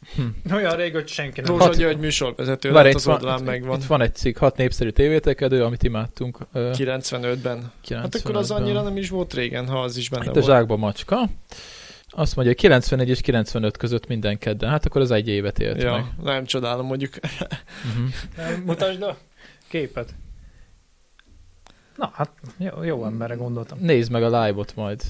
[0.53, 1.49] Olyan rég, hogy senki nem.
[1.51, 3.79] Rózsa Hat- György műsorvezető, Várj, lehet itt az van, oldalán megvan.
[3.79, 6.37] itt van egy cikk, hat népszerű tévétekedő, amit imádtunk.
[6.53, 7.71] ö, 95-ben.
[7.89, 8.61] Hát akkor az 95-ben.
[8.63, 10.45] annyira nem is volt régen, ha az is benne Itt a volt.
[10.45, 11.29] zsákba macska.
[12.09, 14.69] Azt mondja, 94 és 95 között minden kedden.
[14.69, 16.05] Hát akkor az egy évet élt Ja, meg.
[16.23, 17.13] nem csodálom, mondjuk.
[17.21, 18.65] Uh-huh.
[18.65, 19.17] Mutasd a
[19.67, 20.13] képet.
[21.97, 23.77] Na, hát jó, jó emberre gondoltam.
[23.81, 25.01] Nézd meg a live-ot majd.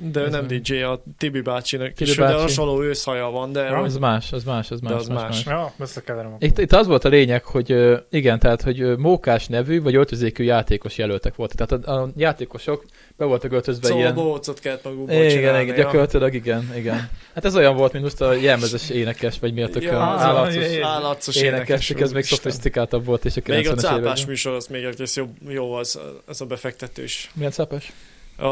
[0.00, 0.60] De ő Ez nem meg.
[0.60, 1.92] DJ, a Tibi bácsinak.
[1.92, 2.40] Tibi és de bácsi.
[2.40, 3.62] hasonló őszhaja van, de...
[3.62, 5.44] Ja, Az más, az más, az De más, az más, más.
[5.44, 5.54] más.
[5.54, 6.36] Ja, összekeverem.
[6.38, 10.98] Itt, itt az volt a lényeg, hogy igen, tehát, hogy mókás nevű, vagy öltözékű játékos
[10.98, 11.66] jelöltek voltak.
[11.68, 12.84] Tehát a, a játékosok
[13.16, 14.14] be voltak öltözve Szóval ilyen...
[14.14, 15.62] bohócot kellett magukból Igen, csinálni.
[15.62, 15.82] igen, ja.
[15.82, 17.10] gyakorlatilag igen, igen.
[17.34, 20.82] Hát ez olyan volt, mint most a jelmezes énekes, vagy mi a tök Ja, é-
[20.82, 24.66] Állarcos énekes, csak ez még szofisztikáltabb volt, és a 90-es Még a cápás műsor, az
[24.66, 27.30] még egész jó, jó az, az a befektetős.
[27.34, 27.92] Milyen cápás?
[28.36, 28.46] A,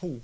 [0.00, 0.20] hú,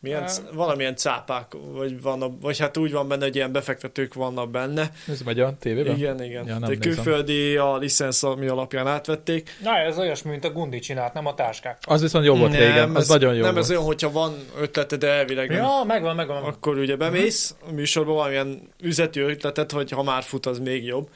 [0.00, 4.50] milyen, c- valamilyen cápák, vagy, vannak, vagy hát úgy van benne, hogy ilyen befektetők vannak
[4.50, 4.90] benne.
[5.08, 5.96] Ez megy a tévében?
[5.96, 6.46] Igen, igen.
[6.46, 9.50] Ja, nem De külföldi a licensz, ami alapján átvették.
[9.62, 11.78] Na, ez olyasmi, mint a Gundi csinált, nem a táskák.
[11.86, 13.64] Az viszont jó volt régen, az ez, nagyon jó Nem, volt.
[13.64, 16.42] ez olyan, hogyha van ötleted elvileg, nem Ja, megvan, megvan.
[16.42, 21.08] akkor ugye bemész a műsorban valamilyen üzleti ötletet, hogy ha már fut, az még jobb.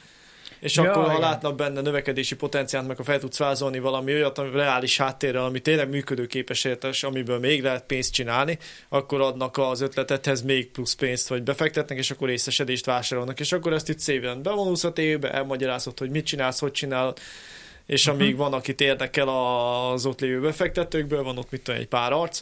[0.65, 4.37] És Ja, akkor, ha látnak benne növekedési potenciált, meg ha fel tudsz vázolni valami olyat,
[4.37, 8.57] ami reális háttérrel, ami tényleg működőképes értes, amiből még lehet pénzt csinálni,
[8.89, 13.39] akkor adnak az ötletethez még plusz pénzt, vagy befektetnek, és akkor részesedést vásárolnak.
[13.39, 17.17] És akkor ezt itt szépen bevonulsz a tévébe, elmagyarázod, hogy mit csinálsz, hogy csinálod,
[17.85, 18.37] és amíg Mhm.
[18.37, 22.41] van, akit érdekel az ott lévő befektetőkből, van ott mit tudom, egy pár arc,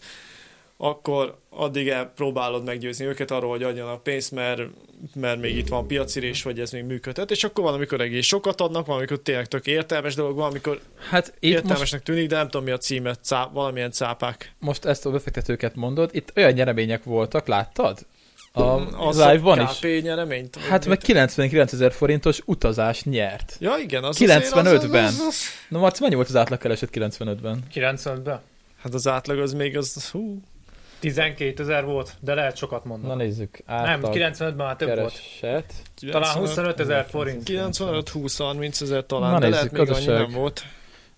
[0.83, 4.61] akkor addig el próbálod meggyőzni őket arról, hogy adjanak pénzt, mert,
[5.15, 8.61] mert még itt van piacirés, vagy ez még működhet, és akkor van, amikor egész sokat
[8.61, 10.79] adnak, van, amikor tényleg tök értelmes dolog, van, amikor
[11.09, 14.53] Hát itt most, értelmesnek tűnik, de nem tudom mi a címe, cá, valamilyen cápák.
[14.59, 18.05] most ezt a befektetőket mondod, itt olyan nyeremények voltak, láttad?
[18.51, 18.61] A
[19.07, 19.79] az live-ban is.
[19.79, 20.55] KP nyereményt?
[20.55, 23.55] Hát meg 99 ezer forintos utazás nyert.
[23.59, 25.05] Ja, igen, az 95-ben.
[25.05, 25.35] Az, az, az,
[25.69, 27.59] Na Marci, mennyi volt az átlagkereset 95-ben?
[27.73, 28.41] 95-ben.
[28.81, 30.41] hát az átlag az még az, hú,
[31.11, 33.23] 12 ezer volt, de lehet sokat Na mondani.
[33.23, 33.59] nézzük.
[33.67, 35.13] nem, Átlag 95-ben már több volt.
[35.39, 35.73] kereset.
[36.11, 37.43] Talán 25 ezer forint.
[37.49, 40.63] 95-20-30 ezer talán, Na de nézzük, lehet még annyi nem volt.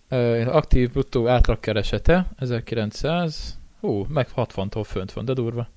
[0.10, 5.68] Ö, aktív bruttó átlagkeresete 1900, hú, meg 60-tól fönt van, de durva.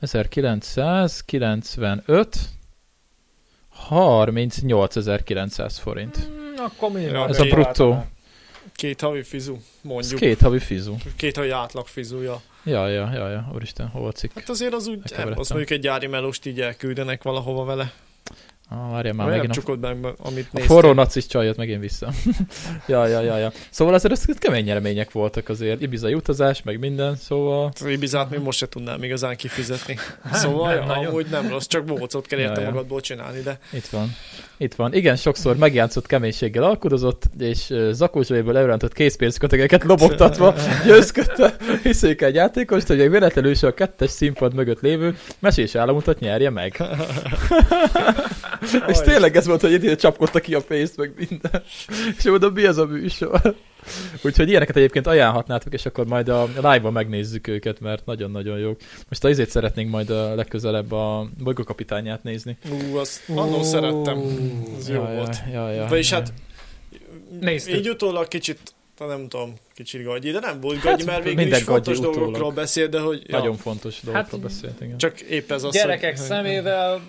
[0.00, 2.36] 1995,
[3.90, 6.16] 38.900 forint.
[6.16, 7.28] Hmm, akkor minimum.
[7.28, 8.04] Ez a bruttó.
[8.74, 10.20] Két havi fizu, Ez mondjuk.
[10.20, 10.96] két havi fizu.
[11.16, 12.42] Két havi átlag fizuja.
[12.64, 14.30] Ja, ja, ja, ja, úristen, hol a cikk?
[14.34, 15.02] Hát azért az úgy,
[15.34, 17.92] az mondjuk egy gyári melóst így elküldenek valahova vele.
[18.72, 22.12] Ah, várjál már, nem megint a, meg, amit a forró nacis csaj jött megint vissza.
[22.86, 23.52] ja, ja, ja, ja.
[23.70, 25.82] Szóval azért ez kemény nyeremények voltak azért.
[25.82, 27.70] Ibizai utazás, meg minden, szóval...
[27.80, 29.96] Az Ibizát még most se tudnám igazán kifizetni.
[30.32, 31.06] Szóval nem nagyon.
[31.06, 32.70] amúgy nem rossz, csak bócot kell érte Ja, ja.
[32.72, 34.14] magadból csinálni, de Itt van.
[34.56, 34.94] Itt van.
[34.94, 40.54] Igen, sokszor megjátszott keménységgel alkudozott, és uh, zakózséből elrántott készpénzkötegeket lobogtatva
[40.86, 46.50] győzködte hiszékeny játékost, hogy egy véletlenül is a kettes színpad mögött lévő mesés államutat nyerje
[46.50, 46.82] meg.
[48.88, 51.62] És tényleg ez volt, hogy itt csapkodta ki a pénzt, meg minden.
[52.18, 53.54] És mondom, mi az a műsor?
[54.22, 58.80] Úgyhogy ilyeneket egyébként ajánlhatnátok, és akkor majd a live-ban megnézzük őket, mert nagyon-nagyon jók.
[59.08, 62.58] Most a izét szeretnénk majd a legközelebb a bolygókapitányát nézni.
[62.70, 64.18] ú, azt annó szerettem.
[64.78, 65.36] Az jó volt.
[65.52, 66.32] Ja, ja, ja, Vagyis hát
[67.40, 67.74] Néztük.
[67.76, 68.58] így utólag kicsit
[68.98, 72.16] nem tudom, kicsit gagyi, de nem volt Hát, gagyi, mert végül minden is fontos utólag.
[72.18, 74.98] dolgokról beszél, de hogy ja, Nagyon fontos dolgokról Hát, beszélt, igen.
[74.98, 77.00] csak épp ez az, Gyerekek hogy, szemével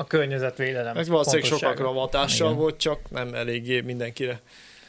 [0.00, 0.96] a környezetvédelem.
[0.96, 4.40] Ez valószínűleg sokakra hatással volt, csak nem eléggé mindenkire.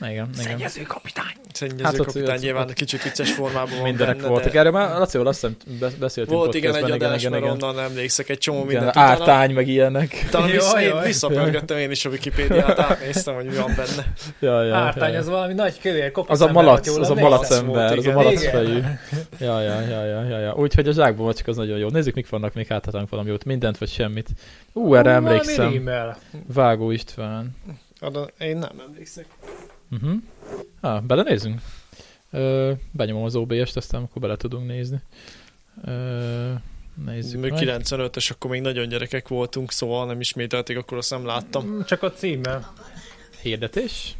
[0.02, 0.44] Igen, igen.
[0.44, 1.34] Szennyező kapitány.
[1.54, 4.52] Szennyező Hát hát, kapitány ott- nyilván ott- kicsit vicces formában van Mindenek benne, voltak.
[4.52, 8.30] de Erről már Laci, azt hiszem be- beszéltünk volt igen egy adás, mert onnan emlékszek
[8.30, 8.98] egy csomó igen, mindent.
[8.98, 10.28] ártány, meg ilyenek.
[10.30, 10.50] Talán
[11.04, 14.14] visszapörgettem én is a Wikipédiát, átnéztem, hogy mi van benne.
[14.40, 17.52] Ja, ja, Ártány, ja, az valami nagy kövér kopasz Az a malac, az a malac
[17.52, 18.14] ember, az a igen.
[18.14, 18.52] malac Igen.
[18.52, 18.80] fejű.
[19.40, 20.54] Ja, ja, ja, ja, ja, ja.
[20.56, 21.90] Úgyhogy a zsákban csak az nagyon jó.
[21.90, 23.44] Nézzük, mik vannak, még áthatunk valami jót.
[23.44, 24.30] Mindent vagy semmit.
[24.74, 25.90] Ú, erre emlékszem.
[26.54, 27.56] Vágó István.
[28.00, 29.26] Arra én nem emlékszek.
[29.92, 30.14] Uh-huh.
[30.82, 31.62] Ah, belenézünk?
[32.32, 35.02] Ö, benyomom az OBS-t, aztán akkor bele tudunk nézni.
[35.86, 36.52] Ö,
[37.06, 37.54] Nézzük meg.
[37.56, 41.66] 95-ös, akkor még nagyon gyerekek voltunk, szóval nem ismételték, akkor azt nem láttam.
[41.68, 42.74] Mm, Csak a címmel.
[43.42, 44.16] Hirdetés.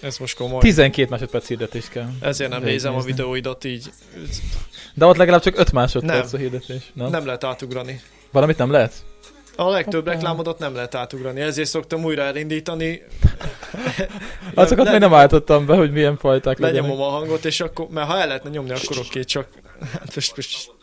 [0.00, 0.60] Ez most komoly.
[0.60, 2.08] 12 másodperc hirdetés kell.
[2.20, 3.10] Ezért nem Végig nézem a nézni.
[3.10, 3.90] videóidat így.
[4.94, 6.40] De ott legalább csak 5 másodperc Nem.
[6.40, 6.90] a hirdetés.
[6.92, 7.10] Nem?
[7.10, 8.00] Nem lehet átugrani.
[8.30, 9.04] Valamit nem lehet?
[9.56, 10.12] A legtöbb Hoppá.
[10.12, 13.02] reklámodat nem lehet átugrani, ezért szoktam újra elindítani.
[14.54, 17.06] Azokat Le- még nem állítottam be, hogy milyen fajták Lenyomom legyenek.
[17.06, 19.48] a hangot, és akkor, mert ha el lehetne nyomni, akkor oké, csak...
[19.92, 20.74] Hát most, most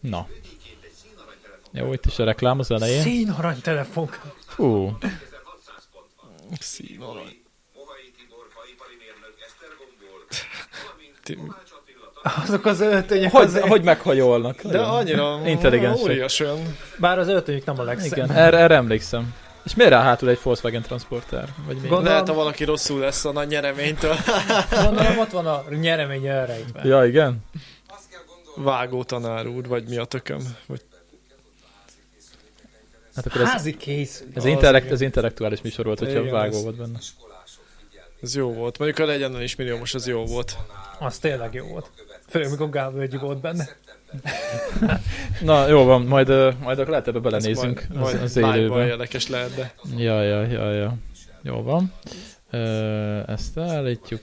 [0.00, 0.26] Na.
[1.72, 3.02] Jó, itt is a reklám az elején.
[3.02, 4.10] Szín aranytelefon.
[4.46, 4.98] Fú,
[6.60, 7.44] színarany.
[12.44, 13.66] Azok az öltönyök hogy, azért.
[13.68, 14.62] hogy meghajolnak.
[14.62, 16.48] De annyira Intelligensek.
[16.98, 18.12] Bár az öltönyük nem a legszebb.
[18.16, 19.34] Igen, erre, erre emlékszem.
[19.64, 21.48] És miért rá hátul egy Volkswagen Transporter?
[21.66, 21.80] Vagy mi?
[21.80, 24.14] Gondolom- Lehet, ha valaki rosszul lesz a nagy nyereménytől.
[24.84, 26.86] Gondolom ott van a nyeremény erejében.
[26.86, 27.38] Ja, igen.
[28.56, 30.56] Vágó tanár úr, vagy mi a tököm.
[30.66, 30.80] Vagy
[33.16, 34.20] Hát akkor ez, Házi kész.
[34.34, 36.98] ez, Az intellekt, ez intellektuális műsor volt, hogyha Igen, vágó ez- volt benne.
[38.22, 38.78] ez jó volt.
[38.78, 40.56] Mondjuk a legyen is milliómos, az jó volt.
[40.98, 41.90] Az tényleg jó volt.
[42.36, 43.64] Főleg, mikor Gábor Ögyi volt benne.
[45.42, 46.28] Na, jó van, majd,
[46.62, 48.86] majd akkor lehet ebbe belenézünk az, Majd, az majd live-ban élőben.
[48.88, 50.94] érdekes lehet, de Ja, ja, ja, ja.
[51.42, 51.92] Jó van.
[53.26, 54.20] Ezt állítjuk.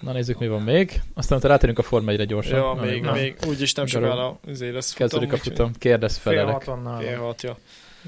[0.00, 1.00] Na nézzük, mi van még.
[1.14, 2.58] Aztán utána rátérünk a Forma 1-re gyorsan.
[2.58, 3.12] ja, Na, még, na.
[3.12, 5.08] még úgyis nem sokára azért lesz futam.
[5.08, 5.72] Kezdődik a futam.
[5.78, 6.62] Kérdezz Fél felelek.
[7.00, 7.56] fél hat, ja.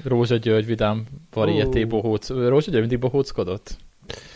[0.03, 1.87] Rózsa György, Vidám, Varieté, Ú.
[1.87, 2.29] Bohóc.
[2.29, 3.77] Rózsa György mindig bohóckodott?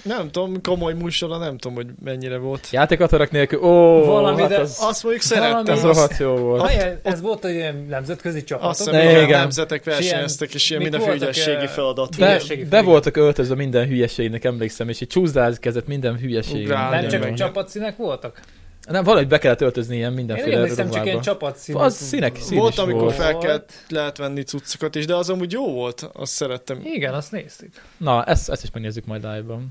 [0.03, 2.67] Nem tudom, komoly műsora, nem tudom, hogy mennyire volt.
[2.71, 5.59] Játékatarak nélkül, ó, Valami, hát de az, Azt mondjuk szerettem.
[5.75, 6.67] az azt- rohadt jó volt.
[6.67, 8.77] Milyen- Ez volt egy ilyen nemzetközi Azt csapat.
[8.77, 13.17] hiszem, igen, nemzetek versenyeztek, és ilyen mindenféle ügyességi eh, feladat Be- Be, hülyeségi be voltak
[13.17, 16.63] öltözve minden hülyeségnek, emlékszem, és így csúzdázkezett minden hülyeségnek.
[16.63, 18.39] Ugrálni, Nem csak csapatszínek voltak?
[18.87, 21.09] Nem, valahogy be kellett öltözni ilyen Én mindenféle emlékszem, csak ruhába.
[21.09, 21.81] ilyen csapatszínek.
[21.81, 23.15] Az színek, szín Volt, amikor volt.
[23.15, 26.79] fel kellett lehet venni cuccokat is, de az amúgy jó volt, azt szerettem.
[26.83, 27.81] Igen, azt néztük.
[27.97, 29.67] Na, ezt, ezt is megnézzük majd live-ban.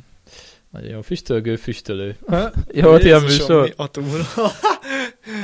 [0.76, 1.00] Nagyon jó.
[1.00, 2.16] Füstölgő, füstölő.
[2.26, 2.50] Ha?
[2.72, 3.62] Jó, volt ilyen műsor?
[3.62, 4.04] mi a túl.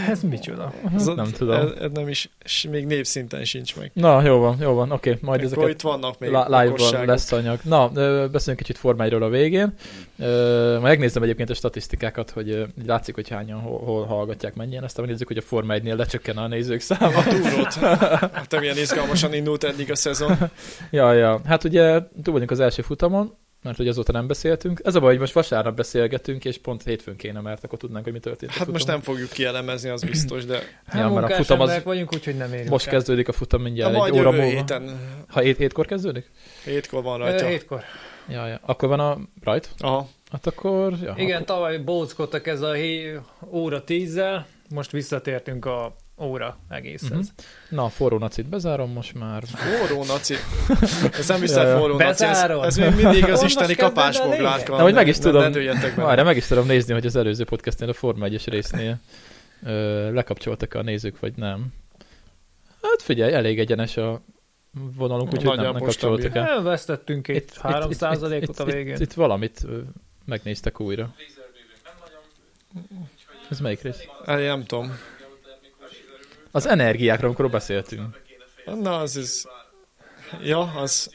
[0.09, 0.73] Ez micsoda?
[0.97, 1.55] Az- Nem tudom.
[1.55, 3.91] Ez, ez nem is, s még névszinten sincs meg.
[3.95, 7.07] Na, jó van, jó van, oké, majd Akkor ezeket itt vannak még okosságok.
[7.07, 7.59] lesz anyag.
[7.63, 7.89] Na,
[8.29, 9.75] beszéljünk kicsit formáiról a végén.
[10.17, 14.85] Majd megnézem egyébként a statisztikákat, hogy látszik, hogy hányan hol, hol hallgatják, mennyien.
[14.85, 17.17] Aztán megnézzük, hogy a Forma 1-nél lecsökken a nézők száma.
[17.19, 17.75] A túrót.
[18.33, 20.39] Hát nem ilyen izgalmasan indult eddig a szezon.
[20.91, 21.41] ja, ja.
[21.47, 24.81] Hát ugye túl vagyunk az első futamon, mert hogy azóta nem beszéltünk.
[24.85, 28.13] Ez a baj, hogy most vasárnap beszélgetünk, és pont hétfőn kéne, mert akkor tudnánk, hogy
[28.13, 28.53] mi történt.
[28.53, 30.55] Hát most nem fogjuk kielemezni, az biztos, de
[30.87, 32.93] Hát Ja, mert a futam az- vagyunk, úgyhogy nem érünk Most el.
[32.93, 34.47] kezdődik a futam mindjárt, majd egy óra múlva.
[34.47, 35.01] héten.
[35.29, 36.31] Ha hét, hétkor kezdődik?
[36.65, 37.47] Hétkor van Ö, rajta.
[37.47, 37.83] Hétkor.
[38.29, 38.61] Ja, ja.
[38.63, 39.71] Akkor van a rajt?
[39.79, 40.09] Aha.
[40.31, 40.93] Hát akkor...
[41.03, 41.47] Ja, Igen, Akkor...
[41.57, 43.21] tavaly bóckodtak ez a hé-
[43.51, 47.11] óra tízzel, most visszatértünk a óra egészhez.
[47.11, 47.77] Mhm.
[47.77, 49.43] Na, forró nacit bezárom most már.
[49.47, 50.35] Forró naci.
[51.19, 52.25] Ez nem hiszem forró naci.
[52.25, 53.75] Ez, ez még mindig az isteni
[54.31, 54.69] lényeg?
[54.69, 55.53] Na, hogy meg is tudom.
[55.97, 59.01] Várj, meg is tudom nézni, hogy az előző podcastnél a Forma 1-es résznél
[59.65, 61.67] ö, lekapcsoltak a nézők, vagy nem.
[62.83, 64.23] Hát figyelj, elég egyenes a
[64.97, 66.47] vonalunk, úgyhogy nem, nem kapcsoltak el.
[66.47, 68.95] Elvesztettünk itt, itt 3 itt, százalékot a itt, végén.
[68.95, 69.79] Itt, itt valamit ö,
[70.25, 71.15] megnéztek újra.
[73.51, 74.01] Ez melyik rész?
[74.27, 74.99] Én nem tudom.
[76.53, 78.21] Az energiákról, amikor beszéltünk.
[78.81, 79.45] Na, az is...
[80.43, 81.11] Ja, az...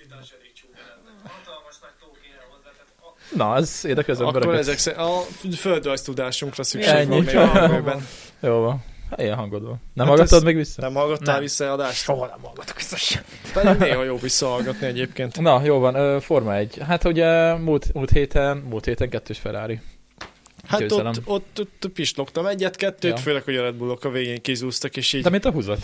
[3.36, 4.60] Na, az Akkor embereket.
[4.60, 5.22] ezek szerint a
[5.56, 7.10] földrajztudásunkra szükség Ennyi.
[7.10, 8.00] van még a.
[8.48, 8.84] Jó van.
[9.10, 9.68] Hát, Ilyen hangodva.
[9.94, 10.82] Nem Hát hallgattad még vissza?
[10.82, 11.44] Nem hallgattál Nem.
[11.44, 12.04] vissza adást?
[12.04, 13.24] Soha nem hallgatok vissza sem.
[13.54, 15.40] Pedig néha jó visszahallgatni egyébként.
[15.40, 16.78] Na, jó van, Forma 1.
[16.88, 19.80] Hát ugye múlt, múlt héten, múlt héten kettős Ferrari.
[20.68, 21.14] Hát Győzelem.
[21.26, 23.18] ott, ott, ott pislogtam egyet-kettőt, Ja.
[23.18, 25.80] főleg, hogy a Red Bullok a végén kizúztak, és így, De mint a húzat.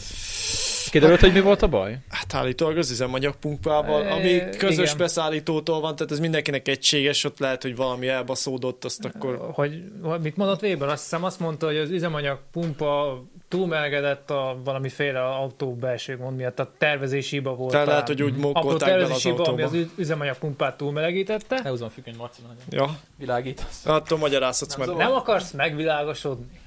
[0.92, 1.98] Kiderült, hogy mi volt a baj?
[2.10, 4.98] hát állítólag az üzemanyagpumpával, E, ami közös igen.
[4.98, 9.50] beszállítótól van, tehát ez mindenkinek egységes, ott lehet, hogy valami elbaszódott, azt akkor...
[9.54, 9.84] Hogy,
[10.22, 10.90] mit mondott Weber?
[10.90, 16.60] Azt hiszem azt mondta, hogy az üzemanyag pumpa túlmelegedett a valamiféle autó belső gond miatt,
[16.60, 17.72] a tervezési hiba volt.
[17.72, 21.56] Tehát lehet, hogy úgy mókolták bele az tervezési hiba, ami az üzemanyagpumpát túlmelegítette.
[21.64, 23.86] Elhúzom a függöny, Marci, nagyon Ja, világítasz.
[23.86, 26.62] hát tudom, magyarázhatsz, mert Nem akarsz megvilágosodni?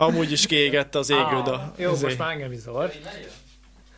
[0.00, 1.52] Amúgy is kiégett az égőd a...
[1.52, 2.04] Ah, jó, izé.
[2.04, 2.92] most már engem is zavar.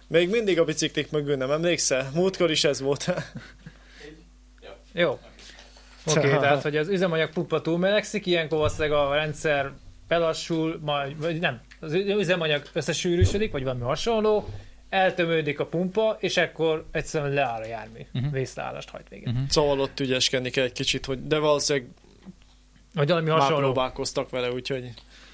[0.07, 2.11] Még mindig a biciklik mögül, nem emlékszel?
[2.15, 3.15] Múltkor is ez volt.
[4.93, 5.19] Jó.
[6.07, 9.73] Oké, okay, tehát, hogy az üzemanyag pumpa túlmelegszik, ilyenkor valószínűleg a rendszer
[10.09, 14.49] belassul, majd, vagy nem, az üzemanyag összesűrűsödik, vagy valami hasonló,
[14.89, 17.99] eltömődik a pumpa, és akkor egyszerűen leáll a jármű.
[17.99, 18.19] Mhm.
[18.19, 18.33] Uh-huh.
[18.33, 19.33] Vészleállást hajt végén.
[19.33, 19.43] Mhm.
[19.49, 21.89] Szóval ott ügyeskedni kell egy kicsit, hogy de valószínűleg
[22.95, 23.61] Vagy valami már hasonló.
[23.61, 24.91] próbálkoztak vele, úgyhogy...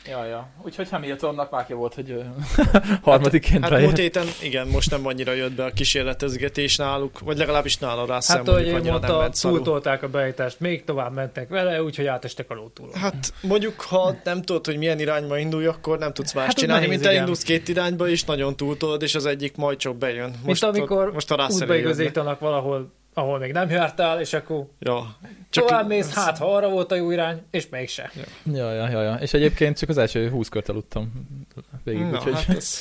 [0.09, 0.49] Ja, ja.
[0.65, 2.20] Úgyhogy Hamiltonnak már jó volt, hogy ö,
[3.03, 7.37] harmadikként Hát hát, múlt héten, igen, most nem annyira jött be a kísérletezgetés náluk, vagy
[7.37, 12.51] legalábbis nála rá Hát, nem mondta, túltolták a beállítást, még tovább mentek vele, úgyhogy átestek
[12.51, 12.95] a lótúlon.
[12.95, 16.81] Hát mondjuk, ha nem tudod, hogy milyen irányba indulj, akkor nem tudsz más Hát, csinálni,
[16.87, 17.15] nehéz, mint igen.
[17.15, 20.35] elindulsz két irányba, és nagyon túltolod, és az egyik majd csak bejön.
[20.45, 21.89] Most Mint amikor a, most a Russell útba jön be.
[21.89, 25.16] igazítanak valahol, ahol még nem jártál, és akkor Ja.
[25.51, 28.10] Csak tovább mész, hát ha arra volt a jó irány, és mégse.
[28.52, 29.14] Ja, ja, ja, ja.
[29.14, 31.12] És egyébként csak az első 20 kört aludtam
[31.84, 32.32] végig, Na, úgyhogy...
[32.32, 32.78] hát ez...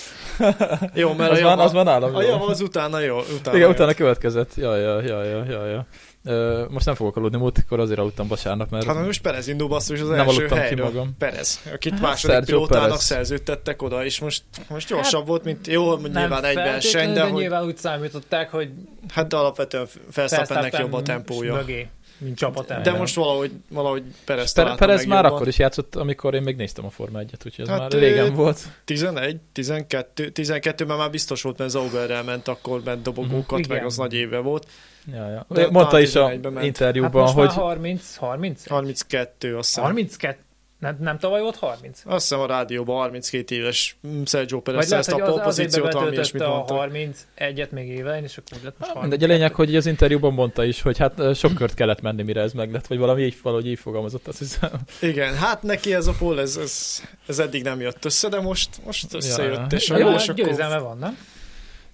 [0.93, 2.15] Jó, mert az, a van, java, az van nálam.
[2.15, 2.27] a jó.
[2.27, 3.17] java az utána jó.
[3.17, 3.73] Utána Igen, jó.
[3.73, 4.55] utána következett.
[4.55, 5.85] Ja, ja, ja, ja, ja, ja.
[6.25, 9.99] Ö, most nem fogok aludni, múltkor azért aludtam vasárnap, mert Hát most Perez indul basszus
[10.01, 10.85] az Nem első aludtam ki helyről.
[10.85, 11.15] magam.
[11.17, 13.03] Perez, akit Hát, második Sergio pilótának Perez.
[13.03, 17.29] szerződtettek oda, és most, most gyorsabb volt, mint jó, nyilván egy verseny, feltétlenül, de de
[17.29, 18.69] hogy, nyilván úgy számították, hogy
[19.13, 21.53] hát de alapvetően Verstappennek Verstappen jobb a tempója.
[21.53, 21.87] Mögé,
[22.17, 22.97] mint csapat De ember.
[22.97, 25.35] most valahogy, valahogy Perez Per- Perez már jobban.
[25.35, 28.33] akkor is játszott, amikor én még néztem a Forma 1-et, úgyhogy ez Hát, már régen
[28.33, 28.59] volt.
[28.85, 33.71] 11, 12, 12 már már biztos volt, mert Zauberrel ment, akkor ment dobogókat, Mhm.
[33.71, 34.67] meg az nagy éve volt.
[35.13, 35.45] Ja, ja.
[35.49, 36.55] De Mondta is a 11-ben ment.
[36.55, 38.67] hát interjúban, most hogy már 30, 30?
[38.67, 39.83] 32, azt hiszem.
[39.83, 40.37] 32?
[40.79, 42.01] Nem, nem tavaly volt 30?
[42.05, 46.73] Azt hiszem a rádióban 32 éves Sergio Perez hogy a az, pozíciót, valami ilyesmit betöltötte
[46.73, 47.15] a mondta.
[47.37, 49.09] 31-et még évelején, és akkor lett most Hát, 30.
[49.09, 52.41] mindegy, a lényeg, hogy az interjúban mondta is, hogy hát sok kört kellett menni, mire
[52.41, 54.69] ez meg lett, vagy valami így, valahogy így fogalmazott, azt hiszem.
[55.01, 58.69] Igen, hát neki ez a pól, ez, ez, ez eddig nem jött össze, de most,
[58.85, 59.77] most összejött, ja.
[59.77, 61.17] és Ja, jó, és akkor győzelme van, nem?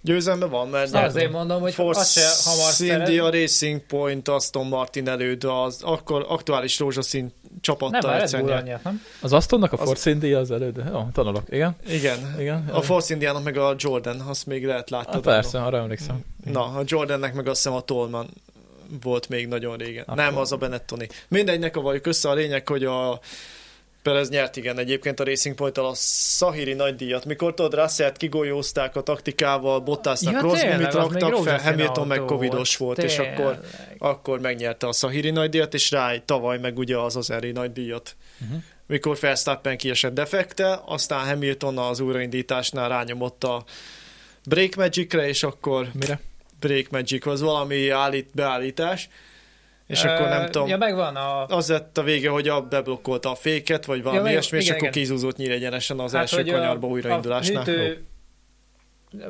[0.01, 3.07] Győzelme van, mert Szóval azért mondom, hogy azt se hamar Force szeret.
[3.07, 8.39] India Racing Point, Aston Martin előtt, az akkor aktuális rózsaszín Nem, csapattal már Red egyszer
[8.39, 8.61] Bull nyert.
[8.61, 9.01] anyját, nem?
[9.21, 11.75] Az Astonnak a Az- Force India az elő, jó, tanulok, igen.
[11.89, 12.35] Igen.
[12.39, 12.69] igen.
[12.71, 15.21] A Force Indiának meg a Jordan, azt még lehet hát, láttad.
[15.23, 16.23] persze, arra emlékszem.
[16.51, 18.29] Na, a Jordannek meg azt hiszem a Tolman
[19.01, 20.03] volt még nagyon régen.
[20.03, 21.07] Akkor- Nem, az a Benettoni.
[21.27, 22.29] Mindegynek a vagyok össze.
[22.29, 23.19] A lényeg, hogy a
[24.01, 27.25] Perez nyert igen egyébként a Racing point a Szahiri nagydíjat.
[27.25, 32.77] Mikor tudod, Russellt kigolyózták a taktikával, Bottasnak Ja, az még raktak fel, Hamilton meg covidos
[32.77, 33.39] volt, és Tényleg.
[33.39, 33.59] akkor,
[33.97, 38.15] akkor megnyerte a Szahiri nagydíjat, és rá tavaly meg ugye az az Eri nagydíjat.
[38.41, 38.61] Uh-huh.
[38.87, 43.63] Mikor Verstappen kiesett defekte, aztán Hamilton az újraindításnál rányomott a
[44.45, 46.19] Break Magicre, és akkor Mire?
[46.59, 49.09] Break Magic, az valami állít, beállítás,
[49.91, 51.45] és akkor nem tudom, Ja, megvan a...
[51.45, 54.75] az lett a vége, hogy a beblokkolta a féket, vagy valami Ja, ilyesmi, és igen,
[54.75, 55.01] akkor igen.
[55.01, 57.61] kizúzott nyílegyenesen az első hogy kanyarba a, újraindulásnál.
[57.61, 58.05] A hűtő,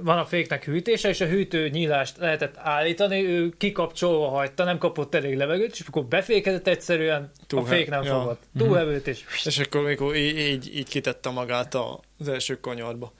[0.03, 5.15] van a féknek hűtése, és a hűtő nyílást lehetett állítani, ő kikapcsolva hagyta, nem kapott
[5.15, 8.19] elég levegőt, és akkor befékezett egyszerűen, Túl a fék nem ja.
[8.19, 8.41] fogott.
[8.57, 11.77] Túlhevült, és És akkor mikor így, így, így kitette magát
[12.17, 13.13] az első kanyarba.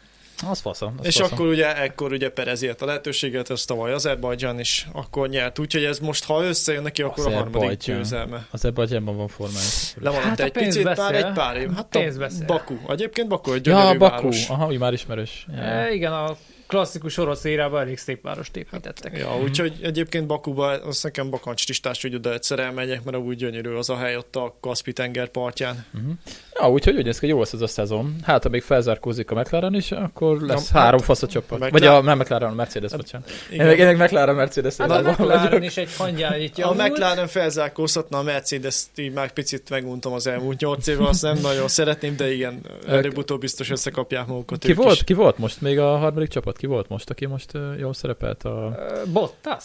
[0.50, 0.94] Az faszom.
[1.00, 1.34] Az és faszom.
[1.34, 5.60] akkor ugye, ekkor ugye Perez a lehetőséget, ez tavaly Azerbajdzsán is akkor nyert.
[5.60, 7.96] Úgyhogy ez most, ha összejön neki, akkor a harmadik Azerbajdzsán.
[7.98, 8.48] győzelme.
[8.52, 9.66] Az ebben a gyemben van formája.
[10.00, 11.26] Lemaradt Hát a egy pénz picit, már beszél.
[11.26, 11.70] egy pár év.
[11.76, 12.46] Hát Pénz a beszél.
[12.46, 12.76] Baku.
[12.88, 14.16] Egyébként Baku egy gyönyörű Ja, Baku.
[14.16, 14.50] város.
[14.50, 15.46] Aha, úgy már ismerős.
[15.56, 15.62] Ja.
[15.62, 16.36] e, igen, a
[16.72, 19.18] klasszikus orosz érában elég szép várost építettek.
[19.18, 23.70] Ja, úgyhogy egyébként Bakuba, az nekem bakancs listás, hogy oda egyszer elmegyek, mert úgy gyönyörű
[23.70, 25.86] az a hely ott a Kaspi tenger partján.
[25.94, 26.12] Uh-huh.
[26.54, 28.16] Ja, úgyhogy úgy néz ki, hogy jó lesz ez a szezon.
[28.24, 31.52] Hát, ha még felzárkózik a McLaren is, akkor lesz Na, három hát, fasz a csapat.
[31.52, 33.30] a Vagy McLaren- a, nem McLaren, a Mercedes, bocsánat.
[33.52, 34.78] Én meg, én meg McLaren Mercedes.
[34.78, 36.70] Hát a van McLaren is egy hangyányítja.
[36.70, 41.38] A McLaren felzárkózhatna, a Mercedes így már picit meguntam az elmúlt nyolc évvel, azt nem
[41.42, 44.60] nagyon szeretném, de igen, előbb-utóbb biztos összekapják magukat.
[44.60, 45.04] Ki volt, is.
[45.04, 46.58] ki volt most még a harmadik csapat?
[46.62, 48.44] Ki volt most, aki most jól szerepelt?
[48.44, 48.78] A,
[49.12, 49.64] Bottas.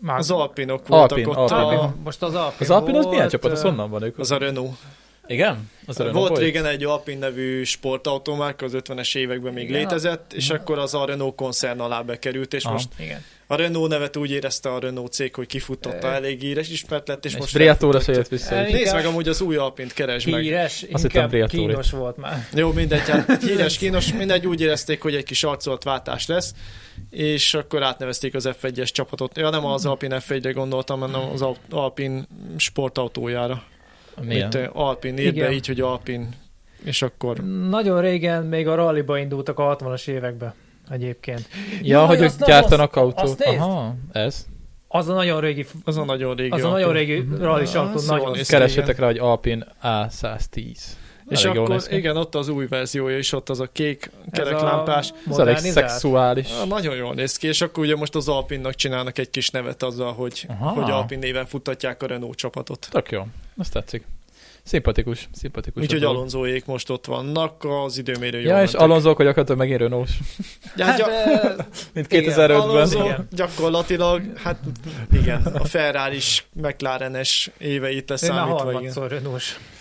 [0.00, 1.50] Már Az Alpinok voltak Alpin, ott.
[1.50, 1.78] Alpin.
[1.78, 3.52] A, Alpin, most az Alpin az Alpin az milyen csapat?
[3.52, 4.18] Az honnan van ők?
[4.18, 4.76] az a Renault.
[5.26, 5.70] Igen?
[5.86, 6.40] Az a Renault Volt volt?
[6.42, 9.80] régen egy Alpin nevű sportautomárka, az 50-es években még Igen.
[9.80, 10.60] létezett, és Mhm.
[10.60, 12.72] akkor az a Renault koncern alá bekerült, és Aha.
[12.72, 13.24] most Igen.
[13.50, 16.10] A Renault nevet úgy érezte a Renault cég, hogy kifutotta, Ö.
[16.10, 18.66] elég híres, ismert lett, és, És most Briatóra jött vissza.
[18.66, 18.72] Is.
[18.72, 20.42] Nézd meg amúgy az új Alpint, keresd meg.
[20.42, 22.46] Híres, hittem inkább kínos volt már.
[22.54, 26.54] Jó, mindegy, hát híres, kínos, mindegy, úgy érezték, hogy egy kis arcolt váltás lesz,
[27.10, 29.36] és akkor átnevezték az F1-es csapatot.
[29.36, 33.62] Ja, nem az Alpin F1-re gondoltam, hanem az Al- Alpin sportautójára.
[34.22, 34.46] Milyen?
[34.46, 36.28] Itt eh, Alpin, ír be így, hogy Alpin,
[36.84, 37.36] és akkor...
[37.68, 40.54] Nagyon régen még a ralliba indultak a 60-as években
[40.90, 41.48] egyébként.
[41.82, 43.24] Ja, Jaj, hogy ők gyártanak azt- autót.
[43.24, 43.58] azt.
[43.58, 44.46] Aha, ez.
[44.88, 47.98] Az a nagyon régi, Az a nagyon régi az a nagyon régi rallis Ah, autó,
[47.98, 48.52] szóval nagyon néz ki.
[48.52, 50.76] Keressetek rá, hogy Alpin A110.
[51.28, 55.12] És Elég akkor igen, ott az új verziója is, ott az a kék Ez kereklámpás.
[55.30, 56.48] Ez elég szexuális.
[56.68, 60.12] Nagyon jól néz ki, és akkor ugye most az Alpinnak csinálnak egy kis nevet azzal,
[60.12, 60.68] hogy, Aha.
[60.68, 62.88] hogy Alpin néven futtatják a Renault csapatot.
[62.90, 63.26] Tök jó.
[63.56, 64.04] Azt tetszik.
[64.62, 65.82] Szimpatikus, szimpatikus.
[65.82, 66.08] Úgyhogy a.
[66.08, 68.72] Alonsoék most ott vannak, az időmérő jól Ja, és.
[68.72, 70.10] Alonso akkor gyakorlatilag megint renault
[70.76, 71.52] Ja, hát, gyak- eh,
[71.94, 72.50] mint Igen, 2005-ben.
[72.60, 73.26] Alonso Igen.
[73.30, 74.58] gyakorlatilag, hát
[75.12, 79.20] igen, a Ferrari is McLaren-es éveit ő már leszámítva, harmadszor.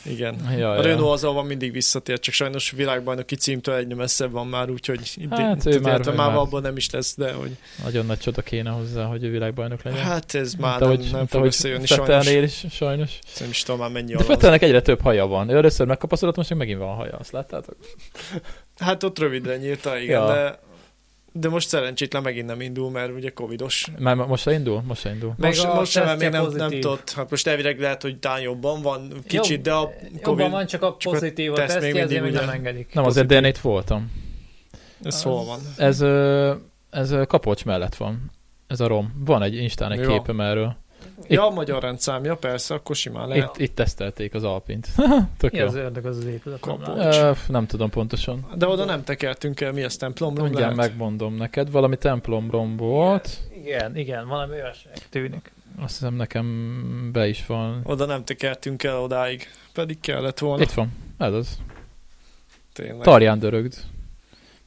[0.06, 0.36] Igen.
[0.58, 0.82] Ja, A ja.
[0.82, 5.40] Renault azzal van mindig visszatér, csak sajnos világbajnoki címtől egyre messzebb van már, úgyhogy Hát,
[5.40, 8.70] hát, ő már- ő már abban nem is lesz, de hogy Nagyon nagy csoda kéne
[8.70, 10.00] hozzá, hogy ő világbajnok legyen.
[10.04, 12.28] hát ez már nem, nem fog összejönni sajnos.
[12.28, 13.20] Is, sajnos.
[13.40, 14.32] Nem is tudom már mennyi De Alonso.
[14.34, 15.50] Fettelnek egyre több haja van.
[15.50, 17.76] Ő először megkapaszkodott, most meg megint van haja, azt láttátok?
[18.78, 20.28] Hát ott rövidre nyírta, igen, Ja.
[20.34, 20.60] de,
[21.32, 23.88] de most szerencsétlen megint nem indul, mert ugye covidos.
[24.00, 24.82] Már most se indul?
[24.88, 25.34] Most se indul.
[25.38, 26.80] Meg Most, most sem, mert még nem, nem pozitív.
[26.82, 27.12] tudott.
[27.12, 30.66] Hát most elvileg lehet, hogy talán jobban van kicsit, Jobb- de a Jobban Covid, van,
[30.66, 32.94] csak a pozitív a teszt még ezért még mindig nem ugye- engedik.
[32.94, 33.46] Nem, azért pozitív.
[33.46, 34.12] én itt voltam.
[35.04, 35.60] ez hol van?
[35.78, 36.02] Ez,
[36.90, 38.32] ez ö, kapocs mellett van.
[38.68, 39.14] Ez a rom.
[39.26, 40.12] Van egy Instán egy Jó.
[40.12, 40.76] képem erről.
[41.28, 43.58] Ja, a magyar rendszámja, persze, akkor simán lehet.
[43.58, 44.88] Itt, itt tesztelték az Alpint.
[45.38, 45.66] Tök Mi jó.
[45.66, 46.68] az ördög az az épület?
[46.96, 48.48] Ö, nem tudom pontosan.
[48.56, 50.90] De oda nem tekertünk el, mi ez templomról Mindjárt lehet?
[50.92, 51.72] megmondom neked.
[51.72, 53.38] Valami templomrom volt.
[53.64, 55.52] Igen, igen, valami olyasmi tűnik.
[55.80, 57.82] Azt hiszem nekem be is van.
[57.84, 60.64] Oda nem tekertünk el odáig, pedig kellett volna.
[60.64, 60.92] Itt van.
[61.18, 61.58] Ez az.
[62.74, 63.02] Tényleg.
[63.02, 63.74] Tarján dörögd.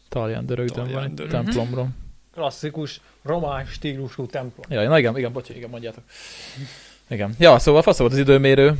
[0.08, 1.96] Tarján dörögdön van egy templomrom.
[2.32, 4.66] Klasszikus román stílusú templom.
[4.68, 6.02] Ja, na igen, igen, bocsi, igen, mondjátok.
[7.08, 7.34] Igen.
[7.38, 8.74] Ja, szóval fasz volt az időmérő.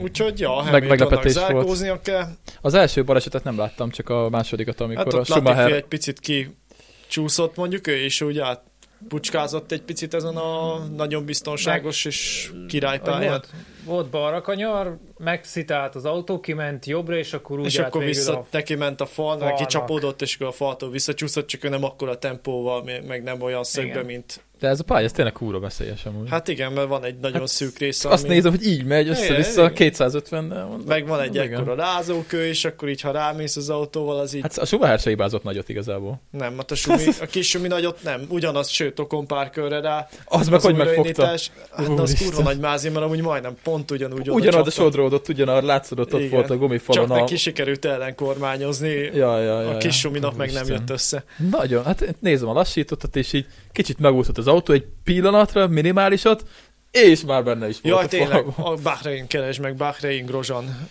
[0.00, 2.02] Úgyhogy ja, Meg- meglepetés volt.
[2.02, 2.26] kell.
[2.60, 5.76] Az első balesetet nem láttam, csak a másodikat, amikor Hát a ott Latifi Schumacher...
[5.76, 8.62] egy picit kicsúszott mondjuk, ő is úgy át
[9.08, 13.42] pucskázott egy picit ezen a nagyon biztonságos és királypályán.
[13.84, 18.46] Volt, balra kanyar, megszitált az autó, kiment jobbra, és akkor úgy És akkor vissza, a...
[18.50, 19.56] neki ment a falnak, falnak.
[19.58, 23.64] kicsapódott, és akkor a faltól visszacsúszott, csak ő nem akkora tempóval, meg- meg nem olyan
[23.64, 24.04] szögbe, Igen.
[24.04, 24.40] mint...
[24.58, 26.28] De ez a pálya, ez tényleg kúra veszélyes amúgy.
[26.30, 29.08] Hát igen, mert van egy nagyon Hát szűk része, Azt ami- nézem, hogy így megy
[29.08, 30.86] össze-vissza Igen, 250 nel mondom.
[30.86, 34.42] meg van egy ekkora rázókő, és akkor így, ha rámész az autóval, az így...
[34.42, 36.20] Hát a Schumacher se hibázott nagyot igazából.
[36.30, 38.20] Nem, hát a, sumi, a kis sumi nagyot nem.
[38.28, 40.08] Ugyanaz, sőt, okon pár körre rá.
[40.24, 41.26] Az meg hogy megfogta.
[41.26, 44.82] Hát az kurva nagy mázi, mert amúgy majdnem pont ugyanúgy oda Ugyanaz a csapta.
[44.82, 46.30] sodródott, ugyanaz látszódott, ott Igen.
[46.32, 47.06] volt a gumifalon.
[47.06, 47.20] Csak a...
[47.20, 51.24] neki sikerült ellenkormányozni, Ja, ja, ja, a kis suminak meg nem jött össze.
[51.50, 56.44] Nagyon, hát nézem a lassítottat, és így kicsit megúszott az autó egy pillanatra, minimálisat,
[56.90, 60.88] és már benne is volt Jaj, tényleg, a Bahrein keres meg, Bahrein Grozan.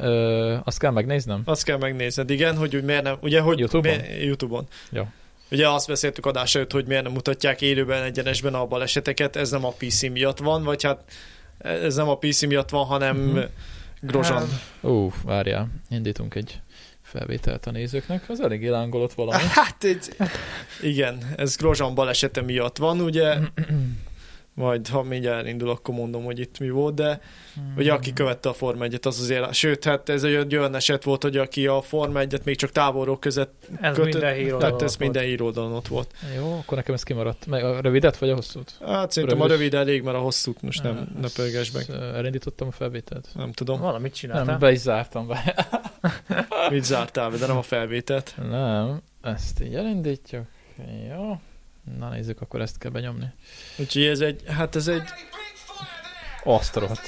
[0.00, 1.42] Ö, azt kell megnéznem?
[1.44, 3.96] Azt kell megnézned, igen, hogy úgy miért nem, ugye, hogy YouTube-on?
[3.96, 4.66] Mi, YouTube-on.
[4.90, 5.02] Jó.
[5.50, 9.64] Ugye azt beszéltük adás előtt, hogy miért nem mutatják élőben egyenesben a baleseteket, ez nem
[9.64, 11.04] a PC miatt van, vagy hát
[11.62, 13.38] ez nem a PC miatt van, hanem Mhm.
[14.00, 14.38] Grozan.
[14.48, 14.48] Hát,
[14.82, 16.60] Ó, várjál, indítunk egy
[17.02, 19.42] felvételt a nézőknek, az elég lángolott valami.
[19.48, 20.16] Hát egy,
[20.82, 23.34] igen, ez Grozan balesete miatt van, ugye,
[24.54, 27.20] majd ha mindjárt elindul, akkor mondom, hogy itt mi volt, de
[27.76, 31.22] ugye aki követte a Forma 1 az azért, sőt, hát ez egy olyan eset volt,
[31.22, 34.96] hogy aki a Forma 1 még csak távolról között ez kötött, minden híroldalon tehát ez
[34.96, 36.14] minden híroldalon ott volt.
[36.36, 37.46] Jó, akkor nekem ez kimaradt.
[37.46, 38.78] Meg a rövidet vagy a hosszút?
[38.86, 39.74] Hát szerintem a Rövid.
[39.74, 41.84] elég, mert a hosszút most nem, ne ezt- pörges meg.
[42.14, 43.28] Elindítottam a felvételt.
[43.34, 44.44] Nem tudom, Valamit csináltál.
[44.44, 45.66] Nem, be is zártam be.
[46.70, 48.34] mit zártál be, de nem a felvételt.
[48.50, 50.44] Nem, ezt így elindítjuk.
[51.10, 51.40] Jó.
[51.98, 53.26] Na nézzük, akkor ezt kell benyomni.
[53.76, 55.02] Úgyhogy ez egy, hát ez egy,
[56.44, 57.00] Azt a rohadt.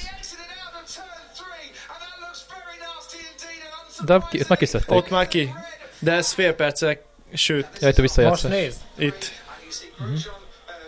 [4.04, 4.90] De ki, ott megkiszedték.
[4.96, 5.54] ott már ki.
[5.98, 7.02] De ez fél percek,
[7.32, 8.78] sőt, Jaj, te Most nézd.
[8.98, 9.30] itt.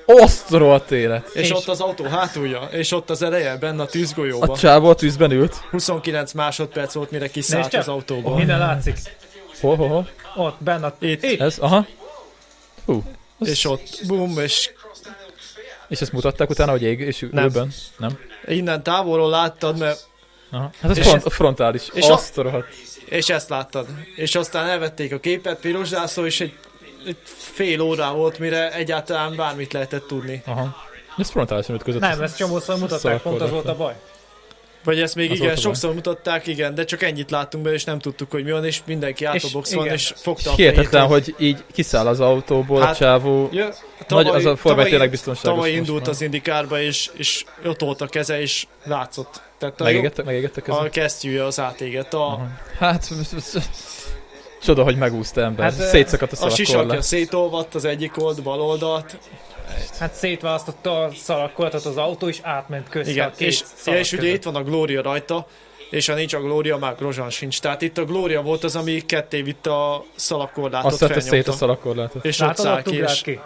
[0.06, 1.28] A rohadt élet.
[1.34, 4.56] És, És- ott az autó hátulja, és ott az ereje benne a A tűzgolyóban.
[4.56, 5.54] csávó a tűzben ült.
[5.70, 8.36] 29 másodperc volt, mire kiszállt az autóból.
[8.36, 8.98] Minden látszik.
[9.60, 10.08] Hol, hol, hol?
[10.46, 10.86] Ott, benne.
[10.86, 11.22] a- Itt.
[11.22, 11.40] Itt.
[11.40, 11.86] Ez, aha.
[12.84, 13.04] Hú.
[13.38, 14.70] Az- És ott, bum, és
[15.88, 17.44] És ezt mutatták utána, hogy ég és Nem.
[17.44, 17.72] ülben?
[17.96, 18.18] Nem.
[18.46, 20.06] innen távolról láttad, mert,
[20.50, 20.70] Aha.
[20.80, 21.82] Hát ez És- front, a frontális.
[21.92, 22.66] és Azt a rohadt.
[23.04, 23.86] és ezt láttad.
[24.16, 26.54] És aztán elvették a képet, piros zászló, és egy,
[27.06, 30.42] egy fél órá volt, mire egyáltalán bármit lehetett tudni.
[30.46, 30.76] Aha.
[31.18, 32.00] Ez frontálisan ütközött.
[32.00, 33.94] Nem, ezt csomószor mutatták, pont az volt a baj.
[34.86, 37.84] Vagy ezt még Az igen, a sokszor mutatták, igen, de csak ennyit láttunk be, és
[37.84, 39.94] nem tudtuk, hogy mi van, és mindenki át a És boxon, igen.
[39.94, 43.48] és fogta a Hihetetlen, hogy így kiszáll az autóból a Hát, csávó.
[43.52, 43.68] Ja,
[44.08, 45.54] Nagy, az a formáj tényleg tavaly, biztonságos.
[45.54, 46.08] tavaly indult már.
[46.08, 49.40] az indikárba, és, és ott volt a keze, és látszott.
[49.58, 50.90] Tehát a, Megégettek, megégettek a ezen?
[50.90, 52.14] kesztyűje az átégett.
[52.14, 52.48] A, Aha.
[52.78, 53.08] Hát,
[54.66, 55.64] csoda, hogy megúszta ember.
[55.64, 59.18] Hát, Szétszakadt a a sisakja szétolvadt az egyik old, bal oldalt.
[59.98, 64.12] Hát szétválasztotta a szalagkolatot az autó, és átment közte Igen, a két és, ja, és
[64.12, 65.46] ugye itt van a Glória rajta,
[65.90, 67.60] és ha nincs a Glória, már Grozsán sincs.
[67.60, 71.28] Tehát itt a Glória volt az, ami ketté vitte a szalakorlátot, Azt vette szét a
[71.28, 71.52] felnyomta.
[71.52, 72.24] szalakorlátot.
[72.24, 73.40] És ott Látod, száll ott ki, és ki.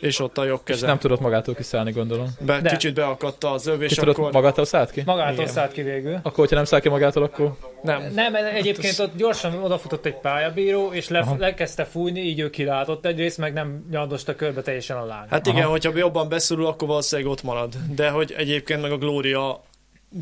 [0.00, 0.86] És ott a jobb És keze.
[0.86, 2.28] nem tudott magától kiszállni, gondolom.
[2.40, 2.70] Be, De.
[2.70, 5.02] kicsit beakadta az öv, Ki és tudott akkor magától szállt ki?
[5.06, 5.46] Magától Igen.
[5.46, 6.14] szállt ki végül.
[6.14, 7.54] Akkor, hogyha nem száll ki magától, akkor...
[7.82, 8.12] nem.
[8.14, 11.36] Nem, egyébként ott gyorsan odafutott egy pályabíró, és le, Aha.
[11.38, 15.26] lekezdte fújni, így ő kilátott egyrészt, meg nem nyaldosta körbe teljesen a lány.
[15.30, 17.74] Hát igen, hogyha jobban beszorul, akkor valószínűleg ott marad.
[17.94, 19.60] De hogy egyébként meg a Gloria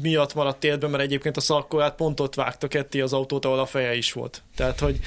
[0.03, 3.67] miatt maradt életben, mert egyébként a szalkóját pont ott vágta ketté az autót, ahol a
[3.67, 4.43] feje is volt.
[4.57, 4.99] Tehát, hogy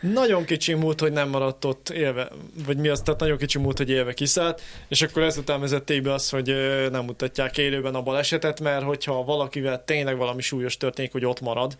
[0.00, 2.28] nagyon kicsi múlt, hogy nem maradt ott élve,
[2.66, 6.12] vagy mi az, tehát nagyon kicsi múlt, hogy élve kiszállt, és akkor ezután vezették be
[6.12, 6.54] azt, hogy
[6.90, 11.76] nem mutatják élőben a balesetet, mert hogyha valakivel tényleg valami súlyos történik, hogy ott marad,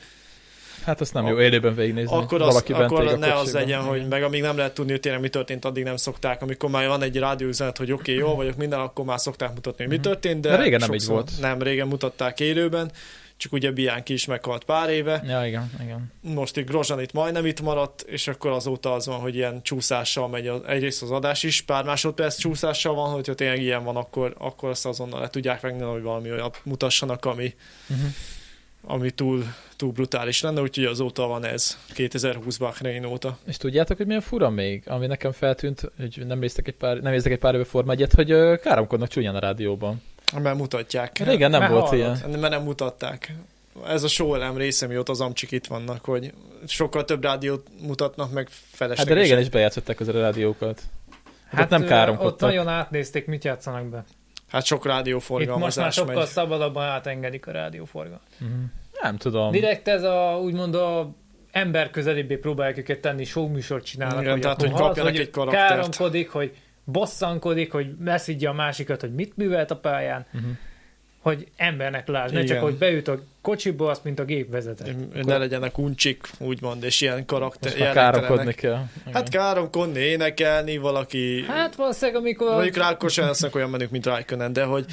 [0.85, 2.17] Hát azt nem jó élőben végignézni.
[2.17, 5.01] akkor, az, Valaki akkor a ne az legyen, hogy meg amíg nem lehet tudni, hogy
[5.01, 6.43] tényleg mi történt, addig nem szokták.
[6.43, 9.85] Amikor már van egy rádióüzenet, hogy oké, okay, jól vagyok minden, akkor már szokták mutatni,
[9.85, 11.31] hogy mi történt, de, De régen nem így volt.
[11.41, 12.91] Nem, régen mutatták élőben,
[13.37, 15.23] csak ugye Bianchi is meghalt pár éve.
[15.27, 16.13] Ja, igen, igen.
[16.21, 20.29] Most itt Grozsan itt majdnem itt maradt, és akkor azóta az van, hogy ilyen csúszással
[20.29, 24.35] megy az, egyrészt az adás is, pár másodperc csúszással van, hogyha tényleg ilyen van, akkor,
[24.39, 27.55] akkor azt azonnal le tudják megni, hogy valami olyat mutassanak, ami,
[27.89, 28.07] Uh-huh.
[28.83, 29.45] ami túl,
[29.77, 33.39] túl brutális lenne, úgyhogy azóta van ez, 2020 Bahrein óta.
[33.47, 37.13] És tudjátok, hogy milyen fura még, ami nekem feltűnt, hogy nem néztek egy pár, nem
[37.13, 40.03] néztek egy pár éve Forma 1 hogy káromkodnak csúnyán a rádióban.
[40.43, 41.19] Mert mutatják.
[41.19, 42.17] Régen nem Mert volt hallod.
[42.19, 42.39] ilyen.
[42.41, 43.35] Mert nem mutatták.
[43.87, 46.33] Ez a show elem része, mióta az amcsik itt vannak, hogy
[46.67, 49.15] sokkal több rádiót mutatnak, meg Hát felesleges.
[49.15, 50.83] de régen is bejátszották az a rádiókat.
[51.49, 52.49] Hát, hát nem ö, Ott káromkodtak.
[52.49, 54.05] nagyon átnézték, mit játszanak be.
[54.49, 56.27] Hát sok Itt most már rádióforgalmazás sokkal megy.
[56.27, 58.21] szabadabban átengedik a rádióforgalmat.
[58.41, 58.57] Uh-huh.
[59.03, 59.51] Nem tudom.
[59.51, 61.15] Direkt ez a, úgymond a
[61.51, 64.23] ember közelébbé próbálják őket tenni, showműsort csinálnak.
[64.23, 65.69] Igen, tehát, hogy kapjanak egy karaktert.
[65.69, 66.53] Káromkodik, hogy
[66.87, 70.51] bosszankodik, hogy leszidja a másikat, hogy mit művelt a pályán, Uh-huh.
[71.21, 75.25] hogy embernek lásd, ne csak, hogy beüt a kocsiba, azt, mint a gép vezetett.
[75.25, 77.71] Ne legyenek uncsik, úgymond, és ilyen karakter.
[77.71, 78.27] Most már jelentelenek.
[78.27, 78.85] káromkodni kell.
[79.01, 79.15] Igen.
[79.15, 81.45] Hát káromkodni, énekelni, valaki...
[81.49, 82.51] Hát valószínűleg, amikor...
[82.53, 84.85] Mondjuk Rákosan lesznek olyan menők, mint Raikkonen, de hogy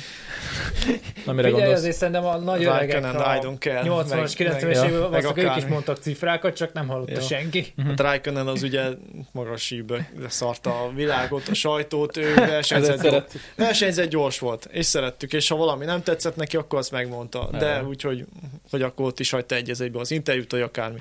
[1.25, 1.79] Na, mire Figyelj, gondolsz?
[1.79, 3.81] azért szerintem a nagy öregek, a don't care.
[3.85, 7.19] 80-as, meg- 90-es meg- évek, meg valószínűleg ők is mondtak cifrákat, csak nem hallotta Ja.
[7.21, 7.73] senki.
[7.87, 8.83] Hát Raikkonen az ugye
[9.31, 15.47] magas síkbe szarta a világot, a sajtót, ő versenyzett, versenyzett gyors volt, és szerettük, és
[15.47, 17.49] ha valami nem tetszett neki, akkor azt megmondta.
[17.51, 18.25] De úgyhogy,
[18.69, 20.99] hogy akkor ott is hagyta egy egybe az interjút, vagy akármi.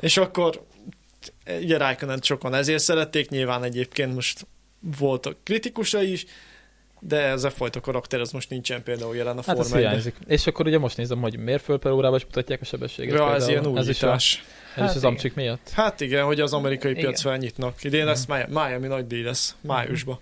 [0.00, 0.64] És akkor
[1.60, 4.46] ugye Raikkonen sokan ezért szerették, nyilván egyébként most
[4.98, 6.24] voltak kritikusai is,
[7.00, 9.88] de ez a fajta karakter, az most nincsen például jelen a Hát ez Forma 1
[9.90, 10.14] hiányzik.
[10.26, 13.14] És akkor ugye most nézem, hogy mérföld per órában is mutatják a sebességet.
[13.14, 14.42] Ja, ez ilyen ez is, a, újítás.
[14.74, 15.10] ez Hát is az igen.
[15.10, 15.70] amcsik miatt.
[15.70, 17.02] Hát igen, hogy az amerikai Igen.
[17.02, 17.84] piac felnyitnak.
[17.84, 20.18] Idén lesz Mi- Miami nagy díj lesz, májusban.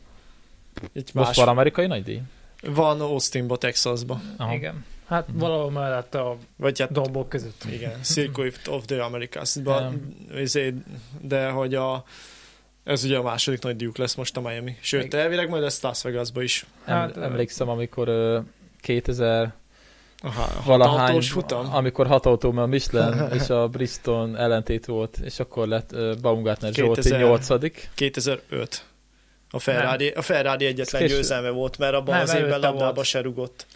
[0.95, 2.21] Egy Most más, van amerikai nagy díj?
[2.63, 4.21] van Austinba, Texasba.
[4.37, 4.55] Aha.
[4.55, 4.85] Igen.
[5.13, 5.39] Hát Mhm.
[5.39, 7.65] valahol mellett a Vagy hát dombok között.
[7.73, 9.93] igen, Circuit of the Americas-ba,
[10.37, 10.75] izé,
[11.21, 12.05] de hogy a
[12.85, 14.77] ez ugye a második nagy díjuk lesz most a Miami.
[14.81, 15.21] Sőt, Igen.
[15.21, 16.67] elvileg majd lesz Las Vegasba is.
[16.85, 18.39] Hát, emlékszem, amikor ö,
[18.81, 19.53] 2000
[20.25, 21.75] Aha, valahány, futam.
[21.75, 26.73] amikor hat autó, a Michelin és a Bristol ellentét volt, és akkor lett uh, Baumgartner
[26.73, 27.21] Zsolti 2000.
[27.21, 27.49] 8
[27.95, 28.85] 2005.
[29.51, 31.15] A Ferrari, a Ferrari egyetlen késő.
[31.15, 33.67] győzelme volt, mert abban Nem, az évben labdába se rugott.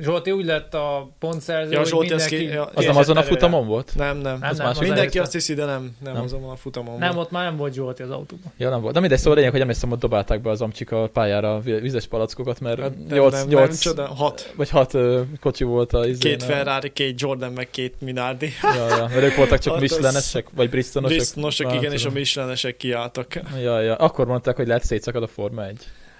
[0.00, 2.36] Zsolti úgy lett a pontszerző, Ja, hogy Zsolti, mindenki...
[2.36, 3.92] ki- ja, Az nem azon a futamon volt?
[3.94, 4.38] Nem, nem.
[4.38, 4.76] Nem, Az nem, más.
[4.78, 6.22] az Mindenki azt hiszi, de nem, nem, Nem.
[6.22, 7.26] azon a futamon Nem, volt.
[7.26, 8.52] ott már nem volt Zsolti az autóban.
[8.56, 8.94] Ja, nem volt.
[8.94, 11.60] De mindegy, szóval a lényeg, hogy emlékszem, hogy dobálták be az amcsik a pályára a
[11.60, 14.52] vizes palackokat, mert Hát nem, 8, nem, 8 nem, csoda, hat.
[14.56, 14.96] vagy 6
[15.40, 18.48] kocsi volt a izén, Két a- Ferrari, két Jordan, meg két Minardi.
[18.62, 21.16] Ja, ja, mert ők voltak csak Hát Michelinesek, vagy Bristonosok.
[21.16, 22.18] Bristonosok, igen, és a tudom.
[22.18, 23.40] Michelinesek kiálltak.
[23.62, 23.94] Ja, ja.
[23.94, 25.78] Akkor mondták, hogy lehet szétszakad a Forma 1.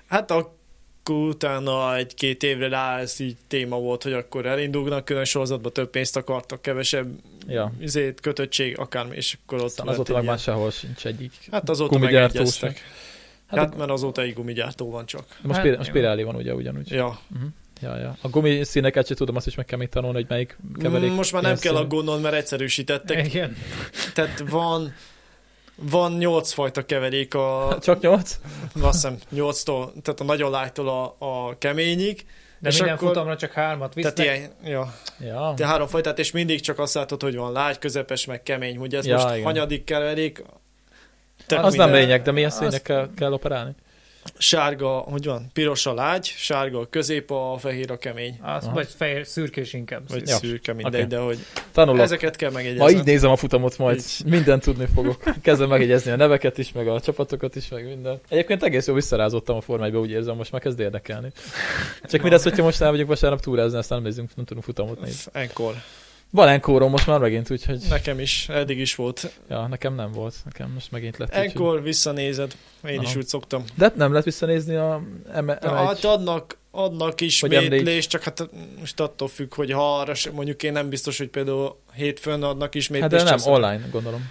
[0.08, 0.30] Hát
[1.04, 5.90] akkor utána egy-két évre rá ez így téma volt, hogy akkor elindulnak, külön sorozatba több
[5.90, 7.06] pénzt akartak, kevesebb
[7.46, 7.72] Ja.
[7.80, 11.32] izét, kötöttség, akármi, és akkor ott Aztán azóta meg már sehol sincs egyik.
[11.50, 12.70] Hát azóta megegyeztek.
[12.70, 15.24] Hát, Hát, hát mert azóta egy gumigyártó van csak.
[15.42, 15.82] most, Hát, Pir- jó.
[15.82, 16.90] Spirelli van ugye ugyanúgy.
[16.90, 17.18] Ja.
[17.34, 17.48] Uh-huh.
[17.80, 18.16] Ja, ja.
[18.20, 21.12] A gumiszíneket sem tudom, azt is meg kell még tanulni, hogy melyik keverék.
[21.12, 23.26] Most már nem kell aggódnod, mert egyszerűsítettek.
[23.26, 23.56] Igen.
[24.14, 24.94] Tehát van
[25.74, 28.38] van nyolc fajta keverék a, Csak nyolc?
[28.80, 32.26] azt hiszem, nyolctól, tehát a nagyon lágytól a, a keményig.
[32.58, 34.14] De És minden akkor- futamra csak hármat visznek.
[34.14, 35.52] Tehát ilyen, ja, Ja.
[35.56, 38.94] de három fajtát, és mindig csak azt látod, hogy van lágy, közepes, meg kemény, hogy
[38.94, 39.44] ez Ja, most igen.
[39.44, 40.42] hanyadik keverék.
[41.48, 43.74] Az nem minden- lényeg, de milyen azt- színekkel kell operálni?
[44.38, 45.50] Sárga, hogy van?
[45.52, 48.38] Piros a lágy, sárga a közép, a fehér a kemény.
[48.42, 48.74] Az, Aha.
[48.74, 50.02] vagy fehér, szürkés inkább.
[50.08, 50.36] Vagy Ja.
[50.36, 51.14] szürke, mindegy, Oké.
[51.14, 51.38] de hogy
[51.72, 52.00] Tanulok.
[52.00, 52.98] ezeket kell megjegyezni.
[52.98, 54.30] így nézem a futamot, majd Így.
[54.30, 55.22] mindent tudni fogok.
[55.42, 58.20] Kezdem megjegyezni a neveket is, meg a csapatokat is, meg minden.
[58.28, 61.32] Egyébként egész jó visszarázottam a formájba, úgy érzem, most már kezd érdekelni.
[62.04, 65.30] Csak mindez, hogyha most el vagyok vasárnap túrázni, aztán nem nézzünk, nem tudunk futamot nézni.
[65.34, 65.74] Enkor.
[66.34, 69.30] Van most már megint, úgyhogy Nekem is, eddig is volt.
[69.48, 70.34] ja, nekem nem volt.
[70.44, 71.28] Nekem most megint lett.
[71.28, 72.56] úgyhogy- Ekkor visszanézed.
[72.88, 73.18] Én is Aha.
[73.18, 73.64] úgy szoktam.
[73.74, 75.58] De hát nem lehet visszanézni a M- De M1.
[75.86, 78.48] hát adnak, adnak ismétlést, csak hát
[78.78, 82.74] most attól függ, hogy ha arra mondjuk én nem biztos, hogy például hétfőn adnak Hát
[82.74, 83.24] ismétlést.
[83.24, 84.30] de nem, online, gondolom.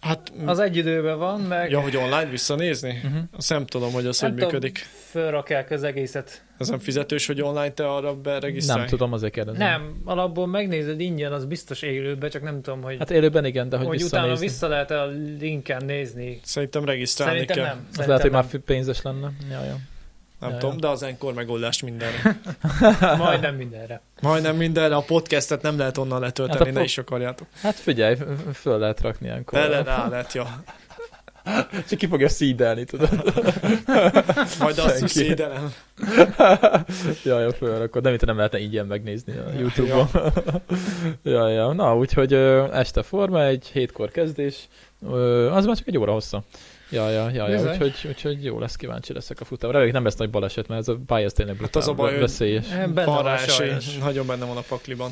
[0.00, 3.00] Hát, Az egy időben van, meg ja, hogy online visszanézni?
[3.04, 3.22] Uh-huh.
[3.36, 4.54] Azt nem tudom, hogy az Nem hogy tudom.
[4.54, 4.78] működik.
[5.10, 6.44] fölrakják az egészet.
[6.58, 8.78] Ez nem fizetős, hogy online te arra beregisztrálj?
[8.78, 9.60] Nem tudom, azért kérdezem.
[9.60, 13.76] Nem, alapból megnézed ingyen, az biztos élőben, csak nem tudom, hogy, Hát élőben igen, de
[13.76, 15.06] hogy, hogy utána vissza lehet a
[15.38, 16.40] linken nézni.
[16.42, 17.74] Szerintem regisztrálni Szerintem kell.
[17.74, 17.76] nem.
[17.88, 18.62] Az Szerintem lehet, hogy már nem.
[18.64, 19.30] pénzes lenne.
[19.50, 19.76] Ja, ja.
[20.40, 20.80] Nem Ja, tudom, ja.
[20.80, 22.40] de az enkor megoldás mindenre.
[23.16, 24.00] Majdnem mindenre.
[24.20, 24.94] Majdnem mindenre.
[24.94, 27.46] A podcastet nem lehet onnan letölteni, Hát a ne po- is akarjátok.
[27.62, 28.16] Hát figyelj,
[28.54, 29.58] föl lehet rakni ilyenkor.
[29.58, 30.62] Bele rá lehet, ja.
[31.88, 33.08] Csak ki fogja szídelni, tudod.
[34.60, 35.28] Majd azt is Senki.
[35.28, 35.72] szédelem.
[37.24, 38.02] ja, fölrakod.
[38.02, 40.08] Nem, itt nem lehetne ingyen megnézni a Youtube-on.
[41.22, 41.72] ja, ja.
[41.72, 42.32] Na, úgyhogy
[42.72, 44.68] este forma, egy hétkor kezdés.
[45.50, 46.42] Az már csak egy óra hossza.
[46.90, 47.70] Ja, ja, ja, ja.
[47.70, 49.72] Úgyhogy, úgyhogy jó lesz, kíváncsi leszek a futamra.
[49.72, 52.66] Reméljük nem lesz nagy baleset, mert ez a ez tényleg Hát az a baj, veszélyes.
[52.68, 53.36] Benne Van.
[54.00, 55.10] Nagyon benne van a pakliban.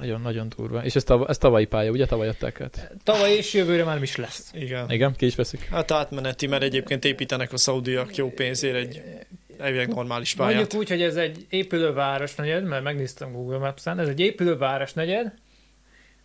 [0.00, 0.84] Nagyon, nagyon durva.
[0.84, 2.06] És ez, tav- ez tavalyi pálya, ugye?
[2.06, 2.90] Tavaly adták át.
[3.04, 4.50] Tavaly és jövőre már nem is lesz.
[4.54, 4.90] Igen.
[4.90, 5.68] Igen, ki is veszik.
[5.70, 9.02] Hát átmeneti, mert egyébként építenek a szaudiak jó pénzért egy
[9.58, 10.54] elvileg normális pályát.
[10.54, 15.32] Mondjuk úgy, hogy ez egy épülőváros negyed, mert megnéztem Google Maps-en, ez egy épülőváros negyed,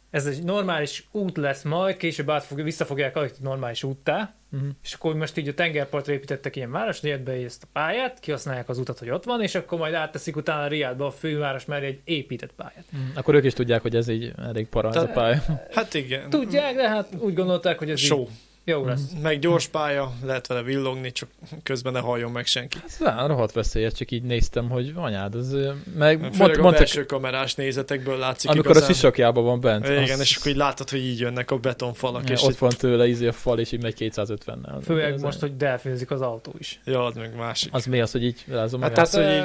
[0.10, 4.70] ez egy normális út lesz majd, később át fog, vissza fogják alakítani normális úttá, Uh-huh.
[4.84, 9.00] és akkor most így a tengerpartra építettek ilyen városnegyedbe ezt a pályát, kihasználják az utat,
[9.00, 12.84] hogy ott van, és akkor majd átteszik utána Riadba a főváros mellé egy épített pályát.
[13.16, 15.42] Akkor ők is tudják, hogy ez így elég para ez a pálya.
[15.72, 16.30] Hát igen.
[16.30, 18.22] Tudják, de hát úgy gondolták, hogy ez Show.
[18.22, 18.28] így
[18.70, 19.02] jó lesz.
[19.22, 21.30] Meg gyors pálya, lehet vele villogni, csak
[21.64, 22.78] közben ne halljon meg senki.
[22.86, 25.56] Ez rá, rohadt veszélyes, csak így néztem, hogy anyád, az,
[25.98, 28.94] meg Főleg mond, a belső kamerás nézetekből látszik amikor a igazán.
[28.94, 29.86] sisakjában van bent.
[29.86, 32.72] Igen, az- és akkor így látod, hogy így jönnek a betonfalak, és ott így, van
[32.78, 34.80] tőle izé a fal, és így megy 250-nel.
[34.84, 36.80] Főleg Ez- most, hogy delfinizik az autó is.
[36.86, 37.74] ja, az meg másik.
[37.74, 39.44] Az mi az, hogy így rázom Hát az, hogy így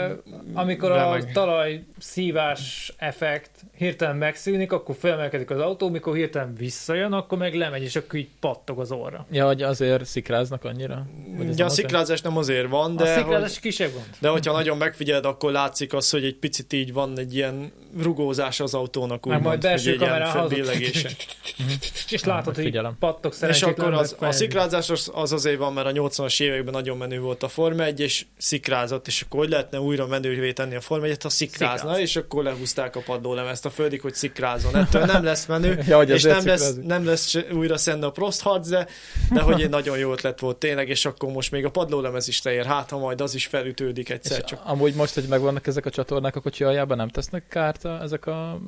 [0.55, 1.33] amikor a remeg.
[1.33, 7.83] talaj szívás effekt hirtelen megszűnik, akkor felemelkedik az autó, mikor hirtelen visszajön, akkor meg lemegy,
[7.83, 9.27] és akkor így pattog az orra.
[9.31, 10.95] Ja, hogy azért szikráznak annyira?
[10.95, 11.71] Ez Ja, a nem azért?
[11.71, 14.05] szikrázás nem azért van, De a hogy, szikrázás kisebb gond.
[14.19, 17.73] de hogyha nagyon megfigyeled, akkor látszik az, hogy egy picit így van egy ilyen
[18.03, 20.33] rugózás az autónak, majd úgymond, hogy belső egy ilyen kamerán
[22.11, 22.91] és látod, hogy Figyelem.
[22.91, 26.73] így pattog És akkor az, a szikrázás az, az azért van, mert a 80-as években
[26.73, 30.75] nagyon menő volt a Forma 1, és szikrázott, és akkor hogy lehetne újra menővé tenni
[30.75, 31.99] a Forma 1 ha szikrázna, Szikráz.
[31.99, 34.77] és akkor lehúzták a padlólemezt a földig, hogy szikrázzon.
[34.77, 38.69] Ettől nem lesz menő, Ja, hogy és nem lesz, nem lesz újra Senna Prost harc,
[38.69, 38.87] de,
[39.31, 42.43] de hogy egy nagyon jó ötlet volt tényleg, és akkor most még a padlólemez is
[42.43, 44.61] leér, hát ha majd az is felütődik És egyszer csak.
[44.65, 48.27] amúgy most, hogy megvannak ezek a csatornák a kocsi aljában, nem tesznek kárt a- ezek
[48.27, 48.59] a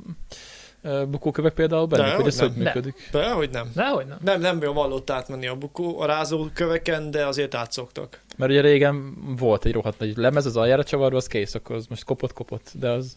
[1.08, 2.64] bukókövek például bennük, De, hogy ez hogy hogy nem.
[2.74, 3.08] működik?
[3.12, 3.70] De, hogy nem.
[3.74, 4.18] Dehogy nem.
[4.22, 8.20] Nem, nem vallott átmenni a bukó, a rázóköveken, de azért átszoktak.
[8.36, 11.86] Mert ugye régen volt egy rohadt nagy lemez az aljára csavarva, az kész, akkor az
[11.86, 13.16] most kopott-kopott, de az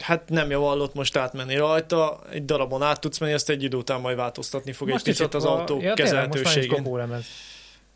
[0.00, 4.00] Hát nem javallott most átmenni rajta, egy darabon át tudsz menni, azt egy idő után
[4.00, 6.86] majd változtatni fog Most egy picit az autó ja, kezelhetőségén.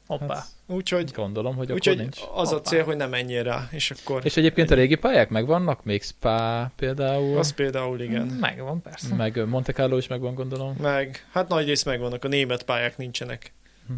[0.06, 0.34] Hoppá.
[0.34, 2.18] Hát, Úgyhogy, gondolom, hogy akkor úgyhogy nincs.
[2.34, 2.70] az a Hoppá.
[2.70, 5.84] cél, hogy nem menjél rá, és akkor És egyébként a régi pályák megvannak?
[5.84, 7.38] Még Spa például?
[7.38, 8.26] az például igen.
[8.26, 9.14] Megvan, persze.
[9.14, 10.76] Meg Monte Carlo is megvan, gondolom.
[10.80, 13.52] Meg, hát nagy rész megvannak, a német pályák nincsenek.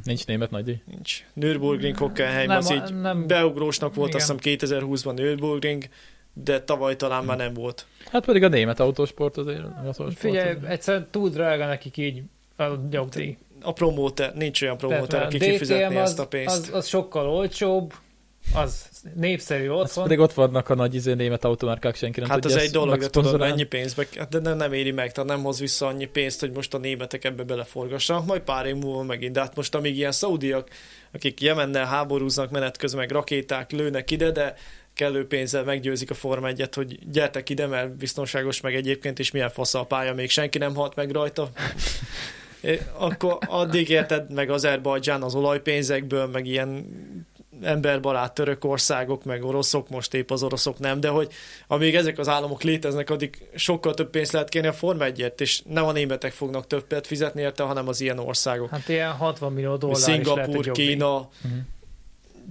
[0.04, 0.80] Nincs német nagydíj.
[0.84, 1.24] Nincs.
[1.34, 4.20] Nürburgring, Hockenheim, Nem, az a- így nem- beugrósnak volt, Igen.
[4.20, 5.84] azt hiszem 2020-ban Nürburgring,
[6.32, 7.86] de tavaly talán már nem volt.
[8.10, 9.62] Hát pedig a német autósport azért.
[9.62, 10.70] Az autósport Figyelj, azért.
[10.70, 12.22] egyszer túl drága nekik így
[12.56, 13.36] a jogdíj.
[13.62, 16.68] A promóter, nincs olyan promóter, aki kifizetné az, ezt a pénzt.
[16.68, 17.94] Az, az sokkal olcsóbb,
[18.54, 20.02] az népszerű Az otthon.
[20.02, 22.76] pedig ott vannak a nagy izé, német automárkák, senki nem Hát tudja ez egy ezt
[22.76, 25.86] dolog, de tudod, mennyi pénzbe, hát de nem, nem éri meg, tehát nem hoz vissza
[25.86, 29.32] annyi pénzt, hogy most a németek ebbe beleforgassanak, majd pár év múlva megint.
[29.32, 30.68] De hát most amíg ilyen szaudiak,
[31.12, 34.54] akik Jemennel háborúznak menet közben, meg rakéták lőnek ide, de
[34.94, 39.50] kellő pénzzel meggyőzik a Forma 1 hogy gyertek ide, mert biztonságos meg egyébként, és milyen
[39.50, 41.50] fasz a pálya, még senki nem halt meg rajta.
[42.96, 46.86] Akkor addig érted meg Azerbajdzsán az olajpénzekből, meg ilyen
[47.62, 51.32] emberbarát török országok, meg oroszok, most épp az oroszok nem, de hogy
[51.66, 55.62] amíg ezek az államok léteznek, addig sokkal több pénzt lehet kérni a Forma 1 és
[55.68, 58.70] nem a németek fognak többet fizetni érte, hanem az ilyen országok.
[58.70, 60.86] Hát ilyen 60 millió dollár is lehet Szingapur, egy jogdíj.
[60.86, 61.54] Kína, Mhm.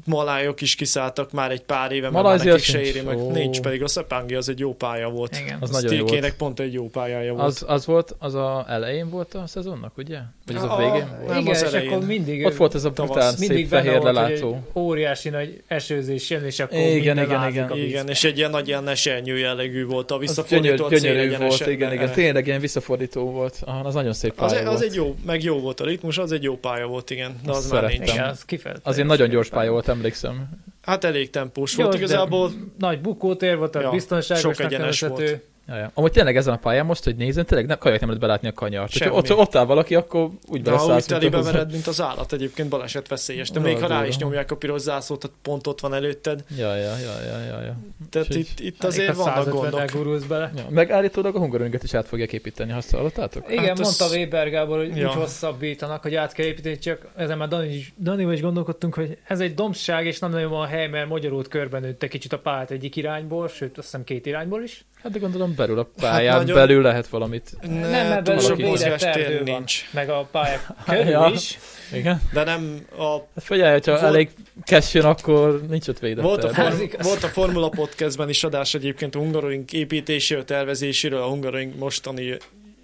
[0.06, 3.18] Malájok is kiszálltak már egy pár éve, mert már nekik se éri meg.
[3.18, 3.32] Ó.
[3.32, 5.38] Nincs, pedig a Sepángi az egy jó pálya volt.
[5.44, 5.58] Igen.
[5.62, 6.34] Az Az nagyon jó volt.
[6.36, 7.46] pont egy jó pályája volt.
[7.46, 10.18] Az, az volt, az a elején volt a szezonnak, ugye?
[10.46, 11.28] Vagy az a A- végén a- volt?
[11.28, 11.92] Nem, Igen, az és elején.
[11.92, 14.60] akkor mindig, Ott volt ez a brutál mindig szép fehér volt, lelátó.
[14.76, 17.70] óriási nagy esőzés jön, és akkor Igen, igen, igen.
[17.70, 17.76] a.
[17.76, 21.38] Igen, és egy ilyen nagy ilyen esernyő jellegű volt, a Az visszafordító gyönyör, a gyönyörű
[21.46, 22.12] volt, igen, igen.
[22.12, 23.62] Tényleg ilyen visszafordító volt.
[23.66, 24.90] Ah, az nagyon szép Az, pálya az volt.
[24.90, 27.70] egy jó, meg jó volt a ritmus, az egy jó pálya volt, igen, de az
[27.72, 28.12] már nincs.
[28.18, 28.46] Az.
[28.84, 30.50] Az egy nagyon gyors pálya volt, emlékszem.
[30.82, 35.32] Hát elég tempós volt, de igazából Nagy bukótér volt, a Ja, biztonságosnak sok egyenes nevezhető.
[35.32, 35.40] Ja,
[35.78, 35.92] ja.
[35.94, 38.54] Amúgy tényleg ezen a pályán most, hogy nézem, tényleg ne, kajak nem lehet belátni a
[38.54, 38.92] kanyart.
[38.92, 39.16] Semmi.
[39.16, 41.88] ott, ott áll valaki, akkor úgy De ha úgy beleszállsz, telibe mint a vered, mint
[41.88, 43.50] az állat egyébként baleset veszélyes.
[43.50, 46.44] De még ha rá is nyomják a piros zászlót, ott pont ott van előtted.
[46.58, 47.78] Ja, ja, ja, ja, ja, ja.
[48.10, 50.28] Tehát És itt, itt azért ha vannak 150-nel gondok.
[50.28, 50.52] bele.
[50.56, 50.66] ja.
[50.70, 53.52] Meg állítólag a hungaroringet is át fogják építeni, azt hallottátok?
[53.52, 55.08] Igen, Hát az- mondta Weber Gábor, hogy Ja.
[55.10, 59.18] úgy hosszabbítanak, hogy át kell építeni, csak ezen már Dani is, Danival is gondolkodtunk, hogy
[59.28, 62.72] ez egy dombság, és nem nagyon van hely, mert magyarult körben nőtte kicsit a pályát
[62.72, 64.86] egyik irányból, sőt azt hiszem két irányból is.
[65.04, 67.52] Hát de gondolom belül a pályán nagyon- belül lehet valamit.
[67.62, 69.44] nem, Ne, mert túl belül sok védett erdő van.
[69.44, 69.86] nincs.
[69.92, 71.32] Meg a pályák körül Ja.
[71.34, 71.60] is.
[71.94, 72.22] Igen.
[72.34, 74.30] De nem a Hát figyelj, hogyha Volt- elég
[74.64, 76.24] kesjön, akkor nincs ott védett.
[76.24, 81.28] Volt a, form, volt a Formula Podcastben is adás egyébként a Hungaroring építéséről, tervezéséről, a
[81.28, 82.38] Hungaroring mostani,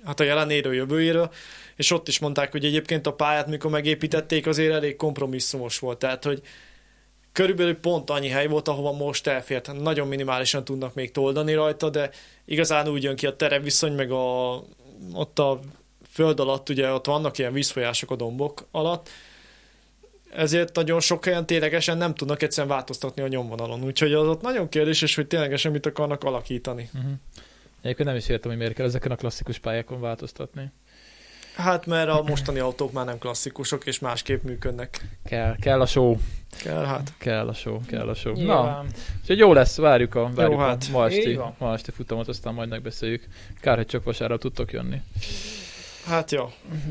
[0.06, 1.30] hát a jelenéről, jövőjéről,
[1.76, 5.98] és ott is mondták, hogy egyébként a pályát, mikor megépítették, azért elég kompromisszumos volt.
[6.00, 6.42] Tehát, hogy
[7.38, 9.74] körülbelül pont annyi hely volt, ahova most elfért.
[9.82, 12.10] Nagyon minimálisan tudnak még toldani rajta, de
[12.46, 14.56] igazán úgy jön ki a terepviszony, meg a,
[15.14, 15.60] ott a
[16.10, 19.10] föld alatt, ugye ott vannak ilyen vízfolyások a dombok alatt,
[20.34, 23.84] ezért nagyon sok helyen ténylegesen nem tudnak egyszerűen változtatni a nyomvonalon.
[23.84, 26.90] Úgyhogy az ott nagyon kérdéses, hogy ténylegesen mit akarnak alakítani.
[26.94, 27.12] Uh-huh.
[27.82, 30.72] Egyébként nem is értem, hogy miért kell ezeken a klasszikus pályákon változtatni.
[31.58, 35.02] Hát mert a mostani autók már nem klasszikusok, és másképp működnek.
[35.26, 36.18] Kell, kell a show,
[36.64, 37.14] Kell, hát.
[37.18, 38.34] kell a show, kell a show.
[38.34, 38.86] Na, Nyilván.
[39.22, 40.88] úgyhogy jó lesz, várjuk a, várjuk Jó, a hát.
[40.92, 43.28] ma, Így esti, ma esti futamot, aztán majd megbeszéljük.
[43.62, 45.02] Kár, hogy csak vasárnap tudtok jönni.
[46.06, 46.50] Hát Na,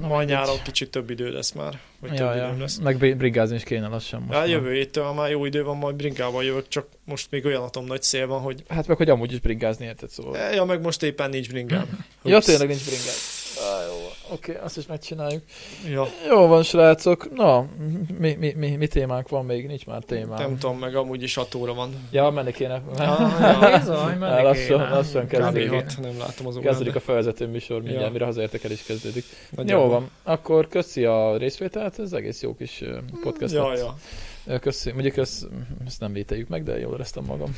[0.08, 1.78] majd nyáron kicsit több idő lesz már.
[2.00, 2.48] Vagy Ja, több ja.
[2.48, 2.78] idő lesz.
[2.78, 4.32] Meg bri- brigázni is kéne lassan most.
[4.32, 4.48] Ja, már.
[4.48, 7.84] jövő héttől ha már jó idő van, majd bringával jövök, csak most még olyan atom
[7.84, 10.36] nagy szél van, hogy Hát meg, hogy amúgy is bringázni érted, szóval.
[10.52, 12.04] ja, meg most éppen nincs bringám.
[12.22, 13.35] Ja, tényleg nincs bringáz.
[13.58, 14.36] Ah, jó van.
[14.38, 15.42] Oké, okay, azt is megcsináljuk.
[15.90, 17.34] Ja, Jó van, srácok.
[17.34, 17.66] Na,
[18.18, 19.66] mi, mi, mi, mi témánk van még?
[19.66, 20.38] Nincs már témám.
[20.38, 22.08] nem tudom, meg amúgy is 6 óra van.
[22.10, 22.82] Ja, menni kéne.
[22.98, 22.98] Ah,
[23.60, 23.78] ja.
[23.78, 24.88] Bizony, Ja, menni lassan, kéne.
[24.90, 25.70] lassan kezdődik.
[25.70, 26.58] hat, nem látom az.
[26.62, 28.12] Kezdődik a felvezető műsor, mindjárt, Ja.
[28.12, 29.24] mire hazaértek el is kezdődik.
[29.50, 29.84] Nagyjából.
[29.84, 32.82] Jó van, akkor köszi a részvételt, ez egész jó kis
[33.22, 33.96] podcast Ja, ja.
[34.60, 35.46] Köszi, mondjuk ezt,
[35.86, 37.56] ezt nem vételjük meg, de jól éreztem magam.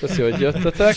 [0.00, 0.94] Köszi, hogy jöttetek,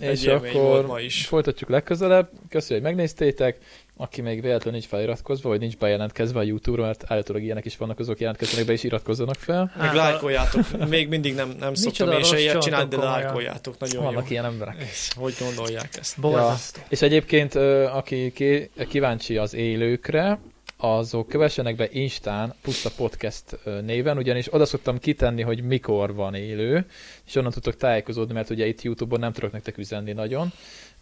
[0.00, 1.26] és Egy akkor ma is.
[1.26, 2.30] folytatjuk legközelebb.
[2.48, 3.58] Köszi, hogy megnéztétek.
[3.98, 7.98] Aki még véletlenül nincs feliratkozva, vagy nincs bejelentkezve a YouTube-ra, mert állítólag ilyenek is vannak,
[7.98, 9.72] azok jelentkezzenek be és iratkozzanak fel.
[9.76, 10.88] Meg Hát, lájkoljátok.
[10.88, 13.78] Még mindig nem, nem szoktam én se ilyet csinálni, de lájkoljátok.
[13.78, 14.30] Nagyon Vannak jó.
[14.30, 14.76] ilyen emberek.
[15.16, 16.20] Hogy gondolják ezt?
[16.20, 16.80] Borzasztó.
[16.88, 17.54] És egyébként,
[17.92, 20.38] aki ki- kíváncsi az élőkre,
[20.76, 23.44] azok kövessenek be Instán Puszta Podcast
[23.82, 26.86] néven, ugyanis oda szoktam kitenni, hogy mikor van élő,
[27.26, 30.52] és onnan tudtok tájékozódni, mert ugye itt YouTube-on nem tudok nektek üzenni nagyon,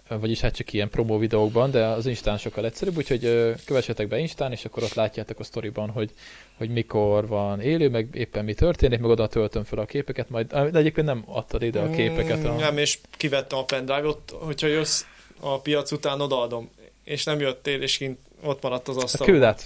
[0.08, 4.52] vagyis hát csak ilyen promó videókban, de az Instán sokkal egyszerűbb, úgyhogy kövessetek be Instán,
[4.52, 6.10] és akkor ott látjátok a sztoriban, hogy,
[6.56, 10.46] hogy mikor van élő, meg éppen mi történik, meg oda töltöm fel a képeket, majd,
[10.46, 12.44] de egyébként nem adtad ide a képeket.
[12.44, 12.52] A...
[12.52, 15.04] Mm, Nem, és kivettem a pendrive-ot, hogyha jössz
[15.40, 16.70] a piac után, odaadom.
[17.04, 19.26] És nem jöttél, és kint ott maradt az A asztal.
[19.26, 19.62] küld át,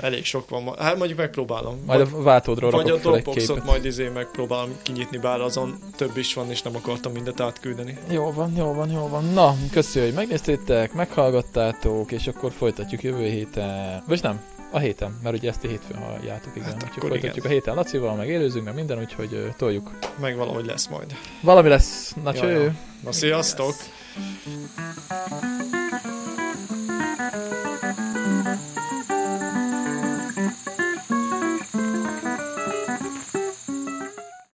[0.00, 0.74] Elég sok van.
[0.78, 1.82] Hát mondjuk megpróbálom.
[1.86, 6.50] majd a váltódról vagy a Dropboxot majd izé megpróbálom kinyitni, bár azon több is van,
[6.50, 7.98] és nem akartam mindet átküldeni.
[8.10, 9.24] Jó van, jó van, jó van.
[9.24, 14.02] Na, köszi, hogy megnéztétek, meghallgattátok, és akkor folytatjuk jövő héten.
[14.06, 14.40] Vagy nem,
[14.70, 16.68] a héten, mert ugye ezt a hétfőn halljátok, igen.
[16.68, 19.98] Hát Hát úgyhogy folytatjuk a héten Lacival, meg élőzünk, meg minden, úgyhogy ö, toljuk.
[20.20, 21.16] Meg valahogy lesz majd.
[21.40, 22.14] Valami lesz.
[22.22, 22.76] Na cső!
[23.04, 23.74] Na, sziasztok!
[24.16, 25.57] Yes.